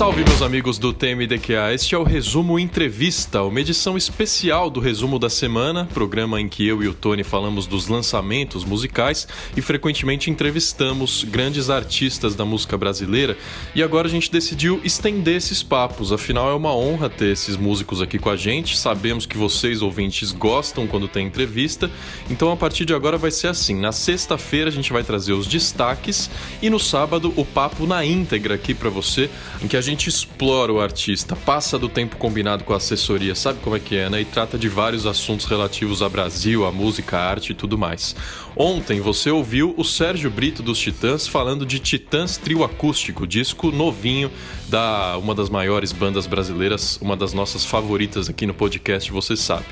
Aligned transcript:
Salve, 0.00 0.24
meus 0.24 0.40
amigos 0.40 0.78
do 0.78 0.94
TMDQA. 0.94 1.74
Este 1.74 1.94
é 1.94 1.98
o 1.98 2.02
Resumo 2.02 2.58
Entrevista, 2.58 3.42
uma 3.42 3.60
edição 3.60 3.98
especial 3.98 4.70
do 4.70 4.80
Resumo 4.80 5.18
da 5.18 5.28
Semana, 5.28 5.86
programa 5.92 6.40
em 6.40 6.48
que 6.48 6.66
eu 6.66 6.82
e 6.82 6.88
o 6.88 6.94
Tony 6.94 7.22
falamos 7.22 7.66
dos 7.66 7.86
lançamentos 7.86 8.64
musicais 8.64 9.28
e 9.54 9.60
frequentemente 9.60 10.30
entrevistamos 10.30 11.22
grandes 11.24 11.68
artistas 11.68 12.34
da 12.34 12.46
música 12.46 12.78
brasileira. 12.78 13.36
E 13.74 13.82
agora 13.82 14.08
a 14.08 14.10
gente 14.10 14.32
decidiu 14.32 14.80
estender 14.82 15.36
esses 15.36 15.62
papos, 15.62 16.14
afinal 16.14 16.50
é 16.50 16.54
uma 16.54 16.74
honra 16.74 17.10
ter 17.10 17.32
esses 17.32 17.58
músicos 17.58 18.00
aqui 18.00 18.18
com 18.18 18.30
a 18.30 18.36
gente. 18.38 18.78
Sabemos 18.78 19.26
que 19.26 19.36
vocês, 19.36 19.82
ouvintes, 19.82 20.32
gostam 20.32 20.86
quando 20.86 21.08
tem 21.08 21.26
entrevista, 21.26 21.90
então 22.30 22.50
a 22.50 22.56
partir 22.56 22.86
de 22.86 22.94
agora 22.94 23.18
vai 23.18 23.30
ser 23.30 23.48
assim: 23.48 23.78
na 23.78 23.92
sexta-feira 23.92 24.70
a 24.70 24.72
gente 24.72 24.94
vai 24.94 25.04
trazer 25.04 25.34
os 25.34 25.46
destaques 25.46 26.30
e 26.62 26.70
no 26.70 26.80
sábado 26.80 27.34
o 27.36 27.44
papo 27.44 27.86
na 27.86 28.02
íntegra 28.02 28.54
aqui 28.54 28.72
para 28.72 28.88
você, 28.88 29.28
em 29.62 29.68
que 29.68 29.76
a 29.76 29.80
gente 29.82 29.89
gente 29.90 30.08
explora 30.08 30.72
o 30.72 30.80
artista, 30.80 31.36
passa 31.36 31.78
do 31.78 31.88
tempo 31.88 32.16
combinado 32.16 32.64
com 32.64 32.72
a 32.72 32.76
assessoria, 32.76 33.34
sabe 33.34 33.60
como 33.60 33.76
é 33.76 33.80
que 33.80 33.96
é, 33.96 34.08
né? 34.08 34.20
E 34.20 34.24
trata 34.24 34.58
de 34.58 34.68
vários 34.68 35.06
assuntos 35.06 35.46
relativos 35.46 36.02
a 36.02 36.08
Brasil, 36.08 36.64
a 36.64 36.72
música, 36.72 37.18
a 37.18 37.28
arte 37.28 37.50
e 37.50 37.54
tudo 37.54 37.76
mais. 37.76 38.16
Ontem 38.56 39.00
você 39.00 39.30
ouviu 39.30 39.74
o 39.76 39.84
Sérgio 39.84 40.30
Brito 40.30 40.62
dos 40.62 40.78
Titãs 40.78 41.26
falando 41.26 41.66
de 41.66 41.78
Titãs 41.78 42.36
Trio 42.36 42.64
Acústico, 42.64 43.26
disco 43.26 43.70
novinho 43.70 44.30
da 44.70 45.18
uma 45.18 45.34
das 45.34 45.50
maiores 45.50 45.90
bandas 45.92 46.26
brasileiras, 46.26 46.96
uma 47.02 47.16
das 47.16 47.32
nossas 47.32 47.64
favoritas 47.64 48.28
aqui 48.30 48.46
no 48.46 48.54
podcast, 48.54 49.10
você 49.10 49.36
sabe. 49.36 49.66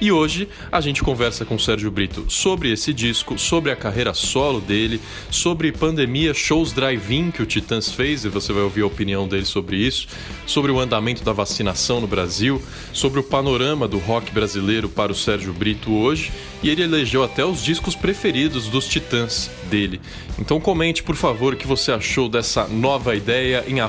E 0.00 0.12
hoje 0.12 0.48
a 0.70 0.80
gente 0.80 1.02
conversa 1.02 1.44
com 1.44 1.56
o 1.56 1.60
Sérgio 1.60 1.90
Brito 1.90 2.24
sobre 2.28 2.70
esse 2.70 2.92
disco, 2.92 3.36
sobre 3.36 3.72
a 3.72 3.76
carreira 3.76 4.14
solo 4.14 4.60
dele, 4.60 5.00
sobre 5.30 5.72
pandemia, 5.72 6.32
shows 6.32 6.72
drive-in 6.72 7.32
que 7.32 7.42
o 7.42 7.46
Titãs 7.46 7.92
fez, 7.92 8.24
e 8.24 8.28
você 8.28 8.52
vai 8.52 8.62
ouvir 8.62 8.82
a 8.82 8.86
opinião 8.86 9.26
dele 9.26 9.44
sobre 9.44 9.76
isso, 9.76 10.06
sobre 10.46 10.70
o 10.70 10.78
andamento 10.78 11.24
da 11.24 11.32
vacinação 11.32 12.00
no 12.00 12.06
Brasil, 12.06 12.62
sobre 12.92 13.18
o 13.18 13.24
panorama 13.24 13.88
do 13.88 13.98
rock 13.98 14.30
brasileiro 14.30 14.88
para 14.88 15.10
o 15.10 15.14
Sérgio 15.14 15.52
Brito 15.52 15.92
hoje, 15.92 16.30
e 16.62 16.70
ele 16.70 16.82
elegeu 16.82 17.24
até 17.24 17.44
os 17.44 17.62
discos 17.62 17.96
preferidos 17.96 18.68
dos 18.68 18.86
Titãs 18.86 19.50
dele. 19.68 20.00
Então 20.38 20.60
comente, 20.60 21.02
por 21.02 21.16
favor, 21.16 21.54
o 21.54 21.56
que 21.56 21.66
você 21.66 21.90
achou 21.90 22.28
dessa 22.28 22.68
nova 22.68 23.16
ideia 23.16 23.64
em 23.66 23.80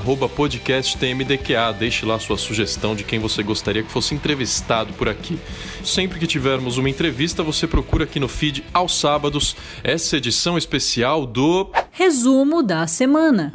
podcasttmdqa. 0.55 1.73
Deixe 1.77 2.05
lá 2.05 2.17
sua 2.19 2.37
sugestão 2.37 2.95
de 2.95 3.03
quem 3.03 3.19
você 3.19 3.43
gostaria 3.43 3.83
que 3.83 3.91
fosse 3.91 4.15
entrevistado 4.15 4.93
por 4.93 5.09
aqui. 5.09 5.37
Sempre 5.83 6.19
que 6.19 6.27
tivermos 6.27 6.77
uma 6.77 6.89
entrevista, 6.89 7.43
você 7.43 7.67
procura 7.67 8.05
aqui 8.05 8.19
no 8.19 8.27
feed 8.27 8.63
aos 8.73 8.99
sábados 8.99 9.55
essa 9.83 10.17
edição 10.17 10.57
especial 10.57 11.25
do 11.25 11.69
Resumo 11.91 12.63
da 12.63 12.87
Semana. 12.87 13.51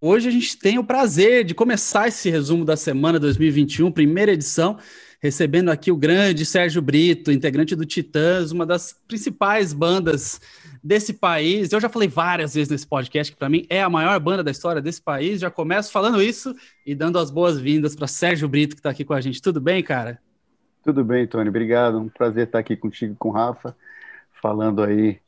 Hoje 0.00 0.28
a 0.28 0.32
gente 0.32 0.56
tem 0.58 0.78
o 0.78 0.84
prazer 0.84 1.44
de 1.44 1.54
começar 1.54 2.08
esse 2.08 2.28
resumo 2.28 2.64
da 2.64 2.76
semana 2.76 3.18
2021, 3.18 3.90
primeira 3.92 4.32
edição, 4.32 4.78
recebendo 5.22 5.70
aqui 5.70 5.92
o 5.92 5.96
grande 5.96 6.44
Sérgio 6.44 6.82
Brito, 6.82 7.30
integrante 7.30 7.76
do 7.76 7.86
Titãs, 7.86 8.50
uma 8.50 8.66
das 8.66 8.92
principais 9.06 9.72
bandas 9.72 10.40
desse 10.82 11.12
país. 11.12 11.72
Eu 11.72 11.80
já 11.80 11.88
falei 11.88 12.08
várias 12.08 12.54
vezes 12.54 12.68
nesse 12.68 12.86
podcast 12.86 13.32
que 13.32 13.38
para 13.38 13.48
mim 13.48 13.64
é 13.70 13.80
a 13.80 13.88
maior 13.88 14.18
banda 14.18 14.42
da 14.42 14.50
história 14.50 14.82
desse 14.82 15.00
país. 15.00 15.40
Já 15.40 15.48
começo 15.48 15.92
falando 15.92 16.20
isso 16.20 16.52
e 16.84 16.92
dando 16.92 17.20
as 17.20 17.30
boas-vindas 17.30 17.94
para 17.94 18.08
Sérgio 18.08 18.48
Brito 18.48 18.74
que 18.74 18.80
está 18.80 18.90
aqui 18.90 19.04
com 19.04 19.14
a 19.14 19.20
gente. 19.20 19.40
Tudo 19.40 19.60
bem, 19.60 19.80
cara? 19.80 20.18
Tudo 20.82 21.04
bem, 21.04 21.24
Tony. 21.24 21.48
Obrigado. 21.48 22.00
Um 22.00 22.08
prazer 22.08 22.46
estar 22.46 22.58
aqui 22.58 22.74
contigo, 22.76 23.14
com 23.16 23.28
o 23.28 23.32
Rafa, 23.32 23.76
falando 24.42 24.82
aí 24.82 25.20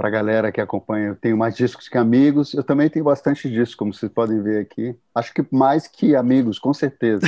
para 0.00 0.08
a 0.08 0.10
galera 0.10 0.50
que 0.50 0.62
acompanha. 0.62 1.08
Eu 1.08 1.14
tenho 1.14 1.36
mais 1.36 1.54
discos 1.54 1.86
que 1.86 1.98
amigos. 1.98 2.54
Eu 2.54 2.62
também 2.62 2.88
tenho 2.88 3.04
bastante 3.04 3.50
discos, 3.50 3.74
como 3.74 3.92
vocês 3.92 4.10
podem 4.10 4.42
ver 4.42 4.62
aqui. 4.62 4.96
Acho 5.14 5.30
que 5.34 5.44
mais 5.50 5.86
que 5.86 6.16
amigos, 6.16 6.58
com 6.58 6.72
certeza. 6.72 7.20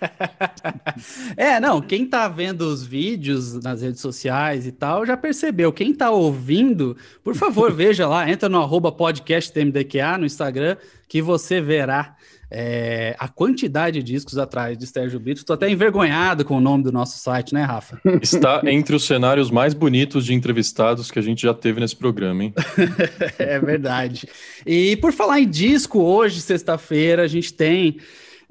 é, 1.38 1.58
não, 1.58 1.80
quem 1.80 2.04
está 2.04 2.28
vendo 2.28 2.66
os 2.66 2.84
vídeos 2.84 3.54
nas 3.62 3.80
redes 3.80 4.02
sociais 4.02 4.66
e 4.66 4.72
tal 4.72 5.06
já 5.06 5.16
percebeu. 5.16 5.72
Quem 5.72 5.92
está 5.92 6.10
ouvindo, 6.10 6.98
por 7.24 7.34
favor, 7.34 7.72
veja 7.72 8.06
lá, 8.06 8.30
entra 8.30 8.46
no 8.46 8.60
arroba 8.60 8.92
podcast 8.92 9.50
TMDQA 9.50 10.18
no 10.18 10.26
Instagram, 10.26 10.76
que 11.08 11.22
você 11.22 11.62
verá 11.62 12.14
é, 12.50 13.14
a 13.18 13.28
quantidade 13.28 14.02
de 14.02 14.12
discos 14.12 14.36
atrás 14.36 14.76
de 14.76 14.86
Sérgio 14.86 15.20
Brito. 15.20 15.38
Estou 15.38 15.54
até 15.54 15.70
envergonhado 15.70 16.44
com 16.44 16.56
o 16.56 16.60
nome 16.60 16.82
do 16.82 16.90
nosso 16.90 17.18
site, 17.18 17.54
né, 17.54 17.62
Rafa? 17.62 18.00
Está 18.20 18.60
entre 18.64 18.96
os 18.96 19.06
cenários 19.06 19.50
mais 19.50 19.72
bonitos 19.72 20.24
de 20.24 20.34
entrevistados 20.34 21.10
que 21.10 21.18
a 21.18 21.22
gente 21.22 21.42
já 21.42 21.54
teve 21.54 21.80
nesse 21.80 21.94
programa, 21.94 22.44
hein? 22.44 22.54
é 23.38 23.58
verdade. 23.60 24.28
E 24.66 24.96
por 24.96 25.12
falar 25.12 25.40
em 25.40 25.48
disco, 25.48 26.00
hoje, 26.00 26.40
sexta-feira, 26.40 27.22
a 27.22 27.28
gente 27.28 27.54
tem. 27.54 27.98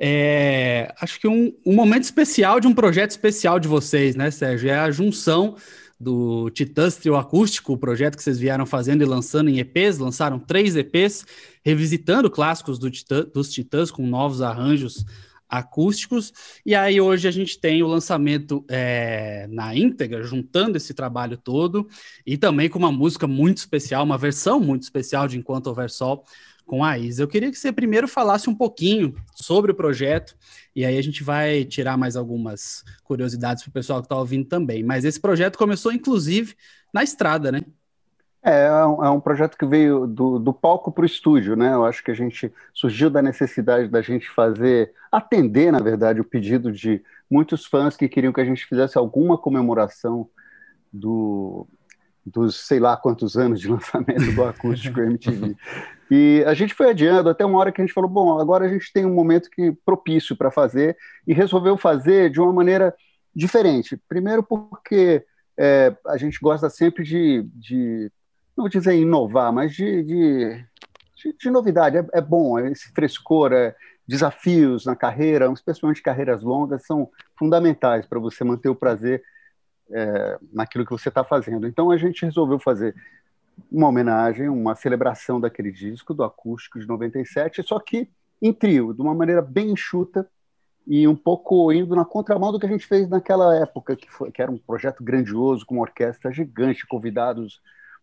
É, 0.01 0.93
acho 1.01 1.19
que 1.19 1.27
um, 1.27 1.51
um 1.65 1.75
momento 1.75 2.03
especial 2.03 2.61
de 2.61 2.67
um 2.67 2.73
projeto 2.73 3.11
especial 3.11 3.59
de 3.59 3.67
vocês, 3.67 4.15
né, 4.15 4.31
Sérgio? 4.31 4.69
É 4.69 4.79
a 4.79 4.91
junção 4.91 5.55
do 5.99 6.49
Titãs 6.51 6.95
Trio 6.95 7.17
Acústico, 7.17 7.73
o 7.73 7.77
projeto 7.77 8.15
que 8.15 8.23
vocês 8.23 8.39
vieram 8.39 8.65
fazendo 8.65 9.01
e 9.01 9.05
lançando 9.05 9.49
em 9.49 9.59
EPs, 9.59 9.97
lançaram 9.97 10.39
três 10.39 10.75
EPs, 10.75 11.25
revisitando 11.63 12.29
clássicos 12.29 12.79
do 12.79 12.89
Titã, 12.89 13.25
dos 13.33 13.51
Titãs 13.51 13.91
com 13.91 14.07
novos 14.07 14.41
arranjos 14.41 15.05
acústicos. 15.49 16.31
E 16.65 16.75
aí 16.75 17.01
hoje 17.01 17.27
a 17.27 17.31
gente 17.31 17.59
tem 17.59 17.81
o 17.81 17.87
lançamento 17.87 18.63
é, 18.69 19.47
na 19.49 19.75
íntegra, 19.75 20.23
juntando 20.23 20.77
esse 20.77 20.93
trabalho 20.93 21.35
todo, 21.35 21.87
e 22.25 22.37
também 22.37 22.69
com 22.69 22.77
uma 22.77 22.91
música 22.91 23.27
muito 23.27 23.57
especial, 23.57 24.05
uma 24.05 24.17
versão 24.17 24.59
muito 24.59 24.83
especial 24.83 25.27
de 25.27 25.37
Enquanto 25.37 25.67
Houver 25.67 25.89
Sol, 25.89 26.23
com 26.69 26.83
a 26.83 26.99
Isa. 26.99 27.23
Eu 27.23 27.27
queria 27.27 27.49
que 27.49 27.57
você 27.57 27.71
primeiro 27.71 28.07
falasse 28.07 28.47
um 28.47 28.53
pouquinho 28.53 29.15
sobre 29.33 29.71
o 29.71 29.75
projeto, 29.75 30.37
e 30.75 30.85
aí 30.85 30.99
a 30.99 31.01
gente 31.01 31.23
vai 31.23 31.65
tirar 31.65 31.97
mais 31.97 32.15
algumas 32.15 32.83
curiosidades 33.03 33.63
para 33.63 33.71
o 33.71 33.73
pessoal 33.73 34.01
que 34.01 34.05
está 34.05 34.15
ouvindo 34.15 34.45
também. 34.45 34.83
Mas 34.83 35.03
esse 35.03 35.19
projeto 35.19 35.57
começou, 35.57 35.91
inclusive, 35.91 36.53
na 36.93 37.03
estrada, 37.03 37.51
né? 37.51 37.61
É, 38.43 38.65
é 38.67 38.85
um, 38.85 39.17
é 39.17 39.19
projeto 39.19 39.57
que 39.57 39.65
veio 39.65 40.05
do, 40.05 40.37
do 40.37 40.53
palco 40.53 40.91
para 40.91 41.01
o 41.01 41.07
estúdio, 41.07 41.55
né? 41.55 41.73
Eu 41.73 41.83
acho 41.83 42.03
que 42.03 42.11
a 42.11 42.13
gente 42.13 42.53
surgiu 42.71 43.09
da 43.09 43.23
necessidade 43.23 43.87
da 43.87 44.03
gente 44.03 44.29
fazer, 44.29 44.93
atender, 45.11 45.71
na 45.71 45.79
verdade, 45.79 46.21
o 46.21 46.23
pedido 46.23 46.71
de 46.71 47.01
muitos 47.27 47.65
fãs 47.65 47.97
que 47.97 48.07
queriam 48.07 48.31
que 48.31 48.41
a 48.41 48.45
gente 48.45 48.63
fizesse 48.67 48.95
alguma 48.95 49.39
comemoração 49.39 50.29
do, 50.93 51.67
dos 52.23 52.55
sei 52.67 52.79
lá 52.79 52.95
quantos 52.95 53.35
anos 53.35 53.59
de 53.59 53.67
lançamento 53.73 54.31
do 54.35 54.43
acústico 54.43 54.99
MTV. 54.99 55.55
E 56.09 56.43
a 56.47 56.53
gente 56.53 56.73
foi 56.73 56.89
adiando 56.89 57.29
até 57.29 57.45
uma 57.45 57.59
hora 57.59 57.71
que 57.71 57.81
a 57.81 57.85
gente 57.85 57.93
falou: 57.93 58.09
bom, 58.09 58.39
agora 58.39 58.65
a 58.65 58.69
gente 58.69 58.91
tem 58.91 59.05
um 59.05 59.13
momento 59.13 59.49
que 59.49 59.71
propício 59.85 60.35
para 60.35 60.49
fazer 60.49 60.97
e 61.27 61.33
resolveu 61.33 61.77
fazer 61.77 62.29
de 62.29 62.39
uma 62.39 62.51
maneira 62.51 62.95
diferente. 63.35 63.97
Primeiro, 64.07 64.41
porque 64.41 65.23
é, 65.57 65.95
a 66.07 66.17
gente 66.17 66.39
gosta 66.41 66.69
sempre 66.69 67.03
de, 67.03 67.43
de, 67.53 68.11
não 68.55 68.63
vou 68.63 68.69
dizer 68.69 68.95
inovar, 68.95 69.51
mas 69.51 69.73
de, 69.73 70.03
de, 70.03 70.65
de, 71.15 71.37
de 71.37 71.51
novidade. 71.51 71.97
É, 71.97 72.05
é, 72.13 72.21
bom, 72.21 72.57
esse 72.59 72.91
frescor, 72.91 73.53
é, 73.53 73.75
desafios 74.07 74.85
na 74.85 74.95
carreira, 74.95 75.51
especialmente 75.51 76.01
carreiras 76.01 76.41
longas, 76.41 76.85
são 76.85 77.09
fundamentais 77.37 78.07
para 78.07 78.19
você 78.19 78.43
manter 78.43 78.69
o 78.69 78.75
prazer 78.75 79.21
é, 79.91 80.39
naquilo 80.51 80.85
que 80.85 80.91
você 80.91 81.09
está 81.09 81.23
fazendo. 81.23 81.67
Então 81.67 81.91
a 81.91 81.97
gente 81.97 82.25
resolveu 82.25 82.57
fazer 82.57 82.95
uma 83.71 83.87
homenagem, 83.87 84.49
uma 84.49 84.75
celebração 84.75 85.39
daquele 85.39 85.71
disco, 85.71 86.13
do 86.13 86.23
acústico 86.23 86.79
de 86.79 86.87
97, 86.87 87.63
só 87.63 87.79
que 87.79 88.09
em 88.41 88.53
trio, 88.53 88.93
de 88.93 89.01
uma 89.01 89.13
maneira 89.13 89.41
bem 89.41 89.71
enxuta 89.71 90.27
e 90.87 91.07
um 91.07 91.15
pouco 91.15 91.71
indo 91.71 91.95
na 91.95 92.05
contramão 92.05 92.51
do 92.51 92.59
que 92.59 92.65
a 92.65 92.69
gente 92.69 92.87
fez 92.87 93.07
naquela 93.07 93.55
época, 93.55 93.95
que, 93.95 94.09
foi, 94.09 94.31
que 94.31 94.41
era 94.41 94.51
um 94.51 94.57
projeto 94.57 95.03
grandioso, 95.03 95.65
com 95.65 95.75
uma 95.75 95.83
orquestra 95.83 96.31
gigante, 96.31 96.87
convidados 96.87 97.61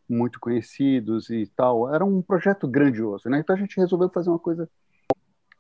muito 0.09 0.39
conhecidos 0.39 1.31
e 1.31 1.51
tal. 1.57 1.93
Era 1.93 2.05
um 2.05 2.23
projeto 2.23 2.69
grandioso, 2.69 3.29
né? 3.29 3.41
Então 3.41 3.57
a 3.57 3.59
gente 3.59 3.77
resolveu 3.77 4.09
fazer 4.09 4.31
uma 4.31 4.39
coisa 4.39 4.69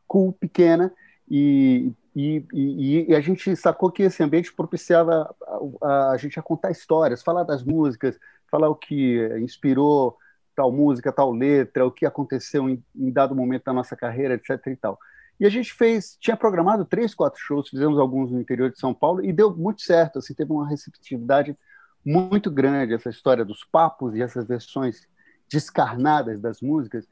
cool, 0.06 0.32
pequena, 0.32 0.93
e, 1.29 1.93
e, 2.15 2.44
e, 2.53 3.06
e, 3.09 3.15
a 3.15 3.20
gente 3.20 3.56
sacou 3.56 3.91
que 3.91 4.05
esse 4.05 4.23
ambiente 4.23 4.53
propiciava 4.53 5.35
a, 5.43 5.87
a, 5.87 6.11
a, 6.12 6.17
gente 6.17 6.38
a 6.38 6.43
contar 6.43 6.70
histórias, 6.70 7.23
falar 7.23 7.43
das 7.43 7.65
músicas, 7.65 8.17
falar 8.56 8.70
o 8.70 8.75
que 8.75 9.19
inspirou 9.38 10.17
tal 10.55 10.73
música, 10.73 11.12
tal 11.12 11.32
letra, 11.32 11.87
o 11.87 11.91
que 11.91 12.06
aconteceu 12.06 12.69
em, 12.69 12.82
em, 12.94 13.12
dado 13.12 13.37
momento 13.37 13.64
da 13.64 13.75
nossa 13.75 13.94
carreira, 13.94 14.35
etc. 14.35 14.67
e 14.69 14.76
tal. 14.76 14.99
E 15.38 15.44
a 15.44 15.50
gente 15.50 15.75
fez, 15.75 16.17
tinha 16.19 16.35
programado 16.35 16.87
três, 16.87 17.14
quatro 17.14 17.38
shows, 17.38 17.69
fizemos 17.69 17.99
alguns 17.99 18.32
no 18.32 18.41
interior 18.41 18.70
de 18.70 18.79
São 18.79 18.94
Paulo 18.94 19.23
e 19.23 19.32
deu 19.35 19.55
muito 19.55 19.82
certo, 19.82 20.19
assim, 20.19 20.32
teve 20.32 20.50
uma 20.50 20.67
receptividade 20.67 21.55
muito 22.03 22.50
grande 22.50 22.94
essa 22.94 23.11
história 23.11 23.44
dos 23.44 23.62
papos 23.64 24.14
e 24.14 24.23
essas 24.23 24.47
versões 24.47 25.06
descarnadas 25.50 26.41
das 26.41 26.62
músicas 26.62 27.06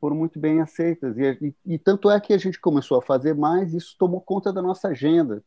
foram 0.00 0.16
muito 0.16 0.40
bem 0.40 0.60
aceitas. 0.60 1.16
E, 1.16 1.38
e, 1.40 1.74
e, 1.74 1.78
tanto 1.78 2.10
é 2.10 2.18
que 2.18 2.32
a 2.32 2.38
gente 2.38 2.60
começou 2.60 2.98
a 2.98 3.02
fazer 3.02 3.34
mais, 3.34 3.72
isso 3.72 3.94
tomou 3.96 4.20
conta 4.20 4.52
da 4.52 4.60
nossa 4.60 4.88
agenda. 4.88 5.42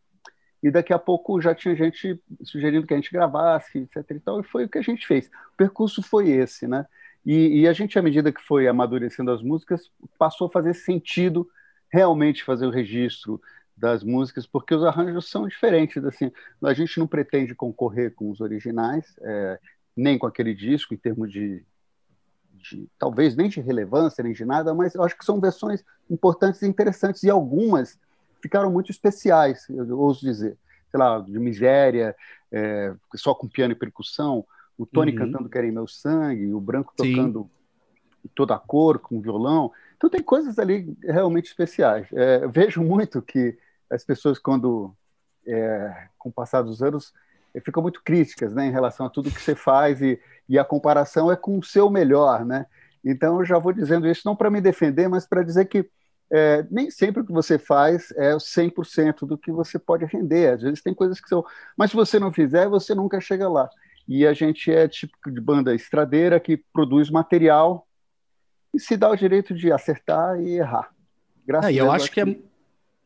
E 0.61 0.69
daqui 0.69 0.93
a 0.93 0.99
pouco 0.99 1.41
já 1.41 1.55
tinha 1.55 1.75
gente 1.75 2.21
sugerindo 2.43 2.85
que 2.85 2.93
a 2.93 2.97
gente 2.97 3.11
gravasse, 3.11 3.79
etc. 3.79 4.11
E, 4.11 4.19
tal, 4.19 4.39
e 4.39 4.43
foi 4.43 4.65
o 4.65 4.69
que 4.69 4.77
a 4.77 4.83
gente 4.83 5.07
fez. 5.07 5.27
O 5.53 5.57
percurso 5.57 6.03
foi 6.03 6.29
esse, 6.29 6.67
né? 6.67 6.85
E, 7.25 7.61
e 7.61 7.67
a 7.67 7.73
gente, 7.73 7.97
à 7.97 8.01
medida 8.01 8.31
que 8.31 8.41
foi 8.41 8.67
amadurecendo 8.67 9.31
as 9.31 9.41
músicas, 9.41 9.91
passou 10.17 10.47
a 10.47 10.51
fazer 10.51 10.73
sentido 10.73 11.49
realmente 11.89 12.43
fazer 12.43 12.65
o 12.65 12.71
registro 12.71 13.41
das 13.75 14.03
músicas, 14.03 14.45
porque 14.45 14.75
os 14.75 14.83
arranjos 14.83 15.29
são 15.29 15.47
diferentes. 15.47 16.03
Assim, 16.05 16.31
a 16.63 16.73
gente 16.73 16.99
não 16.99 17.07
pretende 17.07 17.55
concorrer 17.55 18.13
com 18.13 18.29
os 18.29 18.39
originais, 18.39 19.15
é, 19.21 19.59
nem 19.95 20.17
com 20.17 20.27
aquele 20.27 20.53
disco, 20.53 20.93
em 20.93 20.97
termos 20.97 21.31
de, 21.31 21.63
de, 22.53 22.87
talvez 22.97 23.35
nem 23.35 23.49
de 23.49 23.59
relevância, 23.59 24.23
nem 24.23 24.33
de 24.33 24.45
nada, 24.45 24.73
mas 24.73 24.95
eu 24.95 25.03
acho 25.03 25.17
que 25.17 25.25
são 25.25 25.39
versões 25.39 25.83
importantes 26.09 26.61
e 26.61 26.67
interessantes, 26.67 27.23
e 27.23 27.29
algumas 27.29 27.99
ficaram 28.41 28.71
muito 28.71 28.91
especiais, 28.91 29.67
eu 29.69 29.99
ouso 29.99 30.21
dizer. 30.21 30.57
Sei 30.89 30.99
lá, 30.99 31.19
de 31.19 31.39
Miséria, 31.39 32.15
é, 32.51 32.93
só 33.15 33.33
com 33.33 33.47
piano 33.47 33.71
e 33.71 33.75
percussão, 33.75 34.45
o 34.77 34.85
Tony 34.85 35.11
uhum. 35.11 35.17
cantando 35.19 35.49
Querem 35.49 35.71
Meu 35.71 35.87
Sangue, 35.87 36.53
o 36.53 36.59
Branco 36.59 36.93
tocando 36.95 37.49
Sim. 38.23 38.29
toda 38.35 38.55
a 38.55 38.59
cor 38.59 38.99
com 38.99 39.21
violão. 39.21 39.71
Então 39.95 40.09
tem 40.09 40.21
coisas 40.21 40.57
ali 40.59 40.97
realmente 41.03 41.45
especiais. 41.45 42.07
É, 42.11 42.47
vejo 42.47 42.81
muito 42.81 43.21
que 43.21 43.57
as 43.89 44.03
pessoas, 44.03 44.39
quando, 44.39 44.93
é, 45.45 46.07
com 46.17 46.29
o 46.29 46.33
passar 46.33 46.63
dos 46.63 46.81
anos, 46.81 47.13
é, 47.53 47.59
ficam 47.59 47.83
muito 47.83 48.01
críticas 48.03 48.53
né, 48.53 48.65
em 48.65 48.71
relação 48.71 49.05
a 49.05 49.09
tudo 49.09 49.31
que 49.31 49.41
você 49.41 49.55
faz 49.55 50.01
e, 50.01 50.19
e 50.49 50.57
a 50.57 50.65
comparação 50.65 51.31
é 51.31 51.35
com 51.35 51.57
o 51.59 51.63
seu 51.63 51.89
melhor. 51.89 52.43
Né? 52.43 52.65
Então 53.05 53.39
eu 53.39 53.45
já 53.45 53.59
vou 53.59 53.71
dizendo 53.71 54.07
isso 54.07 54.23
não 54.25 54.35
para 54.35 54.49
me 54.49 54.59
defender, 54.61 55.07
mas 55.07 55.27
para 55.27 55.43
dizer 55.43 55.65
que 55.65 55.87
é, 56.31 56.65
nem 56.71 56.89
sempre 56.89 57.21
o 57.21 57.25
que 57.25 57.31
você 57.31 57.59
faz 57.59 58.11
é 58.11 58.33
100% 58.33 59.27
do 59.27 59.37
que 59.37 59.51
você 59.51 59.77
pode 59.77 60.05
render. 60.05 60.53
Às 60.53 60.61
vezes 60.61 60.81
tem 60.81 60.93
coisas 60.93 61.19
que 61.19 61.27
são. 61.27 61.45
Mas 61.77 61.91
se 61.91 61.95
você 61.95 62.19
não 62.19 62.31
fizer, 62.31 62.69
você 62.69 62.95
nunca 62.95 63.19
chega 63.19 63.49
lá. 63.49 63.69
E 64.07 64.25
a 64.25 64.33
gente 64.33 64.71
é 64.71 64.87
tipo 64.87 65.29
de 65.29 65.41
banda 65.41 65.75
estradeira 65.75 66.39
que 66.39 66.57
produz 66.57 67.09
material 67.09 67.85
e 68.73 68.79
se 68.79 68.95
dá 68.95 69.09
o 69.09 69.15
direito 69.15 69.53
de 69.53 69.71
acertar 69.71 70.39
e 70.39 70.57
errar. 70.57 70.89
Graças 71.45 71.69
é, 71.69 71.73
a 71.73 71.75
Deus. 71.75 71.85
Eu 71.85 71.91
acho 71.91 72.11
que 72.11 72.21
é 72.21 72.25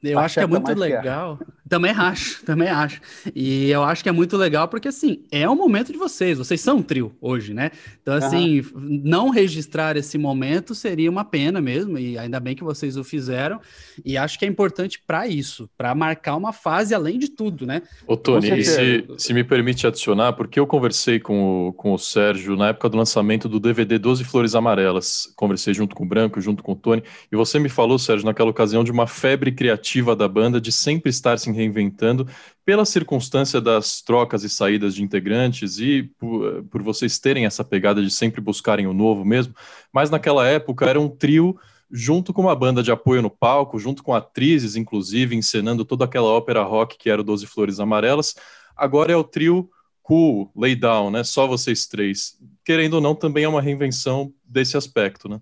eu 0.03 0.19
acho 0.19 0.35
que 0.35 0.39
é 0.39 0.47
muito 0.47 0.73
legal. 0.73 1.39
Também 1.67 1.91
acho, 1.91 2.43
também 2.45 2.67
acho. 2.67 3.01
E 3.33 3.71
eu 3.71 3.83
acho 3.83 4.03
que 4.03 4.09
é 4.09 4.11
muito 4.11 4.37
legal 4.37 4.67
porque, 4.67 4.87
assim, 4.87 5.23
é 5.31 5.49
o 5.49 5.55
momento 5.55 5.91
de 5.91 5.97
vocês. 5.97 6.37
Vocês 6.37 6.61
são 6.61 6.77
um 6.77 6.83
trio 6.83 7.11
hoje, 7.19 7.55
né? 7.55 7.71
Então, 8.01 8.13
assim, 8.13 8.59
uhum. 8.59 9.01
não 9.03 9.29
registrar 9.29 9.97
esse 9.97 10.15
momento 10.15 10.75
seria 10.75 11.09
uma 11.09 11.25
pena 11.25 11.59
mesmo. 11.59 11.97
E 11.97 12.19
ainda 12.19 12.39
bem 12.39 12.55
que 12.55 12.63
vocês 12.63 12.97
o 12.97 13.03
fizeram. 13.03 13.59
E 14.03 14.15
acho 14.15 14.37
que 14.37 14.45
é 14.45 14.47
importante 14.47 15.01
para 15.05 15.27
isso, 15.27 15.67
para 15.75 15.95
marcar 15.95 16.35
uma 16.35 16.53
fase 16.53 16.93
além 16.93 17.17
de 17.17 17.29
tudo, 17.29 17.65
né? 17.65 17.81
Ô, 18.05 18.15
Tony, 18.15 18.63
se, 18.63 19.05
se 19.17 19.33
me 19.33 19.43
permite 19.43 19.87
adicionar, 19.87 20.33
porque 20.33 20.59
eu 20.59 20.67
conversei 20.67 21.19
com 21.19 21.69
o, 21.69 21.73
com 21.73 21.93
o 21.93 21.97
Sérgio 21.97 22.55
na 22.55 22.69
época 22.69 22.89
do 22.89 22.97
lançamento 22.97 23.49
do 23.49 23.59
DVD 23.59 23.97
12 23.97 24.23
Flores 24.23 24.53
Amarelas. 24.53 25.33
Conversei 25.35 25.73
junto 25.73 25.95
com 25.95 26.03
o 26.03 26.07
Branco, 26.07 26.39
junto 26.39 26.61
com 26.61 26.73
o 26.73 26.75
Tony. 26.75 27.03
E 27.31 27.35
você 27.35 27.57
me 27.57 27.69
falou, 27.69 27.97
Sérgio, 27.97 28.25
naquela 28.25 28.51
ocasião 28.51 28.83
de 28.83 28.91
uma 28.91 29.07
febre 29.07 29.51
criativa 29.51 30.15
da 30.15 30.27
banda 30.27 30.61
de 30.61 30.71
sempre 30.71 31.09
estar 31.09 31.39
se 31.39 31.54
reinventando 31.55 32.27
pela 32.63 32.85
circunstância 32.85 33.59
das 33.59 34.01
trocas 34.01 34.43
e 34.43 34.49
saídas 34.49 34.93
de 34.93 35.01
integrantes 35.01 35.79
e 35.79 36.03
por, 36.19 36.63
por 36.65 36.83
vocês 36.83 37.17
terem 37.17 37.45
essa 37.45 37.63
pegada 37.63 38.03
de 38.03 38.11
sempre 38.11 38.39
buscarem 38.41 38.85
o 38.85 38.93
novo 38.93 39.25
mesmo, 39.25 39.55
mas 39.91 40.09
naquela 40.09 40.47
época 40.47 40.85
era 40.85 41.01
um 41.01 41.09
trio 41.09 41.57
junto 41.91 42.33
com 42.33 42.41
uma 42.41 42.55
banda 42.55 42.83
de 42.83 42.91
apoio 42.91 43.21
no 43.21 43.29
palco, 43.29 43.79
junto 43.79 44.03
com 44.03 44.13
atrizes, 44.13 44.75
inclusive, 44.75 45.35
encenando 45.35 45.85
toda 45.85 46.05
aquela 46.05 46.27
ópera 46.27 46.63
rock 46.63 46.97
que 46.97 47.09
era 47.09 47.21
o 47.21 47.23
Doze 47.23 47.47
Flores 47.47 47.79
Amarelas. 47.79 48.35
Agora 48.75 49.11
é 49.11 49.15
o 49.15 49.23
trio 49.23 49.69
Cool, 50.01 50.51
Lay 50.55 50.75
Down, 50.75 51.09
né? 51.09 51.23
Só 51.23 51.47
vocês 51.47 51.87
três. 51.87 52.37
Querendo 52.63 52.95
ou 52.95 53.01
não, 53.01 53.15
também 53.15 53.43
é 53.43 53.47
uma 53.49 53.61
reinvenção 53.61 54.33
desse 54.43 54.77
aspecto, 54.77 55.29
né? 55.29 55.39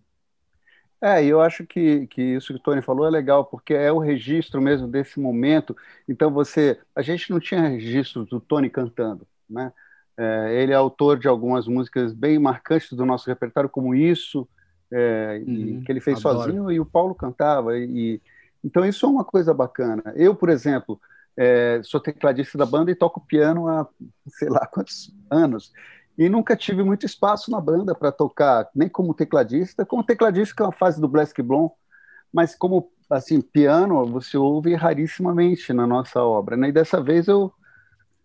É, 1.04 1.26
eu 1.26 1.42
acho 1.42 1.68
que, 1.68 2.08
que 2.08 2.22
isso 2.22 2.54
que 2.54 2.60
o 2.60 2.64
Tony 2.64 2.82
falou 2.82 3.06
é 3.06 3.10
legal, 3.10 3.44
porque 3.44 3.74
é 3.74 3.92
o 3.92 4.00
registro 4.00 4.62
mesmo 4.62 4.88
desse 4.88 5.20
momento. 5.20 5.76
Então, 6.08 6.32
você. 6.32 6.80
A 6.96 7.02
gente 7.02 7.30
não 7.30 7.42
tinha 7.42 7.68
registro 7.68 8.24
do 8.26 8.40
Tony 8.40 8.70
cantando, 8.70 9.28
né? 9.50 9.74
É, 10.16 10.62
ele 10.64 10.72
é 10.72 10.76
autor 10.76 11.20
de 11.20 11.28
algumas 11.28 11.68
músicas 11.68 12.14
bem 12.14 12.40
marcantes 12.40 12.94
do 12.94 13.06
nosso 13.06 13.28
repertório, 13.30 13.70
como 13.70 13.94
Isso, 13.94 14.48
é, 14.90 15.44
uhum, 15.46 15.84
que 15.84 15.92
ele 15.92 16.00
fez 16.00 16.26
adoro. 16.26 16.40
sozinho, 16.40 16.72
e 16.72 16.80
o 16.80 16.86
Paulo 16.86 17.14
cantava. 17.14 17.78
E, 17.78 18.22
então, 18.64 18.86
isso 18.86 19.06
é 19.06 19.10
uma 19.10 19.26
coisa 19.26 19.54
bacana. 19.54 20.02
Eu, 20.16 20.34
por 20.34 20.48
exemplo, 20.48 21.02
é, 21.36 21.82
sou 21.84 22.00
tecladista 22.00 22.58
da 22.58 22.66
banda 22.66 22.92
e 22.92 22.96
toco 22.96 23.20
piano 23.20 23.68
há 23.68 23.86
sei 24.30 24.48
lá 24.48 24.66
quantos 24.68 25.14
anos 25.30 25.74
e 26.18 26.30
nunca 26.30 26.56
tive 26.56 26.84
muito 26.84 27.06
espaço 27.06 27.50
na 27.50 27.60
banda 27.60 27.96
para 27.96 28.12
tocar, 28.12 28.70
nem 28.76 28.88
como 28.88 29.14
tecladista, 29.14 29.86
como 29.86 30.04
tecladista 30.04 30.56
que 30.56 30.62
é 30.62 30.66
uma 30.66 30.72
fase 30.72 31.02
do 31.02 31.08
Black 31.08 31.42
Blond, 31.42 31.72
mas 32.32 32.56
como 32.56 32.92
assim 33.10 33.42
piano 33.42 34.06
você 34.06 34.38
ouve 34.38 34.76
rarissimamente 34.76 35.74
na 35.74 35.86
nossa 35.86 36.22
obra, 36.24 36.56
né? 36.56 36.70
E 36.70 36.72
dessa 36.72 37.02
vez 37.02 37.28
eu, 37.28 37.52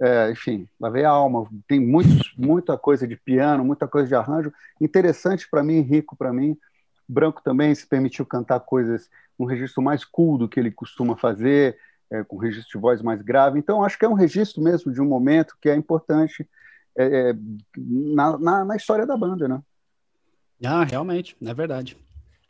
é, 0.00 0.30
enfim, 0.30 0.68
lavei 0.80 1.04
a 1.04 1.10
alma. 1.10 1.46
Tem 1.66 1.80
muita 1.80 2.76
coisa 2.78 3.06
de 3.06 3.16
piano, 3.16 3.64
muita 3.64 3.88
coisa 3.88 4.08
de 4.08 4.14
arranjo, 4.14 4.52
interessante 4.80 5.48
para 5.50 5.62
mim, 5.62 5.80
rico 5.80 6.16
para 6.16 6.32
mim. 6.32 6.56
Branco 7.08 7.42
também 7.42 7.74
se 7.74 7.86
permitiu 7.86 8.24
cantar 8.26 8.60
coisas 8.60 9.08
um 9.38 9.44
registro 9.44 9.82
mais 9.82 10.04
cool 10.04 10.36
do 10.36 10.48
que 10.48 10.58
ele 10.58 10.70
costuma 10.70 11.16
fazer, 11.16 11.78
é, 12.10 12.24
com 12.24 12.36
registro 12.36 12.78
de 12.78 12.82
voz 12.82 13.00
mais 13.00 13.22
grave. 13.22 13.58
Então 13.58 13.84
acho 13.84 13.98
que 13.98 14.04
é 14.04 14.08
um 14.08 14.14
registro 14.14 14.62
mesmo 14.62 14.92
de 14.92 15.00
um 15.00 15.06
momento 15.06 15.56
que 15.60 15.68
é 15.68 15.74
importante 15.74 16.48
é, 16.96 17.30
é, 17.30 17.34
na, 17.76 18.38
na, 18.38 18.64
na, 18.64 18.76
história 18.76 19.06
da 19.06 19.16
banda, 19.16 19.48
né? 19.48 19.60
Ah, 20.64 20.84
realmente, 20.84 21.36
é 21.44 21.54
verdade. 21.54 21.96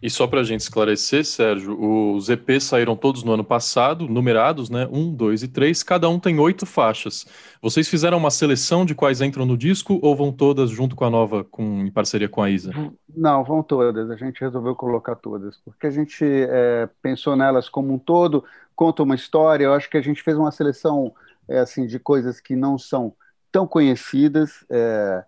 E 0.01 0.09
só 0.09 0.29
para 0.29 0.41
a 0.41 0.45
gente 0.45 0.61
esclarecer, 0.61 1.25
Sérgio, 1.25 1.77
os 1.77 2.29
EPs 2.29 2.63
saíram 2.63 2.95
todos 2.95 3.25
no 3.25 3.33
ano 3.33 3.43
passado, 3.43 4.07
numerados, 4.07 4.71
né? 4.71 4.89
Um, 4.93 5.13
dois 5.13 5.43
e 5.43 5.49
três, 5.49 5.83
cada 5.83 6.09
um 6.09 6.21
tem 6.21 6.39
oito 6.39 6.65
faixas. 6.65 7.27
Vocês 7.61 7.89
fizeram 7.89 8.17
uma 8.17 8.31
seleção 8.31 8.87
de 8.87 8.95
quais 8.95 9.21
entram 9.21 9.45
no 9.45 9.59
disco 9.59 9.99
ou 10.01 10.15
vão 10.15 10.31
todas 10.31 10.71
junto 10.71 10.95
com 10.95 11.05
a 11.05 11.11
nova, 11.11 11.43
com, 11.43 11.85
em 11.85 11.91
parceria 11.91 12.29
com 12.29 12.41
a 12.41 12.49
Isa? 12.49 12.73
Não, 13.13 13.43
vão 13.43 13.61
todas. 13.61 14.09
A 14.09 14.15
gente 14.15 14.41
resolveu 14.41 14.77
colocar 14.77 15.17
todas, 15.17 15.57
porque 15.65 15.89
a 15.89 15.91
gente 15.91 16.25
é, 16.25 16.89
pensou 17.03 17.35
nelas 17.35 17.69
como 17.69 17.93
um 17.93 17.99
todo, 17.99 18.45
conta 18.77 19.03
uma 19.03 19.17
história. 19.17 19.65
Eu 19.65 19.75
acho 19.75 19.91
que 19.91 19.97
a 19.97 20.03
gente 20.03 20.23
fez 20.23 20.37
uma 20.37 20.53
seleção 20.53 21.13
é, 21.49 21.59
assim 21.59 21.89
de 21.89 21.99
coisas 21.99 22.39
que 22.39 22.55
não 22.55 22.79
são 22.79 23.17
tão 23.51 23.67
conhecidas, 23.67 24.65
é, 24.71 25.25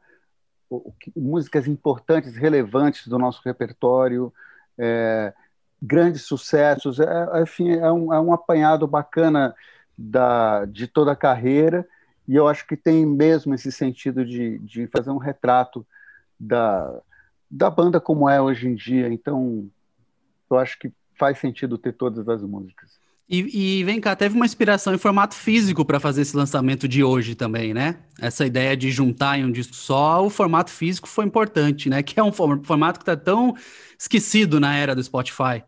músicas 1.16 1.66
importantes, 1.66 2.36
relevantes 2.36 3.08
do 3.08 3.18
nosso 3.18 3.40
repertório, 3.44 4.32
é, 4.78 5.32
grandes 5.82 6.22
sucessos, 6.22 7.00
é, 7.00 7.42
enfim, 7.42 7.70
é 7.70 7.90
um, 7.90 8.12
é 8.12 8.20
um 8.20 8.32
apanhado 8.32 8.86
bacana 8.86 9.54
da, 9.96 10.64
de 10.66 10.86
toda 10.86 11.12
a 11.12 11.16
carreira, 11.16 11.86
e 12.28 12.36
eu 12.36 12.46
acho 12.46 12.66
que 12.66 12.76
tem 12.76 13.04
mesmo 13.04 13.54
esse 13.54 13.72
sentido 13.72 14.24
de, 14.24 14.58
de 14.58 14.86
fazer 14.86 15.10
um 15.10 15.18
retrato 15.18 15.86
da, 16.38 17.00
da 17.50 17.68
banda 17.68 18.00
como 18.00 18.28
é 18.28 18.40
hoje 18.40 18.68
em 18.68 18.74
dia, 18.74 19.12
então 19.12 19.68
eu 20.48 20.58
acho 20.58 20.78
que 20.78 20.92
faz 21.18 21.38
sentido 21.38 21.76
ter 21.76 21.92
todas 21.92 22.28
as 22.28 22.42
músicas. 22.42 22.99
E, 23.32 23.78
e, 23.78 23.84
vem 23.84 24.00
cá, 24.00 24.16
teve 24.16 24.34
uma 24.34 24.44
inspiração 24.44 24.92
em 24.92 24.98
formato 24.98 25.36
físico 25.36 25.84
para 25.84 26.00
fazer 26.00 26.22
esse 26.22 26.36
lançamento 26.36 26.88
de 26.88 27.04
hoje 27.04 27.36
também, 27.36 27.72
né? 27.72 28.00
Essa 28.20 28.44
ideia 28.44 28.76
de 28.76 28.90
juntar 28.90 29.38
em 29.38 29.44
um 29.44 29.52
disco 29.52 29.72
só, 29.72 30.26
o 30.26 30.28
formato 30.28 30.68
físico 30.68 31.06
foi 31.06 31.26
importante, 31.26 31.88
né? 31.88 32.02
Que 32.10 32.18
é 32.18 32.24
um 32.24 32.32
formato 32.32 32.98
que 32.98 33.04
está 33.04 33.16
tão 33.16 33.54
esquecido 33.96 34.58
na 34.58 34.74
era 34.74 34.96
do 34.96 35.02
Spotify. 35.02 35.62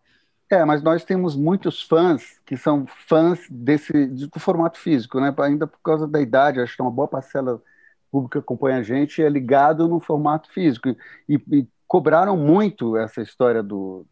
É, 0.51 0.65
mas 0.65 0.83
nós 0.83 1.05
temos 1.05 1.37
muitos 1.37 1.81
fãs 1.81 2.41
que 2.45 2.57
são 2.57 2.85
fãs 3.07 3.39
desse 3.49 4.07
do 4.07 4.41
formato 4.41 4.77
físico, 4.77 5.21
né? 5.21 5.33
Ainda 5.39 5.65
por 5.65 5.79
causa 5.85 6.09
da 6.09 6.21
idade, 6.21 6.61
acho 6.61 6.75
que 6.75 6.83
uma 6.83 6.91
boa 6.91 7.07
parcela 7.07 7.63
pública 8.11 8.41
acompanha 8.41 8.79
a 8.79 8.83
gente 8.83 9.23
é 9.23 9.29
ligado 9.29 9.87
no 9.87 10.01
formato 10.01 10.51
físico 10.53 10.89
e, 11.29 11.41
e 11.53 11.67
cobraram 11.87 12.37
muito 12.37 12.97
essa 12.97 13.23
história 13.23 13.63
do, 13.63 14.05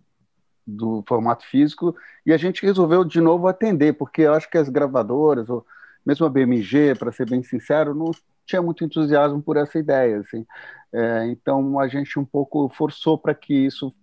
do 0.77 1.05
formato 1.07 1.45
físico 1.47 1.95
e 2.25 2.33
a 2.33 2.37
gente 2.37 2.65
resolveu 2.65 3.05
de 3.05 3.21
novo 3.21 3.49
atender, 3.49 3.95
porque 3.95 4.23
eu 4.23 4.35
acho 4.35 4.49
que 4.51 4.59
as 4.59 4.69
gravadoras, 4.69 5.49
ou 5.49 5.67
mesmo 6.05 6.27
a 6.27 6.31
BMG, 6.31 6.95
para 6.99 7.13
ser 7.13 7.29
bem 7.29 7.43
sincero, 7.43 7.95
não 7.95 8.11
tinha 8.47 8.63
muito 8.63 8.85
entusiasmo 8.85 9.43
por 9.43 9.57
essa 9.57 9.79
ideia. 9.79 10.21
Assim. 10.21 10.47
É, 10.93 11.27
então 11.27 11.79
a 11.79 11.89
gente 11.89 12.19
um 12.19 12.25
pouco 12.25 12.69
forçou 12.69 13.17
para 13.19 13.35
que 13.35 13.55
isso 13.55 13.95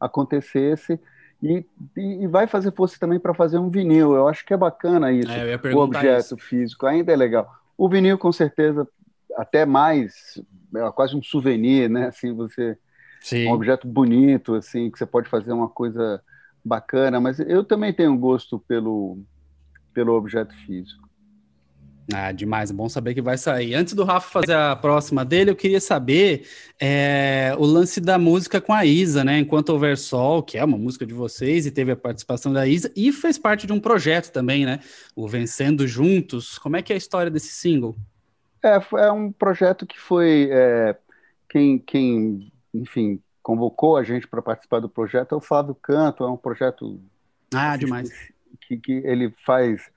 acontecesse 0.00 1.00
e, 1.42 1.64
e, 1.96 2.26
vai 2.26 2.46
fazer 2.46 2.72
força 2.72 2.98
também 2.98 3.18
para 3.18 3.34
fazer 3.34 3.58
um 3.58 3.68
vinil. 3.68 4.14
Eu 4.14 4.28
acho 4.28 4.44
que 4.44 4.54
é 4.54 4.56
bacana 4.56 5.12
isso, 5.12 5.30
é, 5.30 5.74
o 5.74 5.78
objeto 5.78 6.36
isso. 6.36 6.38
físico, 6.38 6.86
ainda 6.86 7.12
é 7.12 7.16
legal. 7.16 7.50
O 7.76 7.88
vinil, 7.88 8.16
com 8.16 8.32
certeza, 8.32 8.88
até 9.36 9.66
mais, 9.66 10.40
é 10.74 10.90
quase 10.92 11.14
um 11.14 11.22
souvenir, 11.22 11.90
né? 11.90 12.06
Assim, 12.06 12.32
você 12.32 12.78
Sim. 13.24 13.48
um 13.48 13.52
objeto 13.52 13.88
bonito, 13.88 14.54
assim, 14.54 14.90
que 14.90 14.98
você 14.98 15.06
pode 15.06 15.30
fazer 15.30 15.50
uma 15.50 15.66
coisa 15.66 16.22
bacana, 16.62 17.18
mas 17.18 17.40
eu 17.40 17.64
também 17.64 17.90
tenho 17.90 18.14
gosto 18.18 18.58
pelo, 18.58 19.18
pelo 19.94 20.12
objeto 20.12 20.54
físico. 20.66 21.08
Ah, 22.12 22.32
demais, 22.32 22.70
bom 22.70 22.86
saber 22.86 23.14
que 23.14 23.22
vai 23.22 23.38
sair. 23.38 23.74
Antes 23.74 23.94
do 23.94 24.04
Rafa 24.04 24.28
fazer 24.28 24.52
a 24.52 24.76
próxima 24.76 25.24
dele, 25.24 25.50
eu 25.50 25.56
queria 25.56 25.80
saber 25.80 26.46
é, 26.78 27.54
o 27.56 27.64
lance 27.64 27.98
da 27.98 28.18
música 28.18 28.60
com 28.60 28.74
a 28.74 28.84
Isa, 28.84 29.24
né? 29.24 29.38
Enquanto 29.38 29.70
Houver 29.70 29.96
Sol, 29.96 30.42
que 30.42 30.58
é 30.58 30.64
uma 30.64 30.76
música 30.76 31.06
de 31.06 31.14
vocês, 31.14 31.64
e 31.64 31.70
teve 31.70 31.92
a 31.92 31.96
participação 31.96 32.52
da 32.52 32.66
Isa, 32.66 32.92
e 32.94 33.10
fez 33.10 33.38
parte 33.38 33.66
de 33.66 33.72
um 33.72 33.80
projeto 33.80 34.30
também, 34.30 34.66
né? 34.66 34.80
O 35.16 35.26
Vencendo 35.26 35.88
Juntos. 35.88 36.58
Como 36.58 36.76
é 36.76 36.82
que 36.82 36.92
é 36.92 36.94
a 36.94 36.98
história 36.98 37.30
desse 37.30 37.54
single? 37.54 37.96
É, 38.62 38.78
é 38.98 39.10
um 39.10 39.32
projeto 39.32 39.86
que 39.86 39.98
foi. 39.98 40.50
É, 40.52 40.94
quem, 41.48 41.78
quem, 41.78 42.52
enfim, 42.74 43.22
convocou 43.42 43.96
a 43.96 44.02
gente 44.02 44.26
para 44.26 44.42
participar 44.42 44.80
do 44.80 44.88
projeto 44.88 45.34
é 45.34 45.38
o 45.38 45.40
Flávio 45.40 45.74
Canto, 45.74 46.24
é 46.24 46.30
um 46.30 46.36
projeto. 46.36 47.00
Ah, 47.54 47.76
demais. 47.76 48.10
Que, 48.66 48.76
que 48.78 48.92
ele 49.04 49.32
faz 49.44 49.90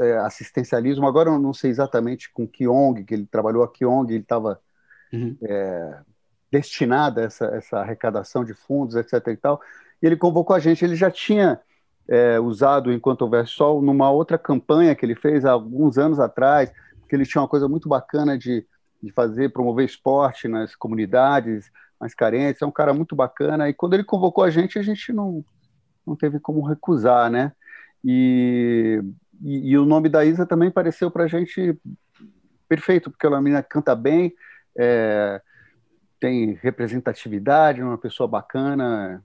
é, 0.00 0.16
assistencialismo. 0.18 1.06
Agora 1.06 1.30
eu 1.30 1.38
não 1.38 1.52
sei 1.52 1.70
exatamente 1.70 2.32
com 2.32 2.46
que 2.46 2.66
ONG 2.66 3.04
que 3.04 3.14
ele 3.14 3.26
trabalhou, 3.26 3.62
a 3.62 3.70
que 3.70 3.84
ONG 3.84 4.14
ele 4.14 4.22
estava 4.22 4.60
uhum. 5.12 5.36
é, 5.42 5.98
destinado 6.50 7.20
a 7.20 7.24
essa, 7.24 7.46
essa 7.46 7.78
arrecadação 7.78 8.44
de 8.44 8.54
fundos, 8.54 8.96
etc. 8.96 9.28
e 9.28 9.36
tal. 9.36 9.60
E 10.02 10.06
ele 10.06 10.16
convocou 10.16 10.56
a 10.56 10.58
gente. 10.58 10.84
Ele 10.84 10.96
já 10.96 11.10
tinha 11.10 11.60
é, 12.08 12.40
usado 12.40 12.92
Enquanto 12.92 13.22
Houver 13.22 13.46
Sol 13.46 13.82
numa 13.82 14.10
outra 14.10 14.38
campanha 14.38 14.94
que 14.94 15.04
ele 15.04 15.14
fez 15.14 15.44
há 15.44 15.52
alguns 15.52 15.98
anos 15.98 16.18
atrás, 16.18 16.72
que 17.08 17.14
ele 17.14 17.26
tinha 17.26 17.42
uma 17.42 17.48
coisa 17.48 17.68
muito 17.68 17.88
bacana 17.88 18.38
de, 18.38 18.66
de 19.02 19.12
fazer, 19.12 19.52
promover 19.52 19.84
esporte 19.84 20.48
nas 20.48 20.74
comunidades 20.74 21.70
mais 22.00 22.14
carentes. 22.14 22.62
É 22.62 22.66
um 22.66 22.72
cara 22.72 22.92
muito 22.92 23.16
bacana. 23.16 23.68
E 23.68 23.74
quando 23.74 23.94
ele 23.94 24.04
convocou 24.04 24.44
a 24.44 24.50
gente, 24.50 24.78
a 24.78 24.82
gente 24.82 25.12
não, 25.12 25.44
não 26.06 26.16
teve 26.16 26.38
como 26.38 26.66
recusar, 26.66 27.30
né? 27.30 27.52
E 28.04 29.02
e, 29.42 29.70
e, 29.70 29.78
o 29.78 29.84
nome 29.84 30.08
da 30.08 30.24
Isa 30.24 30.46
também 30.46 30.70
pareceu 30.70 31.10
para 31.10 31.24
a 31.24 31.28
gente 31.28 31.78
perfeito, 32.68 33.10
porque 33.10 33.26
ela 33.26 33.36
é 33.36 33.38
uma 33.38 33.42
menina 33.42 33.62
que 33.62 33.68
canta 33.68 33.94
bem, 33.94 34.34
é, 34.76 35.40
tem 36.18 36.54
representatividade, 36.54 37.80
é 37.80 37.84
uma 37.84 37.98
pessoa 37.98 38.28
bacana, 38.28 39.22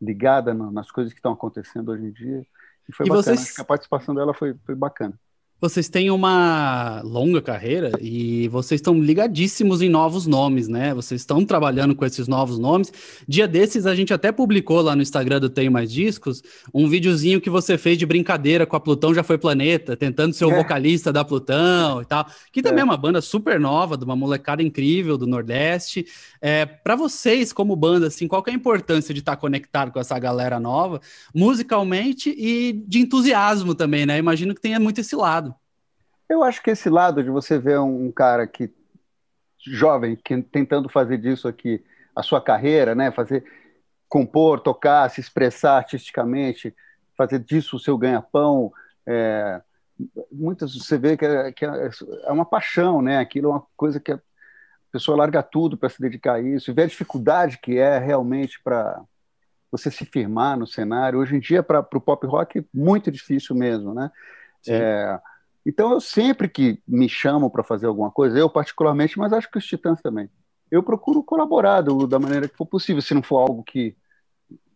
ligada 0.00 0.52
nas 0.52 0.90
coisas 0.90 1.12
que 1.12 1.18
estão 1.18 1.32
acontecendo 1.32 1.90
hoje 1.90 2.04
em 2.04 2.12
dia. 2.12 2.46
E 2.88 2.92
foi 2.92 3.06
e 3.06 3.08
bacana, 3.08 3.36
vocês... 3.36 3.58
a 3.58 3.64
participação 3.64 4.14
dela 4.14 4.34
foi, 4.34 4.54
foi 4.66 4.74
bacana. 4.74 5.18
Vocês 5.62 5.88
têm 5.88 6.10
uma 6.10 7.00
longa 7.04 7.40
carreira 7.40 7.92
e 8.00 8.48
vocês 8.48 8.80
estão 8.80 9.00
ligadíssimos 9.00 9.80
em 9.80 9.88
novos 9.88 10.26
nomes, 10.26 10.66
né? 10.66 10.92
Vocês 10.92 11.20
estão 11.20 11.44
trabalhando 11.44 11.94
com 11.94 12.04
esses 12.04 12.26
novos 12.26 12.58
nomes. 12.58 12.92
Dia 13.28 13.46
desses, 13.46 13.86
a 13.86 13.94
gente 13.94 14.12
até 14.12 14.32
publicou 14.32 14.80
lá 14.80 14.96
no 14.96 15.02
Instagram 15.02 15.38
do 15.38 15.48
Tenho 15.48 15.70
Mais 15.70 15.92
Discos 15.92 16.42
um 16.74 16.88
videozinho 16.88 17.40
que 17.40 17.48
você 17.48 17.78
fez 17.78 17.96
de 17.96 18.04
brincadeira 18.04 18.66
com 18.66 18.74
a 18.74 18.80
Plutão 18.80 19.14
Já 19.14 19.22
Foi 19.22 19.38
Planeta, 19.38 19.96
tentando 19.96 20.34
ser 20.34 20.46
o 20.46 20.50
é. 20.50 20.56
vocalista 20.56 21.12
da 21.12 21.24
Plutão 21.24 22.02
e 22.02 22.06
tal. 22.06 22.26
Que 22.50 22.60
também 22.60 22.80
é. 22.80 22.82
é 22.82 22.84
uma 22.84 22.96
banda 22.96 23.20
super 23.20 23.60
nova, 23.60 23.96
de 23.96 24.04
uma 24.04 24.16
molecada 24.16 24.64
incrível 24.64 25.16
do 25.16 25.28
Nordeste. 25.28 26.04
É, 26.40 26.66
Para 26.66 26.96
vocês, 26.96 27.52
como 27.52 27.76
banda, 27.76 28.08
assim, 28.08 28.26
qual 28.26 28.42
é 28.48 28.50
a 28.50 28.54
importância 28.54 29.14
de 29.14 29.20
estar 29.20 29.36
conectado 29.36 29.92
com 29.92 30.00
essa 30.00 30.18
galera 30.18 30.58
nova, 30.58 31.00
musicalmente 31.32 32.34
e 32.36 32.72
de 32.72 32.98
entusiasmo 32.98 33.76
também, 33.76 34.04
né? 34.04 34.18
Imagino 34.18 34.56
que 34.56 34.60
tenha 34.60 34.80
muito 34.80 35.00
esse 35.00 35.14
lado. 35.14 35.51
Eu 36.28 36.42
acho 36.42 36.62
que 36.62 36.70
esse 36.70 36.88
lado 36.88 37.22
de 37.22 37.30
você 37.30 37.58
ver 37.58 37.78
um 37.80 38.10
cara 38.10 38.46
que 38.46 38.72
jovem 39.64 40.16
que, 40.16 40.42
tentando 40.42 40.88
fazer 40.88 41.18
disso 41.18 41.46
aqui 41.46 41.84
a 42.14 42.22
sua 42.22 42.40
carreira, 42.40 42.94
né, 42.94 43.10
fazer 43.10 43.44
compor, 44.08 44.60
tocar, 44.60 45.08
se 45.10 45.20
expressar 45.20 45.76
artisticamente, 45.76 46.74
fazer 47.16 47.38
disso 47.38 47.76
o 47.76 47.80
seu 47.80 47.96
ganha-pão, 47.96 48.72
é, 49.06 49.60
muitas 50.30 50.74
você 50.74 50.98
vê 50.98 51.16
que, 51.16 51.24
é, 51.24 51.52
que 51.52 51.64
é, 51.64 51.90
é, 52.24 52.32
uma 52.32 52.44
paixão, 52.44 53.00
né? 53.00 53.18
Aquilo 53.18 53.48
é 53.48 53.50
uma 53.52 53.66
coisa 53.76 54.00
que 54.00 54.12
a 54.12 54.20
pessoa 54.90 55.16
larga 55.16 55.42
tudo 55.42 55.76
para 55.76 55.88
se 55.88 56.00
dedicar 56.00 56.34
a 56.34 56.40
isso, 56.40 56.70
e 56.70 56.74
ver 56.74 56.82
a 56.82 56.86
dificuldade 56.86 57.58
que 57.58 57.78
é 57.78 57.98
realmente 57.98 58.60
para 58.62 59.02
você 59.70 59.90
se 59.90 60.04
firmar 60.04 60.58
no 60.58 60.66
cenário. 60.66 61.18
Hoje 61.18 61.36
em 61.36 61.40
dia, 61.40 61.62
para 61.62 61.80
o 61.80 62.00
pop 62.00 62.26
rock, 62.26 62.66
muito 62.72 63.10
difícil 63.10 63.56
mesmo, 63.56 63.94
né? 63.94 64.10
É, 64.68 65.18
então, 65.64 65.92
eu 65.92 66.00
sempre 66.00 66.48
que 66.48 66.82
me 66.86 67.08
chamam 67.08 67.48
para 67.48 67.62
fazer 67.62 67.86
alguma 67.86 68.10
coisa, 68.10 68.38
eu 68.38 68.50
particularmente, 68.50 69.18
mas 69.18 69.32
acho 69.32 69.50
que 69.50 69.58
os 69.58 69.66
Titãs 69.66 70.00
também, 70.00 70.28
eu 70.70 70.82
procuro 70.82 71.22
colaborar 71.22 71.82
do, 71.82 72.06
da 72.06 72.18
maneira 72.18 72.48
que 72.48 72.56
for 72.56 72.66
possível. 72.66 73.02
Se 73.02 73.14
não 73.14 73.22
for 73.22 73.38
algo 73.38 73.62
que 73.62 73.94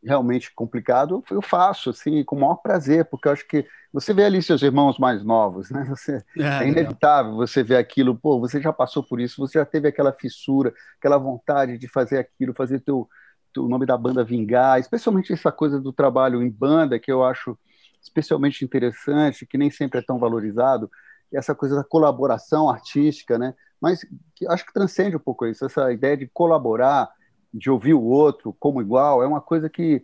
realmente 0.04 0.54
complicado, 0.54 1.24
eu 1.30 1.42
faço, 1.42 1.90
assim, 1.90 2.22
com 2.22 2.36
o 2.36 2.40
maior 2.40 2.56
prazer, 2.56 3.06
porque 3.06 3.26
eu 3.26 3.32
acho 3.32 3.48
que 3.48 3.66
você 3.92 4.14
vê 4.14 4.24
ali 4.24 4.40
seus 4.42 4.62
irmãos 4.62 4.98
mais 4.98 5.24
novos, 5.24 5.70
né? 5.70 5.84
Você, 5.88 6.22
é, 6.38 6.64
é 6.64 6.68
inevitável 6.68 7.34
você 7.34 7.62
ver 7.62 7.76
aquilo, 7.76 8.14
pô, 8.14 8.38
você 8.38 8.60
já 8.60 8.72
passou 8.72 9.02
por 9.02 9.20
isso, 9.20 9.40
você 9.40 9.58
já 9.58 9.64
teve 9.64 9.88
aquela 9.88 10.12
fissura, 10.12 10.72
aquela 10.98 11.18
vontade 11.18 11.78
de 11.78 11.88
fazer 11.88 12.18
aquilo, 12.18 12.54
fazer 12.54 12.80
teu, 12.80 13.08
teu 13.52 13.66
nome 13.66 13.86
da 13.86 13.96
banda 13.96 14.22
vingar, 14.22 14.78
especialmente 14.78 15.32
essa 15.32 15.50
coisa 15.50 15.80
do 15.80 15.92
trabalho 15.92 16.42
em 16.42 16.50
banda, 16.50 16.98
que 16.98 17.10
eu 17.10 17.24
acho 17.24 17.58
especialmente 18.06 18.64
interessante, 18.64 19.46
que 19.46 19.58
nem 19.58 19.70
sempre 19.70 19.98
é 19.98 20.02
tão 20.02 20.18
valorizado, 20.18 20.90
essa 21.32 21.54
coisa 21.54 21.74
da 21.76 21.84
colaboração 21.84 22.70
artística, 22.70 23.36
né? 23.36 23.52
Mas 23.80 24.06
acho 24.48 24.64
que 24.64 24.72
transcende 24.72 25.16
um 25.16 25.20
pouco 25.20 25.44
isso, 25.44 25.64
essa 25.64 25.92
ideia 25.92 26.16
de 26.16 26.26
colaborar, 26.28 27.10
de 27.52 27.68
ouvir 27.68 27.94
o 27.94 28.02
outro 28.02 28.56
como 28.58 28.80
igual, 28.80 29.22
é 29.22 29.26
uma 29.26 29.40
coisa 29.40 29.68
que 29.68 30.02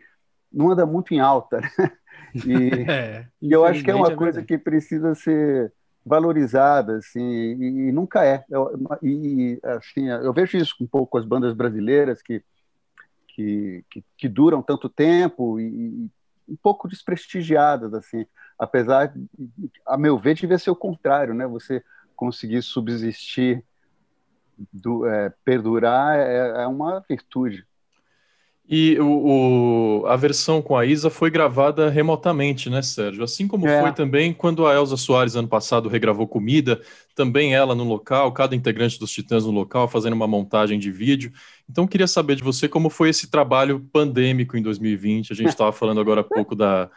não 0.53 0.71
anda 0.71 0.85
muito 0.85 1.15
em 1.15 1.21
alta, 1.21 1.61
né? 1.61 1.71
E, 2.47 2.91
é, 2.91 3.27
e 3.43 3.53
eu 3.53 3.65
acho 3.65 3.83
que 3.83 3.91
é 3.91 3.95
uma 3.95 4.13
é 4.13 4.17
coisa 4.17 4.43
que 4.43 4.57
precisa 4.57 5.15
ser 5.15 5.71
valorizada, 6.05 6.97
assim, 6.97 7.21
e, 7.21 7.89
e 7.89 7.93
nunca 7.93 8.25
é. 8.25 8.43
Eu, 8.49 8.71
e 9.03 9.61
assim, 9.63 10.09
eu 10.09 10.33
vejo 10.33 10.57
isso 10.57 10.75
um 10.81 10.87
pouco 10.87 11.09
com 11.09 11.19
as 11.19 11.27
bandas 11.27 11.53
brasileiras 11.53 12.23
que 12.23 12.43
que, 13.35 13.85
que, 13.91 14.05
que 14.17 14.29
duram 14.29 14.63
tanto 14.63 14.89
tempo 14.89 15.59
e, 15.59 16.11
um 16.49 16.57
pouco 16.57 16.89
desprestigiadas, 16.89 17.95
assim, 17.95 18.27
apesar, 18.59 19.13
a 19.87 19.97
meu 19.97 20.19
ver, 20.19 20.35
devia 20.35 20.59
ser 20.59 20.71
o 20.71 20.77
contrário, 20.77 21.35
né? 21.35 21.47
Você 21.47 21.83
conseguir 22.15 22.63
subsistir, 22.63 23.65
do, 24.73 25.07
é, 25.07 25.33
perdurar 25.45 26.19
é, 26.19 26.63
é, 26.63 26.67
uma 26.67 27.01
virtude. 27.09 27.67
E 28.69 28.97
o, 29.01 30.03
o, 30.03 30.07
a 30.07 30.17
versão 30.17 30.63
com 30.63 30.77
a 30.77 30.87
Isa 30.87 31.11
foi 31.11 31.31
gravada 31.31 31.91
remotamente, 31.91 32.71
né, 32.71 32.81
Sérgio? 32.81 33.25
Assim 33.25 33.49
como 33.49 33.67
é. 33.67 33.81
foi 33.81 33.93
também 33.93 34.33
quando 34.33 34.67
a 34.67 34.75
Elza 34.75 34.97
Soares, 34.97 35.35
ano 35.35 35.49
passado, 35.49 35.89
regravou 35.89 36.29
Comida, 36.29 36.81
também 37.15 37.55
ela 37.55 37.75
no 37.75 37.85
local, 37.85 38.33
cada 38.33 38.55
integrante 38.55 38.99
dos 38.99 39.11
Titãs 39.11 39.45
no 39.45 39.51
local, 39.51 39.89
fazendo 39.89 40.15
uma 40.15 40.29
montagem 40.29 40.79
de 40.79 40.91
vídeo. 40.91 41.33
Então, 41.69 41.87
queria 41.87 42.07
saber 42.07 42.37
de 42.37 42.43
você 42.43 42.69
como 42.69 42.89
foi 42.89 43.11
esse 43.11 43.31
trabalho 43.31 43.81
pandêmico 43.93 44.57
em 44.57 44.63
2020. 44.63 45.33
A 45.33 45.37
gente 45.37 45.49
estava 45.49 45.73
falando 45.73 46.01
agora 46.01 46.21
há 46.21 46.25
pouco 46.25 46.55
da, 46.55 46.89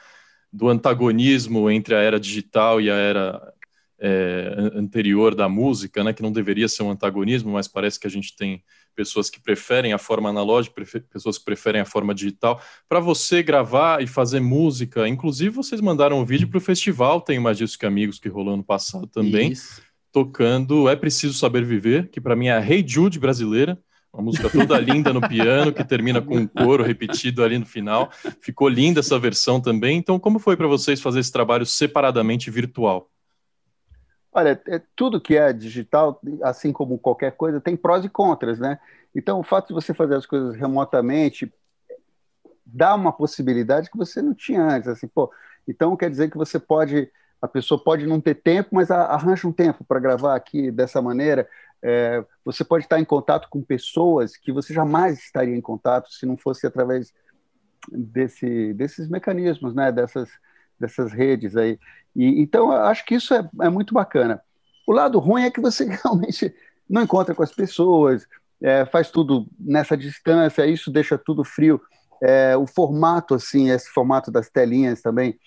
do 0.53 0.69
antagonismo 0.69 1.69
entre 1.69 1.95
a 1.95 1.99
era 1.99 2.19
digital 2.19 2.79
e 2.79 2.89
a 2.89 2.95
era 2.95 3.53
é, 3.99 4.71
anterior 4.73 5.33
da 5.33 5.47
música, 5.47 6.03
né, 6.03 6.13
que 6.13 6.21
não 6.21 6.31
deveria 6.31 6.67
ser 6.67 6.83
um 6.83 6.91
antagonismo, 6.91 7.53
mas 7.53 7.67
parece 7.67 7.99
que 7.99 8.07
a 8.07 8.09
gente 8.09 8.35
tem 8.35 8.63
pessoas 8.95 9.29
que 9.29 9.41
preferem 9.41 9.93
a 9.93 9.97
forma 9.97 10.29
analógica, 10.29 10.81
pessoas 11.11 11.37
que 11.37 11.45
preferem 11.45 11.81
a 11.81 11.85
forma 11.85 12.13
digital. 12.13 12.61
Para 12.87 12.99
você 12.99 13.43
gravar 13.43 14.01
e 14.01 14.07
fazer 14.07 14.39
música, 14.39 15.07
inclusive 15.07 15.49
vocês 15.49 15.81
mandaram 15.81 16.19
um 16.19 16.25
vídeo 16.25 16.47
para 16.47 16.57
o 16.57 16.61
festival, 16.61 17.21
tem 17.21 17.39
mais 17.39 17.57
disso 17.57 17.77
que 17.77 17.85
amigos 17.85 18.19
que 18.19 18.29
rolou 18.29 18.53
ano 18.53 18.63
passado 18.63 19.07
também, 19.07 19.51
Isso. 19.51 19.81
tocando 20.11 20.89
É 20.89 20.95
Preciso 20.95 21.33
Saber 21.33 21.65
Viver, 21.65 22.09
que 22.09 22.21
para 22.21 22.35
mim 22.35 22.47
é 22.47 22.53
a 22.53 22.65
Hey 22.65 22.83
Jude 22.87 23.19
brasileira. 23.19 23.77
Uma 24.13 24.23
música 24.23 24.49
toda 24.49 24.79
linda 24.79 25.11
no 25.11 25.19
piano, 25.19 25.73
que 25.73 25.83
termina 25.83 26.21
com 26.21 26.37
um 26.37 26.47
coro 26.47 26.81
repetido 26.81 27.43
ali 27.43 27.59
no 27.59 27.65
final. 27.65 28.09
Ficou 28.39 28.69
linda 28.69 29.01
essa 29.01 29.19
versão 29.19 29.59
também. 29.59 29.97
Então, 29.97 30.17
como 30.17 30.39
foi 30.39 30.55
para 30.55 30.67
vocês 30.67 31.01
fazer 31.01 31.19
esse 31.19 31.33
trabalho 31.33 31.65
separadamente 31.65 32.49
virtual? 32.49 33.11
Olha, 34.37 34.61
é, 34.67 34.81
tudo 34.97 35.21
que 35.21 35.37
é 35.37 35.53
digital, 35.53 36.19
assim 36.43 36.73
como 36.73 36.99
qualquer 36.99 37.31
coisa, 37.37 37.61
tem 37.61 37.77
prós 37.77 38.03
e 38.03 38.09
contras, 38.09 38.59
né? 38.59 38.77
Então, 39.15 39.39
o 39.39 39.43
fato 39.43 39.69
de 39.69 39.73
você 39.73 39.93
fazer 39.93 40.15
as 40.15 40.25
coisas 40.25 40.57
remotamente 40.57 41.49
dá 42.65 42.93
uma 42.93 43.13
possibilidade 43.13 43.89
que 43.89 43.97
você 43.97 44.21
não 44.21 44.33
tinha 44.33 44.61
antes. 44.61 44.89
Assim, 44.89 45.07
pô, 45.07 45.31
então 45.65 45.95
quer 45.95 46.09
dizer 46.09 46.29
que 46.29 46.37
você 46.37 46.59
pode, 46.59 47.09
a 47.41 47.47
pessoa 47.47 47.81
pode 47.81 48.05
não 48.05 48.19
ter 48.19 48.35
tempo, 48.35 48.71
mas 48.73 48.91
arranja 48.91 49.47
um 49.47 49.53
tempo 49.53 49.85
para 49.85 50.01
gravar 50.01 50.35
aqui 50.35 50.69
dessa 50.69 51.01
maneira. 51.01 51.47
É, 51.81 52.21
você 52.43 52.65
pode 52.65 52.83
estar 52.83 52.99
em 52.99 53.05
contato 53.05 53.47
com 53.49 53.61
pessoas 53.63 54.35
que 54.35 54.51
você 54.51 54.73
jamais 54.73 55.17
estaria 55.17 55.55
em 55.55 55.61
contato 55.61 56.11
se 56.11 56.25
não 56.25 56.35
fosse 56.35 56.67
através 56.67 57.13
desse, 57.89 58.73
desses 58.73 59.07
mecanismos, 59.07 59.73
né? 59.73 59.93
Dessas 59.93 60.27
dessas 60.79 61.11
redes 61.11 61.55
aí. 61.55 61.79
E, 62.15 62.41
então, 62.41 62.71
acho 62.71 63.05
que 63.05 63.15
isso 63.15 63.33
é, 63.33 63.47
é, 63.61 63.69
muito 63.69 63.93
bacana. 63.93 64.41
O 64.87 64.91
lado 64.91 65.19
ruim 65.19 65.43
é 65.43 65.51
que 65.51 65.59
você 65.59 65.85
realmente 66.03 66.53
não 66.89 67.03
encontra 67.03 67.33
com 67.33 67.43
as 67.43 67.51
pessoas, 67.51 68.27
é, 68.61 68.85
faz 68.85 69.09
tudo 69.11 69.47
nessa 69.59 69.97
distância, 69.97 70.65
isso 70.65 70.91
deixa 70.91 71.17
tudo 71.17 71.43
frio. 71.43 71.81
É, 72.21 72.55
o 72.55 72.65
formato, 72.65 73.35
assim, 73.35 73.69
esse 73.69 73.89
formato 73.89 74.31
das 74.31 74.49
telinhas 74.49 75.01
também, 75.01 75.37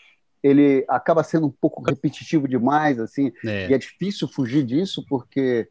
ele 0.42 0.84
acaba 0.88 1.24
sendo 1.24 1.46
um 1.46 1.54
pouco 1.60 1.82
repetitivo 1.82 2.46
demais, 2.46 3.00
assim, 3.00 3.32
é. 3.44 3.68
e 3.68 3.74
é 3.74 3.78
difícil 3.78 4.28
fugir 4.28 4.64
disso, 4.64 5.04
porque 5.08 5.68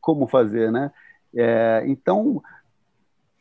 como 0.00 0.26
fazer, 0.26 0.70
né? 0.70 0.90
É, 1.34 1.82
então, 1.86 2.42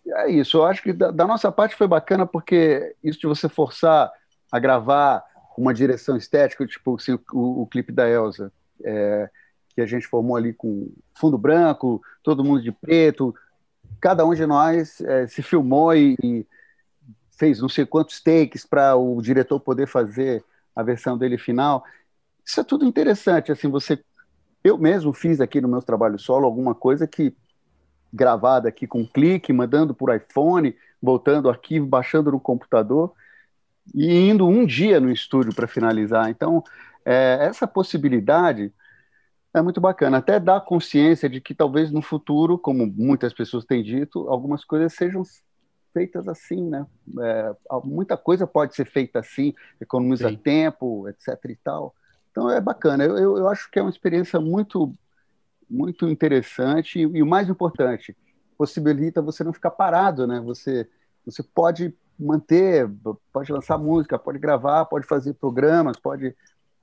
é 0.08 0.32
isso. 0.32 0.58
Eu 0.58 0.66
acho 0.66 0.82
que 0.82 0.94
da, 0.94 1.12
da, 1.12 1.26
nossa 1.26 1.52
parte 1.52 1.76
foi 1.76 1.88
bacana, 1.88 2.26
porque 2.26 2.96
isso 3.04 3.20
de 3.20 3.28
você 3.28 3.50
forçar 3.50 4.12
a 4.52 4.60
gravar 4.60 5.24
uma 5.58 5.74
direção 5.74 6.16
estética, 6.16 6.66
tipo 6.66 6.96
assim, 6.96 7.18
o, 7.34 7.64
o 7.64 7.68
clipe 7.68 7.92
da 7.92 8.08
Elsa, 8.08 8.52
é, 8.84 9.30
que 9.70 9.82
a 9.82 9.86
gente 9.86 10.08
formou 10.08 10.36
ali 10.36 10.54
com 10.54 10.92
fundo 11.14 11.38
branco, 11.38 12.02
todo 12.24 12.44
mundo 12.44 12.62
de 12.62 12.72
preto, 12.72 13.34
cada 14.00 14.26
um 14.26 14.34
de 14.34 14.46
nós 14.46 15.02
é, 15.02 15.28
se 15.28 15.42
filmou 15.42 15.94
e, 15.96 16.16
e, 16.24 16.46
fez 17.38 17.60
não 17.60 17.70
sei 17.70 17.86
quantos 17.86 18.22
takes 18.22 18.66
para 18.66 18.96
o 18.96 19.22
diretor 19.22 19.60
poder 19.60 19.88
fazer 19.88 20.44
a 20.76 20.84
versão 20.84 21.18
dele 21.18 21.38
final. 21.38 21.84
Isso 22.46 22.60
é 22.60 22.64
tudo 22.64 22.86
interessante, 22.86 23.52
assim, 23.52 23.68
você 23.68 24.00
eu 24.64 24.78
mesmo 24.78 25.12
fiz 25.12 25.42
aqui 25.42 25.60
no 25.60 25.68
meu 25.68 25.82
trabalho 25.82 26.20
solo 26.20 26.46
alguma 26.46 26.76
coisa 26.76 27.08
que 27.08 27.36
gravada 28.14 28.70
aqui 28.70 28.86
com 28.86 29.00
um 29.00 29.08
clique, 29.08 29.52
mandando 29.52 29.94
por 29.94 30.14
iPhone, 30.16 30.76
voltando 31.02 31.46
o 31.46 31.50
arquivo, 31.50 31.88
baixando 31.88 32.32
no 32.32 32.40
computador 32.40 33.12
e 33.94 34.30
indo 34.30 34.48
um 34.48 34.66
dia 34.66 35.00
no 35.00 35.12
estúdio 35.12 35.54
para 35.54 35.68
finalizar. 35.68 36.30
Então, 36.30 36.64
é, 37.06 37.38
essa 37.42 37.68
possibilidade 37.68 38.74
é 39.54 39.62
muito 39.62 39.82
bacana. 39.82 40.18
Até 40.18 40.40
dá 40.40 40.60
consciência 40.60 41.30
de 41.30 41.42
que 41.42 41.54
talvez 41.54 41.92
no 41.92 42.02
futuro, 42.02 42.58
como 42.58 42.86
muitas 42.88 43.34
pessoas 43.34 43.66
têm 43.66 43.84
dito, 43.84 44.28
algumas 44.30 44.64
coisas 44.64 44.94
sejam 44.94 45.24
feitas 45.94 46.28
assim, 46.28 46.70
né? 46.70 46.86
É, 47.22 47.54
muita 47.84 48.16
coisa 48.16 48.48
pode 48.48 48.76
ser 48.76 48.86
feita 48.86 49.20
assim, 49.20 49.54
economiza 49.80 50.30
Sim. 50.30 50.38
tempo, 50.38 51.08
etc. 51.10 51.38
e 51.50 51.56
tal. 51.58 51.94
Então 52.32 52.50
é 52.50 52.62
bacana. 52.62 53.04
Eu, 53.04 53.18
eu, 53.18 53.38
eu, 53.38 53.50
acho 53.50 53.70
que 53.70 53.78
é 53.78 53.82
uma 53.82 53.92
experiência 53.92 54.40
muito, 54.40 54.94
muito 55.70 56.08
interessante 56.08 57.00
e, 57.00 57.02
e, 57.02 57.22
o 57.22 57.28
mais 57.28 57.50
importante, 57.50 58.16
possibilita 58.58 59.22
você 59.22 59.44
não 59.44 59.52
ficar 59.52 59.72
parado, 59.72 60.26
né? 60.26 60.40
Você, 60.40 60.88
você 61.26 61.44
pode 61.44 61.94
manter, 62.22 62.90
pode 63.34 63.52
lançar 63.52 63.78
música, 63.78 64.20
pode 64.20 64.40
gravar, 64.40 64.86
pode 64.86 65.06
fazer 65.08 65.34
programas, 65.34 65.98
pode, 65.98 66.36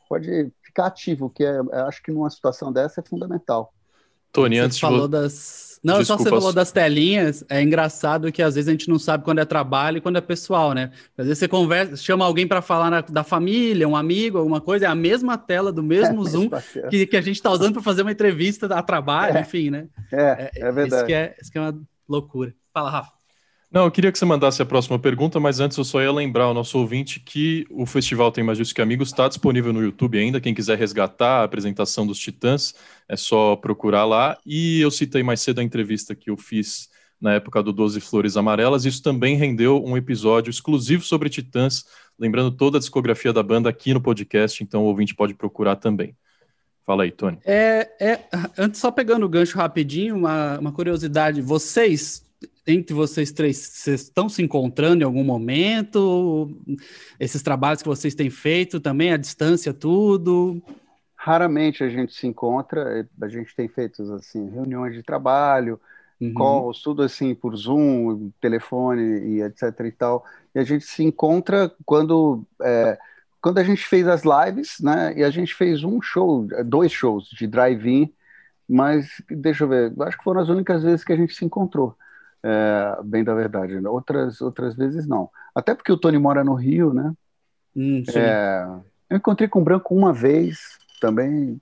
pode 0.08 0.52
ficar 0.62 0.86
ativo, 0.86 1.30
que 1.30 1.44
é, 1.44 1.58
acho 1.86 2.02
que 2.02 2.12
numa 2.12 2.30
situação 2.30 2.72
dessa 2.72 3.00
é 3.00 3.04
fundamental. 3.04 3.72
Tony, 4.32 4.56
você 4.56 4.62
antes 4.62 4.80
falou 4.80 5.06
de... 5.06 5.12
das 5.12 5.68
não, 5.82 5.98
Desculpa. 5.98 6.22
só 6.22 6.24
você 6.24 6.30
falou 6.30 6.52
das 6.52 6.72
telinhas, 6.72 7.44
é 7.48 7.62
engraçado 7.62 8.32
que 8.32 8.42
às 8.42 8.54
vezes 8.54 8.68
a 8.68 8.72
gente 8.72 8.88
não 8.88 8.98
sabe 8.98 9.24
quando 9.24 9.38
é 9.38 9.44
trabalho 9.44 9.98
e 9.98 10.00
quando 10.00 10.16
é 10.16 10.20
pessoal, 10.20 10.72
né? 10.72 10.90
Às 11.16 11.26
vezes 11.26 11.38
você 11.38 11.48
conversa, 11.48 11.96
chama 11.96 12.24
alguém 12.24 12.46
para 12.46 12.60
falar 12.60 12.90
na, 12.90 13.00
da 13.00 13.22
família, 13.22 13.88
um 13.88 13.96
amigo, 13.96 14.38
alguma 14.38 14.60
coisa, 14.60 14.86
é 14.86 14.88
a 14.88 14.94
mesma 14.94 15.38
tela 15.38 15.72
do 15.72 15.82
mesmo 15.82 16.22
é, 16.26 16.30
Zoom 16.30 16.50
que, 16.90 17.06
que, 17.06 17.16
a 17.16 17.20
gente 17.20 17.36
está 17.36 17.50
usando 17.50 17.74
para 17.74 17.82
fazer 17.82 18.02
uma 18.02 18.12
entrevista 18.12 18.66
a 18.66 18.82
trabalho, 18.82 19.36
é. 19.36 19.40
enfim, 19.40 19.70
né? 19.70 19.86
É, 20.12 20.50
é, 20.56 20.68
é 20.68 20.72
verdade. 20.72 20.96
Isso 20.96 21.06
que 21.06 21.12
é, 21.12 21.36
isso 21.40 21.52
que 21.52 21.58
é 21.58 21.60
uma 21.60 21.80
loucura. 22.08 22.54
Fala, 22.72 22.90
Rafa. 22.90 23.17
Não, 23.70 23.84
eu 23.84 23.90
queria 23.90 24.10
que 24.10 24.18
você 24.18 24.24
mandasse 24.24 24.62
a 24.62 24.66
próxima 24.66 24.98
pergunta, 24.98 25.38
mas 25.38 25.60
antes 25.60 25.76
eu 25.76 25.84
só 25.84 26.00
ia 26.00 26.10
lembrar 26.10 26.44
ao 26.44 26.54
nosso 26.54 26.78
ouvinte 26.78 27.20
que 27.20 27.66
o 27.70 27.84
Festival 27.84 28.32
Tem 28.32 28.42
Mais 28.42 28.56
Justo 28.56 28.74
Que 28.74 28.80
Amigos 28.80 29.10
está 29.10 29.28
disponível 29.28 29.74
no 29.74 29.82
YouTube 29.82 30.18
ainda. 30.18 30.40
Quem 30.40 30.54
quiser 30.54 30.78
resgatar 30.78 31.40
a 31.40 31.44
apresentação 31.44 32.06
dos 32.06 32.18
Titãs, 32.18 32.74
é 33.06 33.14
só 33.14 33.56
procurar 33.56 34.06
lá. 34.06 34.38
E 34.46 34.80
eu 34.80 34.90
citei 34.90 35.22
mais 35.22 35.42
cedo 35.42 35.58
a 35.58 35.62
entrevista 35.62 36.14
que 36.14 36.30
eu 36.30 36.36
fiz 36.38 36.88
na 37.20 37.34
época 37.34 37.62
do 37.62 37.70
Doze 37.70 38.00
Flores 38.00 38.38
Amarelas. 38.38 38.86
Isso 38.86 39.02
também 39.02 39.36
rendeu 39.36 39.84
um 39.84 39.98
episódio 39.98 40.50
exclusivo 40.50 41.04
sobre 41.04 41.28
Titãs, 41.28 41.84
lembrando 42.18 42.50
toda 42.50 42.78
a 42.78 42.80
discografia 42.80 43.34
da 43.34 43.42
banda 43.42 43.68
aqui 43.68 43.92
no 43.92 44.00
podcast, 44.00 44.62
então 44.62 44.84
o 44.84 44.86
ouvinte 44.86 45.14
pode 45.14 45.34
procurar 45.34 45.76
também. 45.76 46.16
Fala 46.86 47.02
aí, 47.02 47.10
Tony. 47.10 47.38
É, 47.44 47.86
é, 48.00 48.20
antes, 48.56 48.80
só 48.80 48.90
pegando 48.90 49.26
o 49.26 49.28
gancho 49.28 49.58
rapidinho, 49.58 50.16
uma, 50.16 50.58
uma 50.58 50.72
curiosidade. 50.72 51.42
Vocês 51.42 52.26
entre 52.68 52.94
vocês 52.94 53.32
três, 53.32 53.56
vocês 53.56 54.02
estão 54.02 54.28
se 54.28 54.42
encontrando 54.42 55.02
em 55.02 55.04
algum 55.04 55.24
momento? 55.24 56.50
Esses 57.18 57.42
trabalhos 57.42 57.82
que 57.82 57.88
vocês 57.88 58.14
têm 58.14 58.28
feito 58.28 58.78
também, 58.78 59.10
à 59.10 59.16
distância, 59.16 59.72
tudo? 59.72 60.62
Raramente 61.16 61.82
a 61.82 61.88
gente 61.88 62.12
se 62.12 62.26
encontra, 62.26 63.08
a 63.20 63.28
gente 63.28 63.56
tem 63.56 63.68
feito 63.68 64.02
assim, 64.12 64.50
reuniões 64.50 64.94
de 64.94 65.02
trabalho, 65.02 65.80
uhum. 66.20 66.34
calls, 66.34 66.82
tudo 66.82 67.02
assim 67.02 67.34
por 67.34 67.56
Zoom, 67.56 68.30
telefone 68.40 69.02
e 69.02 69.42
etc 69.42 69.62
e 69.84 69.92
tal. 69.92 70.24
E 70.54 70.58
a 70.58 70.64
gente 70.64 70.84
se 70.84 71.02
encontra 71.02 71.72
quando 71.86 72.44
é, 72.62 72.98
quando 73.40 73.58
a 73.58 73.64
gente 73.64 73.84
fez 73.84 74.06
as 74.06 74.22
lives, 74.24 74.76
né? 74.80 75.14
E 75.16 75.24
a 75.24 75.30
gente 75.30 75.54
fez 75.54 75.82
um 75.84 76.02
show, 76.02 76.46
dois 76.66 76.92
shows 76.92 77.30
de 77.30 77.46
drive-in, 77.46 78.12
mas 78.68 79.22
deixa 79.30 79.64
eu 79.64 79.68
ver, 79.68 79.92
acho 80.02 80.18
que 80.18 80.24
foram 80.24 80.40
as 80.42 80.48
únicas 80.48 80.82
vezes 80.82 81.02
que 81.02 81.12
a 81.12 81.16
gente 81.16 81.34
se 81.34 81.44
encontrou 81.44 81.96
é, 82.42 82.98
bem 83.04 83.24
da 83.24 83.34
verdade. 83.34 83.80
Né? 83.80 83.88
Outras, 83.88 84.40
outras 84.40 84.74
vezes 84.74 85.06
não. 85.06 85.30
Até 85.54 85.74
porque 85.74 85.92
o 85.92 85.96
Tony 85.96 86.18
mora 86.18 86.44
no 86.44 86.54
Rio, 86.54 86.92
né? 86.92 87.12
Hum, 87.76 88.02
é, 88.14 88.66
eu 89.10 89.16
encontrei 89.16 89.48
com 89.48 89.60
o 89.60 89.64
Branco 89.64 89.94
uma 89.94 90.12
vez 90.12 90.78
também, 91.00 91.60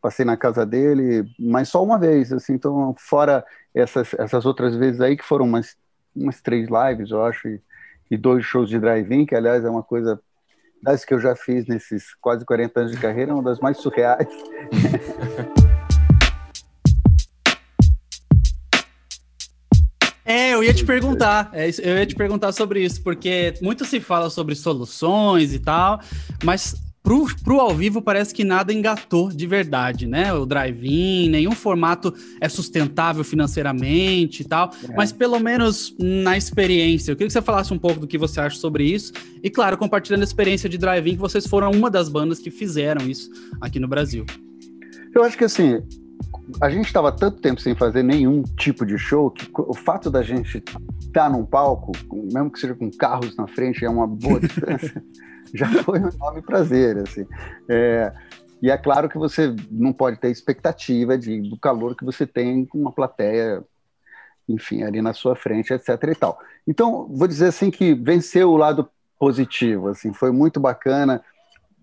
passei 0.00 0.24
na 0.24 0.36
casa 0.36 0.64
dele, 0.64 1.24
mas 1.38 1.68
só 1.68 1.82
uma 1.82 1.98
vez, 1.98 2.32
assim, 2.32 2.54
então 2.54 2.94
fora 2.98 3.44
essas, 3.74 4.14
essas 4.14 4.44
outras 4.44 4.74
vezes 4.76 5.00
aí, 5.00 5.16
que 5.16 5.24
foram 5.24 5.44
umas, 5.44 5.76
umas 6.14 6.40
três 6.40 6.68
lives, 6.68 7.10
eu 7.10 7.24
acho, 7.24 7.48
e, 7.48 7.60
e 8.10 8.16
dois 8.16 8.44
shows 8.44 8.68
de 8.68 8.78
drive-in, 8.78 9.26
que 9.26 9.34
aliás 9.34 9.64
é 9.64 9.70
uma 9.70 9.82
coisa 9.82 10.20
das 10.82 11.04
que 11.04 11.14
eu 11.14 11.20
já 11.20 11.36
fiz 11.36 11.66
nesses 11.66 12.14
quase 12.14 12.44
40 12.44 12.80
anos 12.80 12.92
de 12.92 12.98
carreira, 13.00 13.32
uma 13.32 13.42
das 13.42 13.60
mais 13.60 13.78
surreais. 13.78 14.28
É, 20.24 20.54
eu 20.54 20.62
ia 20.62 20.72
te 20.72 20.84
perguntar, 20.84 21.50
é, 21.52 21.68
eu 21.82 21.98
ia 21.98 22.06
te 22.06 22.14
perguntar 22.14 22.52
sobre 22.52 22.84
isso, 22.84 23.02
porque 23.02 23.54
muito 23.60 23.84
se 23.84 23.98
fala 23.98 24.30
sobre 24.30 24.54
soluções 24.54 25.52
e 25.52 25.58
tal, 25.58 26.00
mas 26.44 26.76
pro, 27.02 27.26
pro 27.42 27.60
ao 27.60 27.74
vivo 27.74 28.00
parece 28.00 28.32
que 28.32 28.44
nada 28.44 28.72
engatou 28.72 29.30
de 29.30 29.46
verdade, 29.46 30.06
né? 30.06 30.32
O 30.32 30.46
drive-in, 30.46 31.28
nenhum 31.28 31.52
formato 31.52 32.14
é 32.40 32.48
sustentável 32.48 33.24
financeiramente 33.24 34.42
e 34.42 34.44
tal, 34.44 34.70
é. 34.88 34.94
mas 34.94 35.10
pelo 35.10 35.40
menos 35.40 35.94
na 35.98 36.36
experiência, 36.36 37.10
eu 37.10 37.16
queria 37.16 37.26
que 37.26 37.32
você 37.32 37.42
falasse 37.42 37.74
um 37.74 37.78
pouco 37.78 37.98
do 37.98 38.06
que 38.06 38.16
você 38.16 38.40
acha 38.40 38.56
sobre 38.56 38.84
isso, 38.84 39.12
e 39.42 39.50
claro, 39.50 39.76
compartilhando 39.76 40.20
a 40.20 40.24
experiência 40.24 40.68
de 40.68 40.78
drive-in, 40.78 41.14
que 41.14 41.20
vocês 41.20 41.46
foram 41.46 41.72
uma 41.72 41.90
das 41.90 42.08
bandas 42.08 42.38
que 42.38 42.50
fizeram 42.50 43.08
isso 43.08 43.28
aqui 43.60 43.80
no 43.80 43.88
Brasil. 43.88 44.24
Eu 45.14 45.24
acho 45.24 45.36
que 45.36 45.44
assim, 45.44 45.82
a 46.60 46.68
gente 46.70 46.86
estava 46.86 47.10
tanto 47.10 47.40
tempo 47.40 47.60
sem 47.60 47.74
fazer 47.74 48.02
nenhum 48.02 48.42
tipo 48.42 48.84
de 48.84 48.98
show 48.98 49.30
que 49.30 49.48
o 49.56 49.74
fato 49.74 50.10
da 50.10 50.22
gente 50.22 50.58
estar 50.58 50.80
tá 51.12 51.28
num 51.28 51.44
palco, 51.44 51.92
mesmo 52.10 52.50
que 52.50 52.58
seja 52.58 52.74
com 52.74 52.90
carros 52.90 53.36
na 53.36 53.46
frente, 53.46 53.84
é 53.84 53.90
uma 53.90 54.06
boa 54.06 54.38
distância, 54.40 55.02
já 55.54 55.68
foi 55.82 56.00
um 56.00 56.08
enorme 56.08 56.42
prazer, 56.42 56.98
assim. 56.98 57.26
É, 57.68 58.12
e 58.60 58.70
é 58.70 58.76
claro 58.78 59.08
que 59.08 59.18
você 59.18 59.54
não 59.70 59.92
pode 59.92 60.18
ter 60.18 60.30
expectativa 60.30 61.18
de, 61.18 61.40
do 61.42 61.58
calor 61.58 61.96
que 61.96 62.04
você 62.04 62.26
tem 62.26 62.64
com 62.64 62.78
uma 62.78 62.92
plateia, 62.92 63.62
enfim, 64.48 64.82
ali 64.82 65.02
na 65.02 65.12
sua 65.12 65.34
frente, 65.34 65.72
etc 65.72 65.88
e 66.10 66.14
tal. 66.14 66.38
Então, 66.66 67.08
vou 67.10 67.26
dizer 67.26 67.46
assim 67.46 67.70
que 67.70 67.94
venceu 67.94 68.50
o 68.50 68.56
lado 68.56 68.88
positivo, 69.18 69.88
assim, 69.88 70.12
foi 70.12 70.30
muito 70.32 70.60
bacana 70.60 71.22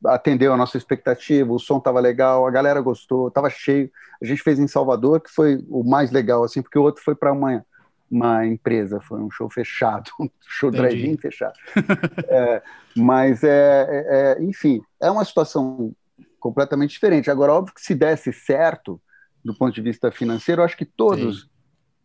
atendeu 0.05 0.53
a 0.53 0.57
nossa 0.57 0.77
expectativa, 0.77 1.51
o 1.51 1.59
som 1.59 1.77
estava 1.77 1.99
legal, 1.99 2.45
a 2.45 2.51
galera 2.51 2.81
gostou, 2.81 3.27
estava 3.27 3.49
cheio. 3.49 3.91
A 4.21 4.25
gente 4.25 4.41
fez 4.41 4.59
em 4.59 4.67
Salvador, 4.67 5.21
que 5.21 5.29
foi 5.29 5.63
o 5.69 5.83
mais 5.83 6.11
legal, 6.11 6.43
assim, 6.43 6.61
porque 6.61 6.77
o 6.77 6.83
outro 6.83 7.03
foi 7.03 7.15
para 7.15 7.31
uma, 7.31 7.65
uma 8.09 8.45
empresa, 8.45 8.99
foi 9.01 9.19
um 9.19 9.29
show 9.29 9.49
fechado, 9.49 10.11
um 10.19 10.29
show 10.47 10.71
drive-in 10.71 11.17
fechado. 11.17 11.53
é, 12.27 12.61
mas, 12.95 13.43
é, 13.43 13.87
é, 13.89 14.05
é, 14.39 14.43
enfim, 14.43 14.81
é 14.99 15.09
uma 15.11 15.25
situação 15.25 15.93
completamente 16.39 16.91
diferente. 16.91 17.29
Agora, 17.29 17.53
óbvio 17.53 17.73
que 17.73 17.81
se 17.81 17.93
desse 17.93 18.31
certo, 18.31 19.01
do 19.43 19.53
ponto 19.53 19.73
de 19.73 19.81
vista 19.81 20.11
financeiro, 20.11 20.63
acho 20.63 20.77
que 20.77 20.85
todos, 20.85 21.41
Sim. 21.41 21.47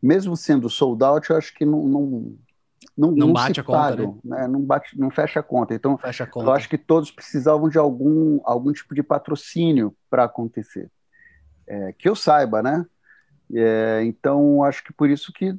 mesmo 0.03 0.37
sendo 0.37 0.69
sold 0.69 1.03
out, 1.05 1.31
eu 1.31 1.37
acho 1.37 1.55
que 1.55 1.65
não, 1.65 1.87
não 1.87 2.37
não, 2.97 3.11
não, 3.11 3.27
não 3.27 3.33
bate 3.33 3.61
a 3.61 3.65
conta, 3.65 3.97
né? 3.97 4.15
né? 4.25 4.49
Não 4.49 4.61
bate, 4.61 4.99
não 4.99 5.11
fecha 5.11 5.41
a 5.41 5.43
conta. 5.43 5.75
Então, 5.75 5.99
fecha 5.99 6.25
a 6.25 6.27
conta. 6.27 6.47
eu 6.47 6.53
acho 6.53 6.69
que 6.69 6.79
todos 6.79 7.11
precisavam 7.11 7.69
de 7.69 7.77
algum 7.77 8.41
algum 8.45 8.73
tipo 8.73 8.95
de 8.95 9.03
patrocínio 9.03 9.95
para 10.09 10.25
acontecer, 10.25 10.91
é, 11.67 11.93
que 11.99 12.09
eu 12.09 12.15
saiba, 12.15 12.63
né? 12.63 12.87
É, 13.53 14.03
então, 14.05 14.63
acho 14.65 14.83
que 14.85 14.93
por 14.93 15.11
isso 15.11 15.33
que 15.33 15.55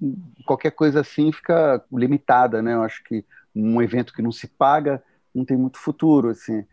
qualquer 0.45 0.71
coisa 0.71 1.02
assim 1.02 1.32
fica 1.32 1.84
limitada, 1.91 2.62
né? 2.62 2.74
Eu 2.74 2.84
acho 2.84 3.04
que 3.04 3.24
um 3.54 3.82
evento 3.82 4.13
que 4.13 4.21
não 4.21 4.32
se 4.32 4.48
paga 4.48 5.04
não 5.34 5.45
tem 5.45 5.58
muito 5.58 5.78
futuro, 5.78 6.30
assim. 6.30 6.65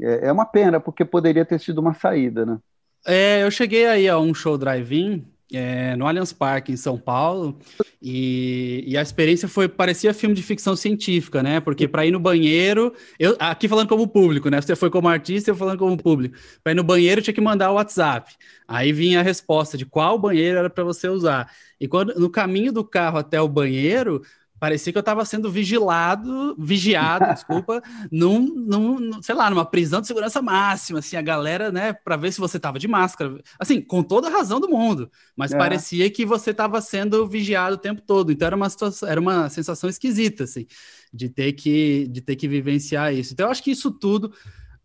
É, 0.00 0.28
é 0.28 0.32
uma 0.32 0.46
pena, 0.46 0.80
porque 0.80 1.04
poderia 1.04 1.44
ter 1.44 1.58
sido 1.60 1.80
uma 1.80 1.94
saída, 1.94 2.46
né? 2.46 2.58
É, 3.06 3.42
eu 3.42 3.50
cheguei 3.50 3.86
aí 3.86 4.08
a 4.08 4.18
um 4.18 4.32
show 4.32 4.56
drive-in 4.56 5.26
é, 5.52 5.94
no 5.96 6.06
Allianz 6.06 6.32
Parque, 6.32 6.72
em 6.72 6.76
São 6.76 6.98
Paulo, 6.98 7.58
e, 8.00 8.84
e, 8.86 8.96
a 8.96 9.02
experiência 9.02 9.48
foi 9.48 9.68
parecia 9.68 10.14
filme 10.14 10.34
de 10.34 10.42
ficção 10.42 10.74
científica, 10.74 11.42
né? 11.42 11.60
Porque 11.60 11.86
para 11.86 12.04
ir 12.06 12.10
no 12.10 12.20
banheiro, 12.20 12.92
eu 13.18 13.36
aqui 13.38 13.68
falando 13.68 13.88
como 13.88 14.08
público, 14.08 14.48
né? 14.50 14.60
Você 14.60 14.74
foi 14.76 14.90
como 14.90 15.08
artista, 15.08 15.50
eu 15.50 15.56
falando 15.56 15.78
como 15.78 15.96
público. 15.96 16.36
Para 16.62 16.72
ir 16.72 16.76
no 16.76 16.84
banheiro 16.84 17.22
tinha 17.22 17.34
que 17.34 17.40
mandar 17.40 17.70
o 17.70 17.74
WhatsApp. 17.74 18.34
Aí 18.66 18.92
vinha 18.92 19.20
a 19.20 19.22
resposta 19.22 19.76
de 19.76 19.86
qual 19.86 20.18
banheiro 20.18 20.58
era 20.58 20.70
para 20.70 20.84
você 20.84 21.08
usar. 21.08 21.50
E 21.80 21.86
quando 21.86 22.14
no 22.18 22.30
caminho 22.30 22.72
do 22.72 22.84
carro 22.84 23.18
até 23.18 23.40
o 23.40 23.48
banheiro, 23.48 24.22
parecia 24.58 24.92
que 24.92 24.98
eu 24.98 25.00
estava 25.00 25.24
sendo 25.24 25.50
vigilado, 25.50 26.54
vigiado, 26.58 27.26
desculpa, 27.34 27.82
num, 28.10 28.40
num, 28.40 29.22
sei 29.22 29.34
lá, 29.34 29.50
numa 29.50 29.64
prisão 29.64 30.00
de 30.00 30.06
segurança 30.06 30.40
máxima, 30.40 31.00
assim, 31.00 31.16
a 31.16 31.22
galera, 31.22 31.70
né, 31.70 31.92
para 31.92 32.16
ver 32.16 32.32
se 32.32 32.40
você 32.40 32.56
estava 32.56 32.78
de 32.78 32.88
máscara, 32.88 33.40
assim, 33.58 33.80
com 33.80 34.02
toda 34.02 34.28
a 34.28 34.30
razão 34.30 34.60
do 34.60 34.68
mundo, 34.68 35.10
mas 35.36 35.52
é. 35.52 35.58
parecia 35.58 36.10
que 36.10 36.24
você 36.24 36.50
estava 36.50 36.80
sendo 36.80 37.26
vigiado 37.26 37.74
o 37.74 37.78
tempo 37.78 38.00
todo, 38.00 38.32
então 38.32 38.46
era 38.46 38.56
uma 38.56 38.70
situação, 38.70 39.08
era 39.08 39.20
uma 39.20 39.48
sensação 39.50 39.88
esquisita, 39.90 40.44
assim, 40.44 40.66
de 41.12 41.28
ter 41.28 41.52
que, 41.52 42.08
de 42.08 42.20
ter 42.20 42.36
que 42.36 42.48
vivenciar 42.48 43.14
isso. 43.14 43.32
Então 43.32 43.46
eu 43.46 43.50
acho 43.50 43.62
que 43.62 43.70
isso 43.70 43.90
tudo 43.90 44.32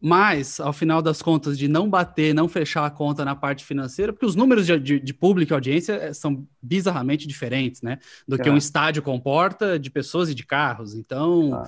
mas, 0.02 0.62
ao 0.62 0.72
final 0.72 1.02
das 1.02 1.22
contas, 1.22 1.58
de 1.58 1.68
não 1.68 1.90
bater, 1.90 2.34
não 2.34 2.48
fechar 2.48 2.86
a 2.86 2.90
conta 2.90 3.26
na 3.26 3.36
parte 3.36 3.66
financeira, 3.66 4.14
porque 4.14 4.26
os 4.26 4.36
números 4.36 4.66
de, 4.66 4.80
de, 4.80 5.00
de 5.00 5.14
público 5.14 5.52
e 5.52 5.54
audiência 5.54 5.94
eh, 5.94 6.14
são 6.14 6.48
bizarramente 6.62 7.28
diferentes, 7.28 7.82
né? 7.82 8.00
Do 8.26 8.36
é. 8.36 8.40
que 8.40 8.50
um 8.50 8.56
estádio 8.56 9.02
comporta 9.02 9.78
de 9.78 9.90
pessoas 9.90 10.30
e 10.30 10.36
de 10.36 10.46
carros. 10.46 10.96
Então, 10.96 11.54
ah. 11.54 11.68